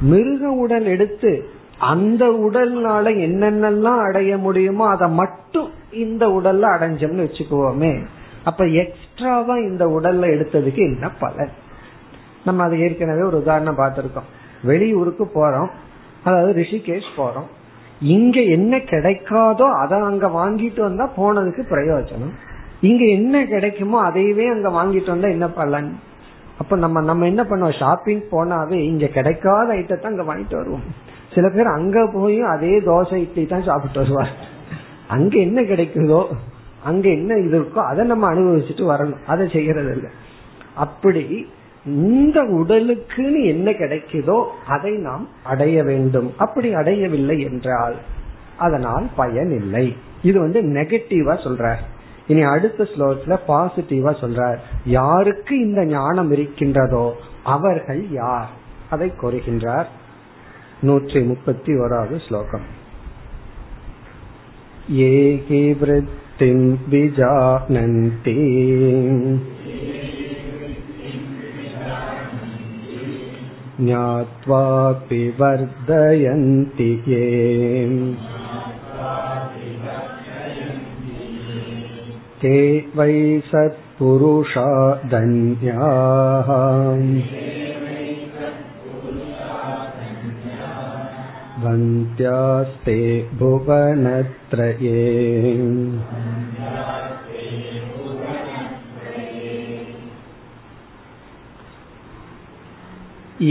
மிருக 0.00 0.50
உடல் 0.50 0.84
எடுத்து 0.84 1.48
அந்த 1.82 2.26
உடல்னால 2.26 3.04
என்னென்னலாம் 3.26 4.00
அடைய 4.06 4.38
முடியுமோ 4.38 4.84
அதை 4.88 5.08
மட்டும் 5.10 5.70
இந்த 5.90 6.26
உடல்ல 6.28 6.64
அடைஞ்சோம்னு 6.74 7.26
வச்சுக்குவோமே. 7.26 7.92
அப்ப 8.44 8.64
எக்ஸ்ட்ராவா 8.64 9.56
இந்த 9.56 9.86
உடல்ல 9.86 10.28
எடுத்ததுக்கு 10.34 10.82
என்ன 10.92 11.10
பலன்? 11.10 11.52
நம்ம 12.44 12.62
அது 12.62 12.78
ஏற்கனவே 12.78 13.22
ஒரு 13.22 13.36
உதாரணம் 13.36 13.78
பார்த்திருக்கோம். 13.78 14.28
வெளியூருக்கு 14.62 15.24
போறோம். 15.34 15.70
அதாவது 16.24 16.52
ரிஷிகேஷ் 16.62 17.10
போறோம். 17.16 17.48
இங்க 18.00 18.40
என்ன 18.40 18.76
கிடைக்காதோ 18.76 19.66
அதை 19.82 20.00
அங்க 20.00 20.26
வாங்கிட்டு 20.28 20.80
வந்தா 20.80 21.04
போனதுக்கு 21.16 21.62
பிரயோஜனம். 21.70 22.34
இங்க 22.80 23.04
என்ன 23.04 23.44
கிடைக்குமோ 23.46 23.98
அதையவே 24.10 24.46
அங்க 24.50 24.68
வாங்கிட்டு 24.68 25.06
வந்தா 25.06 25.28
என்ன 25.28 25.48
பலன்? 25.48 25.98
அப்ப 26.58 26.76
நம்ம 26.76 27.00
நம்ம 27.00 27.26
என்ன 27.26 27.42
பண்ணுவோம்? 27.42 27.78
ஷாப்பிங் 27.78 28.24
போனாவே 28.30 28.78
இங்க 28.90 29.06
கிடைக்காத 29.06 29.74
ஐட்டத்தை 29.74 30.02
அங்க 30.02 30.22
வாங்கிட்டு 30.22 30.56
வருவோம். 30.56 30.86
சில 31.34 31.48
பேர் 31.48 31.76
அங்க 31.76 32.06
போய் 32.06 32.40
அதே 32.40 32.74
தோசை 32.80 33.14
இட்லி 33.14 33.46
தான் 33.46 33.62
சாப்பிட்டு 33.62 34.00
வருவார் 34.00 34.32
அங்க 35.08 35.38
என்ன 35.38 35.60
கிடைக்குதோ 35.62 36.22
அங்க 36.84 37.08
என்ன 37.08 37.36
இது 37.36 37.56
இருக்கோ 37.60 37.80
அதை 37.90 38.06
நம்ம 38.06 38.34
அனுபவிச்சுட்டு 38.34 38.84
வரணும். 38.92 39.22
அதை 39.26 39.48
செய்யறது 39.48 39.92
இல்லை 39.92 40.10
அப்படி 40.74 41.46
இந்த 41.84 42.40
உடலுக்குன்னு 42.42 43.44
என்ன 43.44 43.70
கிடைக்குதோ 43.70 44.44
அதை 44.66 44.92
நாம் 44.96 45.28
அடைய 45.42 45.82
வேண்டும். 45.82 46.32
அப்படி 46.36 46.74
அடையவில்லை 46.74 47.40
என்றால் 47.40 47.96
அதனால் 48.56 49.06
பயன் 49.16 49.50
இல்லை 49.50 49.96
இது 50.22 50.40
வந்து 50.40 50.62
நெகட்டிவா 50.62 51.34
சொல்ற 51.44 51.74
இனி 52.26 52.42
அடுத்த 52.42 52.82
ஸ்லோகத்துல 52.82 53.36
பாசிட்டிவா 53.48 54.12
சொல்றார். 54.20 54.58
யாருக்கு 54.84 55.54
இந்த 55.60 55.84
ஞானம் 55.84 56.30
இருக்கின்றதோ 56.30 57.06
அவர்கள் 57.42 58.10
யார்? 58.10 58.50
அதை 58.90 59.08
नूற்றி 60.84 61.20
मुपति 61.24 61.74
वराव 61.76 62.16
श्लोकम् 62.18 62.62
ये 64.90 65.10
हि 65.48 65.60
विजानन्ति 66.90 68.34
ज्ञात्वापि 73.80 75.22
वर्धयन्ति 75.40 76.90
ये 77.08 77.28
ते 82.42 82.58
वै 82.96 83.16
सत्पुरुषा 83.46 84.68
धन्याः 85.14 86.52
वन्त्यास्ते 91.71 92.99
भुवनत्रये 93.39 95.03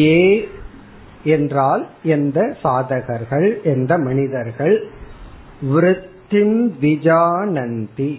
ஏ 0.06 0.18
என்றால் 1.24 1.82
எந்த 2.02 2.56
சாதகர்கள் 2.62 3.62
எந்த 3.64 3.92
மனிதர்கள் 3.98 4.76
விருத்தின் 5.72 6.58
விஜானந்தி 6.80 8.12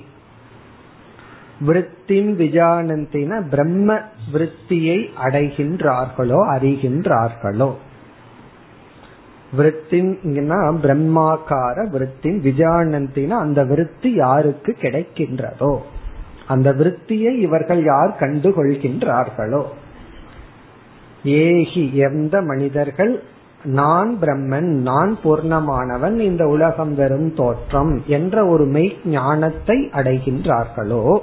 விருத்தின் 1.59 2.31
விஜானந்தின 2.37 3.47
பிரம்ம 3.49 3.89
விருத்தியை 4.31 4.97
அடைகின்றார்களோ 5.17 6.39
அறிகின்றார்களோ 6.55 7.69
விருத்தின்னா 9.56 10.58
பிரம்மாக்கார 10.82 11.90
விருத்தின் 11.90 12.40
விஜயானந்தினா 12.40 13.28
அந்த 13.28 13.64
விருத்தி 13.64 14.12
யாருக்கு 14.14 14.76
கிடைக்கின்றதோ? 14.80 15.78
அந்த 16.46 16.72
விருத்தியை 16.72 17.38
இவர்கள் 17.38 17.84
யார் 17.84 18.16
கண்டு 18.16 18.50
கொள்கின்றார்களோ 18.50 19.62
ஏகி 21.24 21.94
எந்த 21.94 22.40
மனிதர்கள் 22.40 23.22
நான் 23.64 24.16
பிரம்மன் 24.20 24.70
நான் 24.80 25.18
பூர்ணமானவன் 25.24 26.18
இந்த 26.18 26.46
உலகம் 26.46 26.94
வெறும் 26.94 27.34
தோற்றம் 27.34 28.02
என்ற 28.06 28.46
ஒரு 28.46 28.64
மெய் 28.64 28.96
ஞானத்தை 29.04 29.78
அடைகின்றார்களோ? 29.92 31.18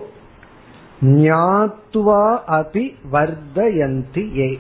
ஞாத்துவா 1.02 2.24
அபி 2.48 2.94
வர்தயந்தி 3.12 4.38
ஏ. 4.38 4.60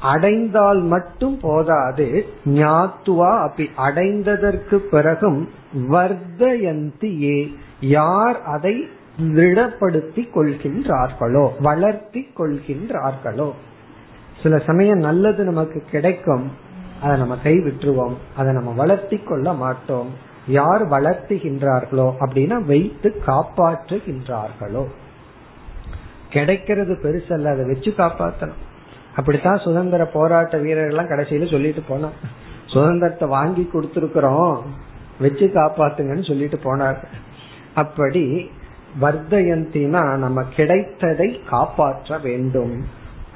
அடைந்தால் 0.00 0.82
மட்டும் 0.82 1.38
போதாது 1.40 2.26
ஞாத்துவா 2.44 3.42
அப்படி 3.42 3.70
அடைந்ததற்கு 3.76 4.74
பிறகும் 4.74 5.48
வர்தயந்தி 5.74 7.22
ஏ. 7.22 7.52
யார் 7.80 8.42
அதை 8.42 8.88
திருடப்படுத்தி 9.16 10.28
கொள்கின்றார்களோ 10.34 11.50
வளர்த்தி 11.60 12.28
கொள்கின்றார்களோ. 12.38 13.52
சில 14.42 14.58
சமயம் 14.58 14.98
நல்லது 14.98 15.44
நமக்கு 15.44 15.82
கிடைக்கும் 15.90 16.52
அதை 17.02 17.18
நம்ம 17.18 17.36
கை 17.36 17.54
விட்டுருவோம் 17.54 18.14
அதை 18.36 18.52
நம்ம 18.52 18.70
வளர்த்தி 18.70 19.16
கொள்ள 19.16 19.52
மாட்டோம். 19.52 20.08
யார் 20.46 20.88
வளர்த்துகின்றார்களோ 20.88 22.12
அப்படின்னா 22.20 22.64
வைத்து 22.64 23.22
காப்பாற்றுகின்றார்களோ. 23.26 24.86
கிடைக்கிறது 26.30 26.98
பெருசல்ல 27.02 27.52
அதை 27.52 27.66
வச்சு 27.66 27.94
காப்பாற்றணும் 27.96 28.66
அப்படித்தான் 29.18 29.58
சுதந்திர 29.58 30.04
போராட்ட 30.04 30.58
வீரர்கள்லாம் 30.58 31.10
கடைசியில 31.10 31.50
சொல்லிட்டு 31.50 31.82
போனார் 31.88 32.28
சுதந்திரத்தை 32.66 33.28
வாங்கி 33.28 33.70
கொடுத்துருக்கிறோம் 33.72 34.60
வச்சு 35.20 35.50
காப்பாத்துங்கன்னு 35.54 36.28
சொல்லிட்டு 36.28 36.58
போனார் 36.64 36.96
அப்படி 37.74 38.50
வர்தயந்தினா 39.00 40.16
நம்ம 40.16 40.42
கிடைத்ததை 40.42 41.40
காப்பாற்ற 41.50 42.18
வேண்டும். 42.18 42.84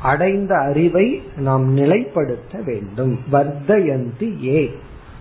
அடைந்த 0.02 0.58
அறிவை 0.58 1.22
நாம் 1.36 1.76
நிலைப்படுத்த 1.76 2.64
வேண்டும். 2.64 3.18
வர்தயந்தி 3.32 4.44
ஏ. 4.44 4.78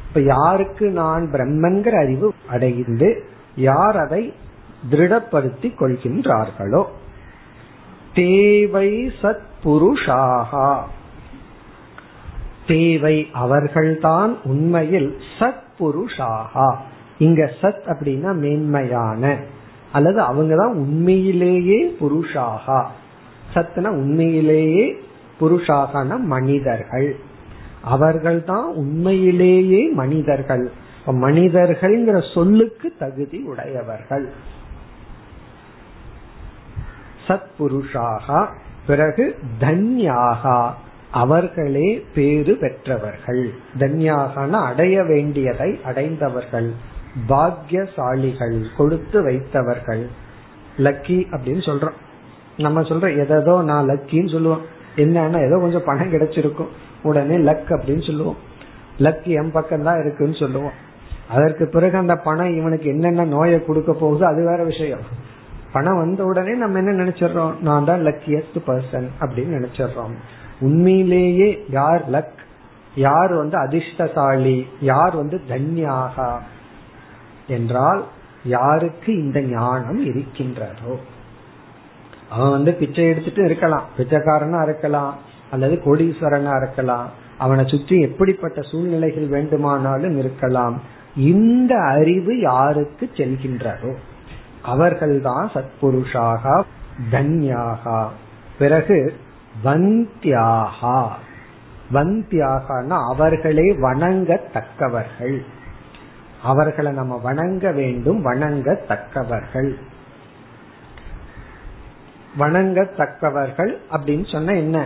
இப்ப 0.07 0.21
யாருக்கு 0.21 0.89
நான் 0.89 1.29
பிரம்மன்கிற 1.33 2.01
அறிவு 2.01 2.33
அடைந்து 2.49 3.23
யார் 3.55 3.97
அதை 3.97 4.33
திருடப்படுத்தி 4.89 5.73
கொள்கின்றார்களோ? 5.79 6.85
தேவை 8.13 9.11
சத் 9.21 9.49
புருஷாகா 9.63 10.79
தேவை 12.67 13.29
அவர்கள்தான் 13.33 14.37
உண்மையில் 14.43 15.17
சத் 15.39 15.63
புருஷாகா 15.79 16.75
இங்க 17.17 17.51
சத் 17.61 17.81
அப்படின்னா 17.85 18.33
மேன்மையான. 18.33 19.37
அல்லது 19.91 20.21
அவங்க 20.21 20.55
தான் 20.55 20.73
உண்மையிலேயே 20.73 21.95
புருஷாகா 21.99 22.85
சத்னா 23.53 23.87
உண்மையிலேயே 23.87 25.03
புருஷாகன 25.39 26.19
மனிதர்கள். 26.19 27.19
அவர்கள் 27.81 28.43
தான் 28.43 28.73
உண்மையிலேயே 28.73 29.89
மனிதர்கள். 29.89 30.71
மனிதர்கள்ங்கிற 31.07 32.33
சொல்லுக்கு 32.33 32.93
தகுதி 32.99 33.41
உடையவர்கள். 33.41 34.29
சத் 37.27 37.49
புருஷாகா 37.59 38.47
பிறகு 38.91 39.25
தன்யாகா. 39.59 40.59
அவர்களே 41.11 42.05
பேரு 42.15 42.53
பெற்றவர்கள். 42.55 43.43
தன்யாகன 43.79 44.49
அடைய 44.49 45.03
வேண்டியதை 45.03 45.79
அடைந்தவர்கள். 45.85 46.69
பாக்கியசாலிகள் 47.29 48.57
கொடுத்து 48.77 49.23
வைத்தவர்கள். 49.23 50.03
லக்கி 50.77 51.17
அப்படின்னு 51.31 51.63
சொல்றோம். 51.69 51.97
நம்ம 52.57 52.81
சொல்ற 52.81 53.29
எதோ 53.29 53.61
நான் 53.61 53.89
லக்கின்னு 53.89 54.31
சொல்லுவோம். 54.31 54.61
என்னன்னா 54.95 55.45
ஏதோ 55.45 55.57
கொஞ்சம் 55.59 55.83
பணம் 55.85 56.13
கிடைச்சிருக்கும். 56.13 56.71
உடனே 57.03 57.35
லக் 57.35 57.69
அப்படின்னு 57.69 58.05
சொல்லுவோம். 58.07 58.37
லக் 58.99 59.23
என் 59.23 59.51
பக்கம் 59.51 59.83
தான் 59.83 59.99
இருக்குன்னு 59.99 60.35
சொல்லுவோம். 60.35 60.77
அதற்கு 61.29 61.67
பிறகு 61.67 61.97
அந்த 61.97 62.15
பணம் 62.15 62.55
இவனுக்கு 62.57 62.89
என்னென்ன 62.89 63.23
நோயை 63.23 63.65
கொடுக்க 63.65 63.93
போகுதோ 63.93 64.27
அது 64.27 64.45
வேற 64.45 64.63
விஷயம். 64.63 65.03
பணம் 65.73 65.97
வந்த 65.97 66.23
உடனே 66.23 66.53
நம்ம 66.53 66.77
என்ன 66.77 67.03
நினைச்சிடறோம்? 67.03 67.59
நான் 67.59 67.85
தான் 67.85 68.05
லக்கியஸ்ட் 68.05 68.57
பர்சன் 68.67 69.09
அப்படின்னு 69.19 69.61
நினைச்சிடறோம். 69.61 70.13
உண்மையிலேயே 70.59 71.65
யார் 71.69 72.09
லக் 72.09 72.39
யார் 72.95 73.33
வந்து 73.33 73.57
அதிர்ஷ்டசாலி? 73.57 74.67
யார் 74.81 75.15
வந்து 75.15 75.41
தன்யாகா? 75.49 76.37
என்றால் 77.47 78.05
யாருக்கு 78.43 79.17
இந்த 79.23 79.41
ஞானம் 79.41 80.05
இருக்கின்றதோ? 80.05 80.99
அவன் 82.29 82.49
வந்து 82.49 82.73
பிச்சை 82.73 83.05
எடுத்துட்டு 83.07 83.45
இருக்கலாம். 83.45 83.83
பிச்சைக்காரனா 83.97 84.63
இருக்கலாம். 84.63 85.15
அல்லது 85.51 85.81
கோடீஸ்வரனா 85.85 86.61
இருக்கலாம். 86.61 87.09
அவனை 87.37 87.67
சுற்றி 87.67 87.99
எப்படிப்பட்ட 87.99 88.61
சூழ்நிலைகள் 88.61 89.27
வேண்டுமானாலும் 89.27 90.17
இருக்கலாம். 90.17 90.81
இந்த 91.15 91.77
அறிவு 91.77 92.39
யாருக்கு 92.39 93.09
செல்கின்றதோ? 93.13 93.95
அவர்கள்தான் 94.61 95.51
சத்புருஷாக 95.53 96.63
தன்யாகா. 97.11 98.07
பிறகு 98.57 99.17
வந்தியாகா. 99.63 101.07
வந்தியாகனா 101.93 103.09
அவர்களே 103.11 103.73
வணங்கத்தக்கவர்கள். 103.73 105.45
அவர்களை 106.43 106.91
நம்ம 106.91 107.17
வணங்க 107.17 107.71
வேண்டும் 107.71 108.25
வணங்கத்தக்கவர்கள். 108.25 109.75
வணங்கத்தக்கவர்கள் 112.39 113.77
அப்படின்னு 113.91 114.31
சொன்ன 114.31 114.53
என்ன? 114.53 114.85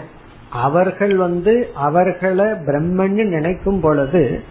அவர்கள் 0.50 1.16
வந்து 1.16 1.70
அவர்களை 1.76 2.46
பிரம்மன்னு 2.46 3.28
நினைக்கும் 3.28 3.80
பொழுது 3.80 4.44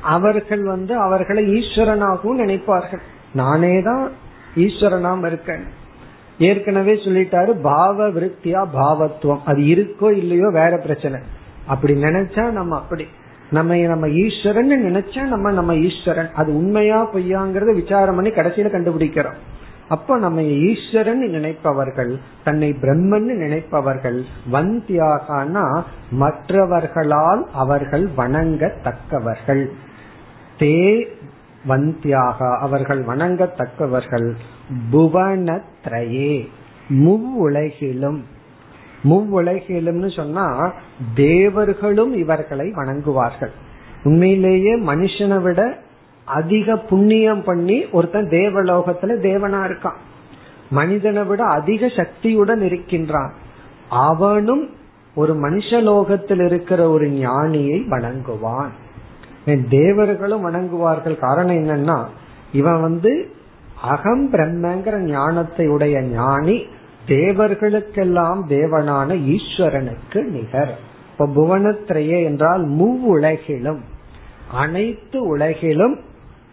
அவர்கள் 0.00 0.62
வந்து 0.62 0.98
அவர்களை 0.98 1.54
ஈஸ்வரனாகவும் 1.54 2.38
நினைப்பார்கள். 2.38 3.00
நானே 3.34 3.82
தான் 3.82 4.26
ஈஸ்வரனாம் 4.58 5.26
இருக்கேன். 5.26 5.64
ஏற்கனவே 6.38 6.94
சொல்லிட்டாரு 6.94 7.52
பாவ 7.62 8.08
விருத்தியா 8.08 8.62
பாவத்துவம். 8.74 9.44
அது 9.44 9.60
இருக்கோ 9.60 10.10
இல்லையோ 10.16 10.48
வேற 10.52 10.76
பிரச்சனை. 10.76 11.20
அப்படி 11.66 11.94
நினைச்சா 12.02 12.50
நம்ம 12.50 12.76
அப்படி. 12.76 13.06
நம்ம 13.50 13.76
நம்ம 13.76 14.08
ஈஸ்வரன் 14.08 14.72
நினைச்சா 14.72 15.22
நம்ம 15.22 15.50
நம்ம 15.50 15.74
ஈஸ்வரன். 15.74 16.32
அது 16.34 16.54
உண்மையா 16.54 16.98
பொய்யாங்கிறத 17.14 17.74
விசாரம் 17.74 18.14
பண்ணி 18.14 18.30
கடைசியில 18.30 18.68
கண்டுபிடிக்கிறோம். 18.72 19.38
அப்ப 19.88 20.18
நம்ம 20.18 20.42
ஈஸ்வரன் 20.42 21.22
நினைப்பவர்கள் 21.30 22.16
தன்னை 22.44 22.76
பிரம்மன் 22.82 23.30
நினைப்பவர்கள் 23.44 24.18
வந்தியாகனா 24.52 25.82
மற்றவர்களால் 26.10 27.46
அவர்கள் 27.52 28.08
வணங்கத்தக்கவர்கள். 28.16 29.64
தே 30.58 30.76
வந்தியாக 31.64 32.58
அவர்கள் 32.58 33.04
வணங்கத்தக்கவர்கள். 33.04 34.32
புவனத்ரயே 34.92 36.48
முவ்வுலகிலும் 36.88 38.22
முவ்வுலகிலும்னு 39.04 40.16
சொன்னா 40.16 40.72
தேவர்களும் 41.14 42.14
இவர்களை 42.14 42.70
வணங்குவார்கள். 42.70 43.50
உண்மையிலேயே 44.02 44.78
மனுஷனை 44.78 45.42
விட 45.42 45.78
அதிக 46.24 46.76
புண்ணியம் 46.76 47.44
பண்ணி 47.44 47.90
ஒருத்தன் 47.90 48.28
தேவலோகத்துல 48.28 49.18
தேவனா 49.22 49.66
இருக்கான். 49.68 50.00
மனிதனை 50.70 51.24
விட 51.24 51.44
அதிக 51.44 51.88
சக்தியுடன் 51.88 52.60
இருக்கின்றான். 52.60 53.32
அவனும் 53.88 54.70
ஒரு 55.14 55.34
மனுஷலோகத்தில் 55.34 56.44
இருக்கிற 56.44 56.88
ஒரு 56.88 57.06
ஞானியை 57.06 57.84
வணங்குவான். 57.90 58.68
தேவர்களும் 59.56 60.50
வணங்குவார்கள்? 60.50 61.18
காரணம் 61.18 61.56
என்னன்னா 61.56 62.04
இவன் 62.52 62.80
வந்து 62.80 63.30
அகம் 63.82 64.32
பிரம்மங்கிற 64.32 64.98
ஞானத்தை 64.98 65.68
உடைய 65.68 66.02
ஞானி 66.02 66.66
தேவர்களுக்கெல்லாம் 67.06 68.40
தேவனான 68.48 69.34
ஈஸ்வரனுக்கு 69.34 70.24
நிகர். 70.24 70.78
இப்ப 71.10 71.26
புவனத்திரையே 71.26 72.24
என்றால் 72.24 72.68
மூவுலகிலும் 72.70 73.78
அனைத்து 74.52 75.26
உலகிலும் 75.26 76.00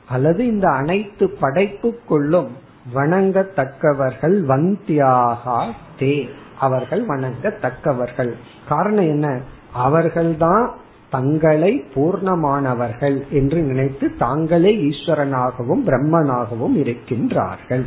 அல்லது 0.09 0.45
இந்த 0.47 0.69
அனைத்து 0.69 1.37
படைப்புக்குள்ளும் 1.41 2.47
வணங்கத்தக்கவர்கள் 2.95 4.37
வந்தியாகா 4.47 5.65
தே 5.99 6.29
அவர்கள் 6.59 7.05
வணங்கத்தக்கவர்கள். 7.05 8.33
காரணம் 8.67 9.03
என்ன? 9.03 9.39
அவர்கள்தான் 9.73 10.75
தங்களை 11.14 11.72
பூர்ணமானவர்கள் 11.94 13.18
என்று 13.32 13.60
நினைத்து 13.62 14.08
தாங்களே 14.18 14.72
ஈஸ்வரனாகவும் 14.88 15.84
பிரம்மனாகவும் 15.86 16.76
இருக்கின்றார்கள் 16.82 17.86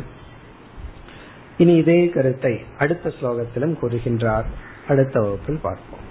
இனி 1.58 1.76
இதே 1.76 2.00
கருத்தை 2.08 2.54
அடுத்த 2.78 3.12
ஸ்லோகத்திலும் 3.18 3.76
கூறுகின்றார் 3.80 4.48
அடுத்த 4.88 5.16
வகுப்பில் 5.20 5.62
பார்ப்போம் 5.62 6.02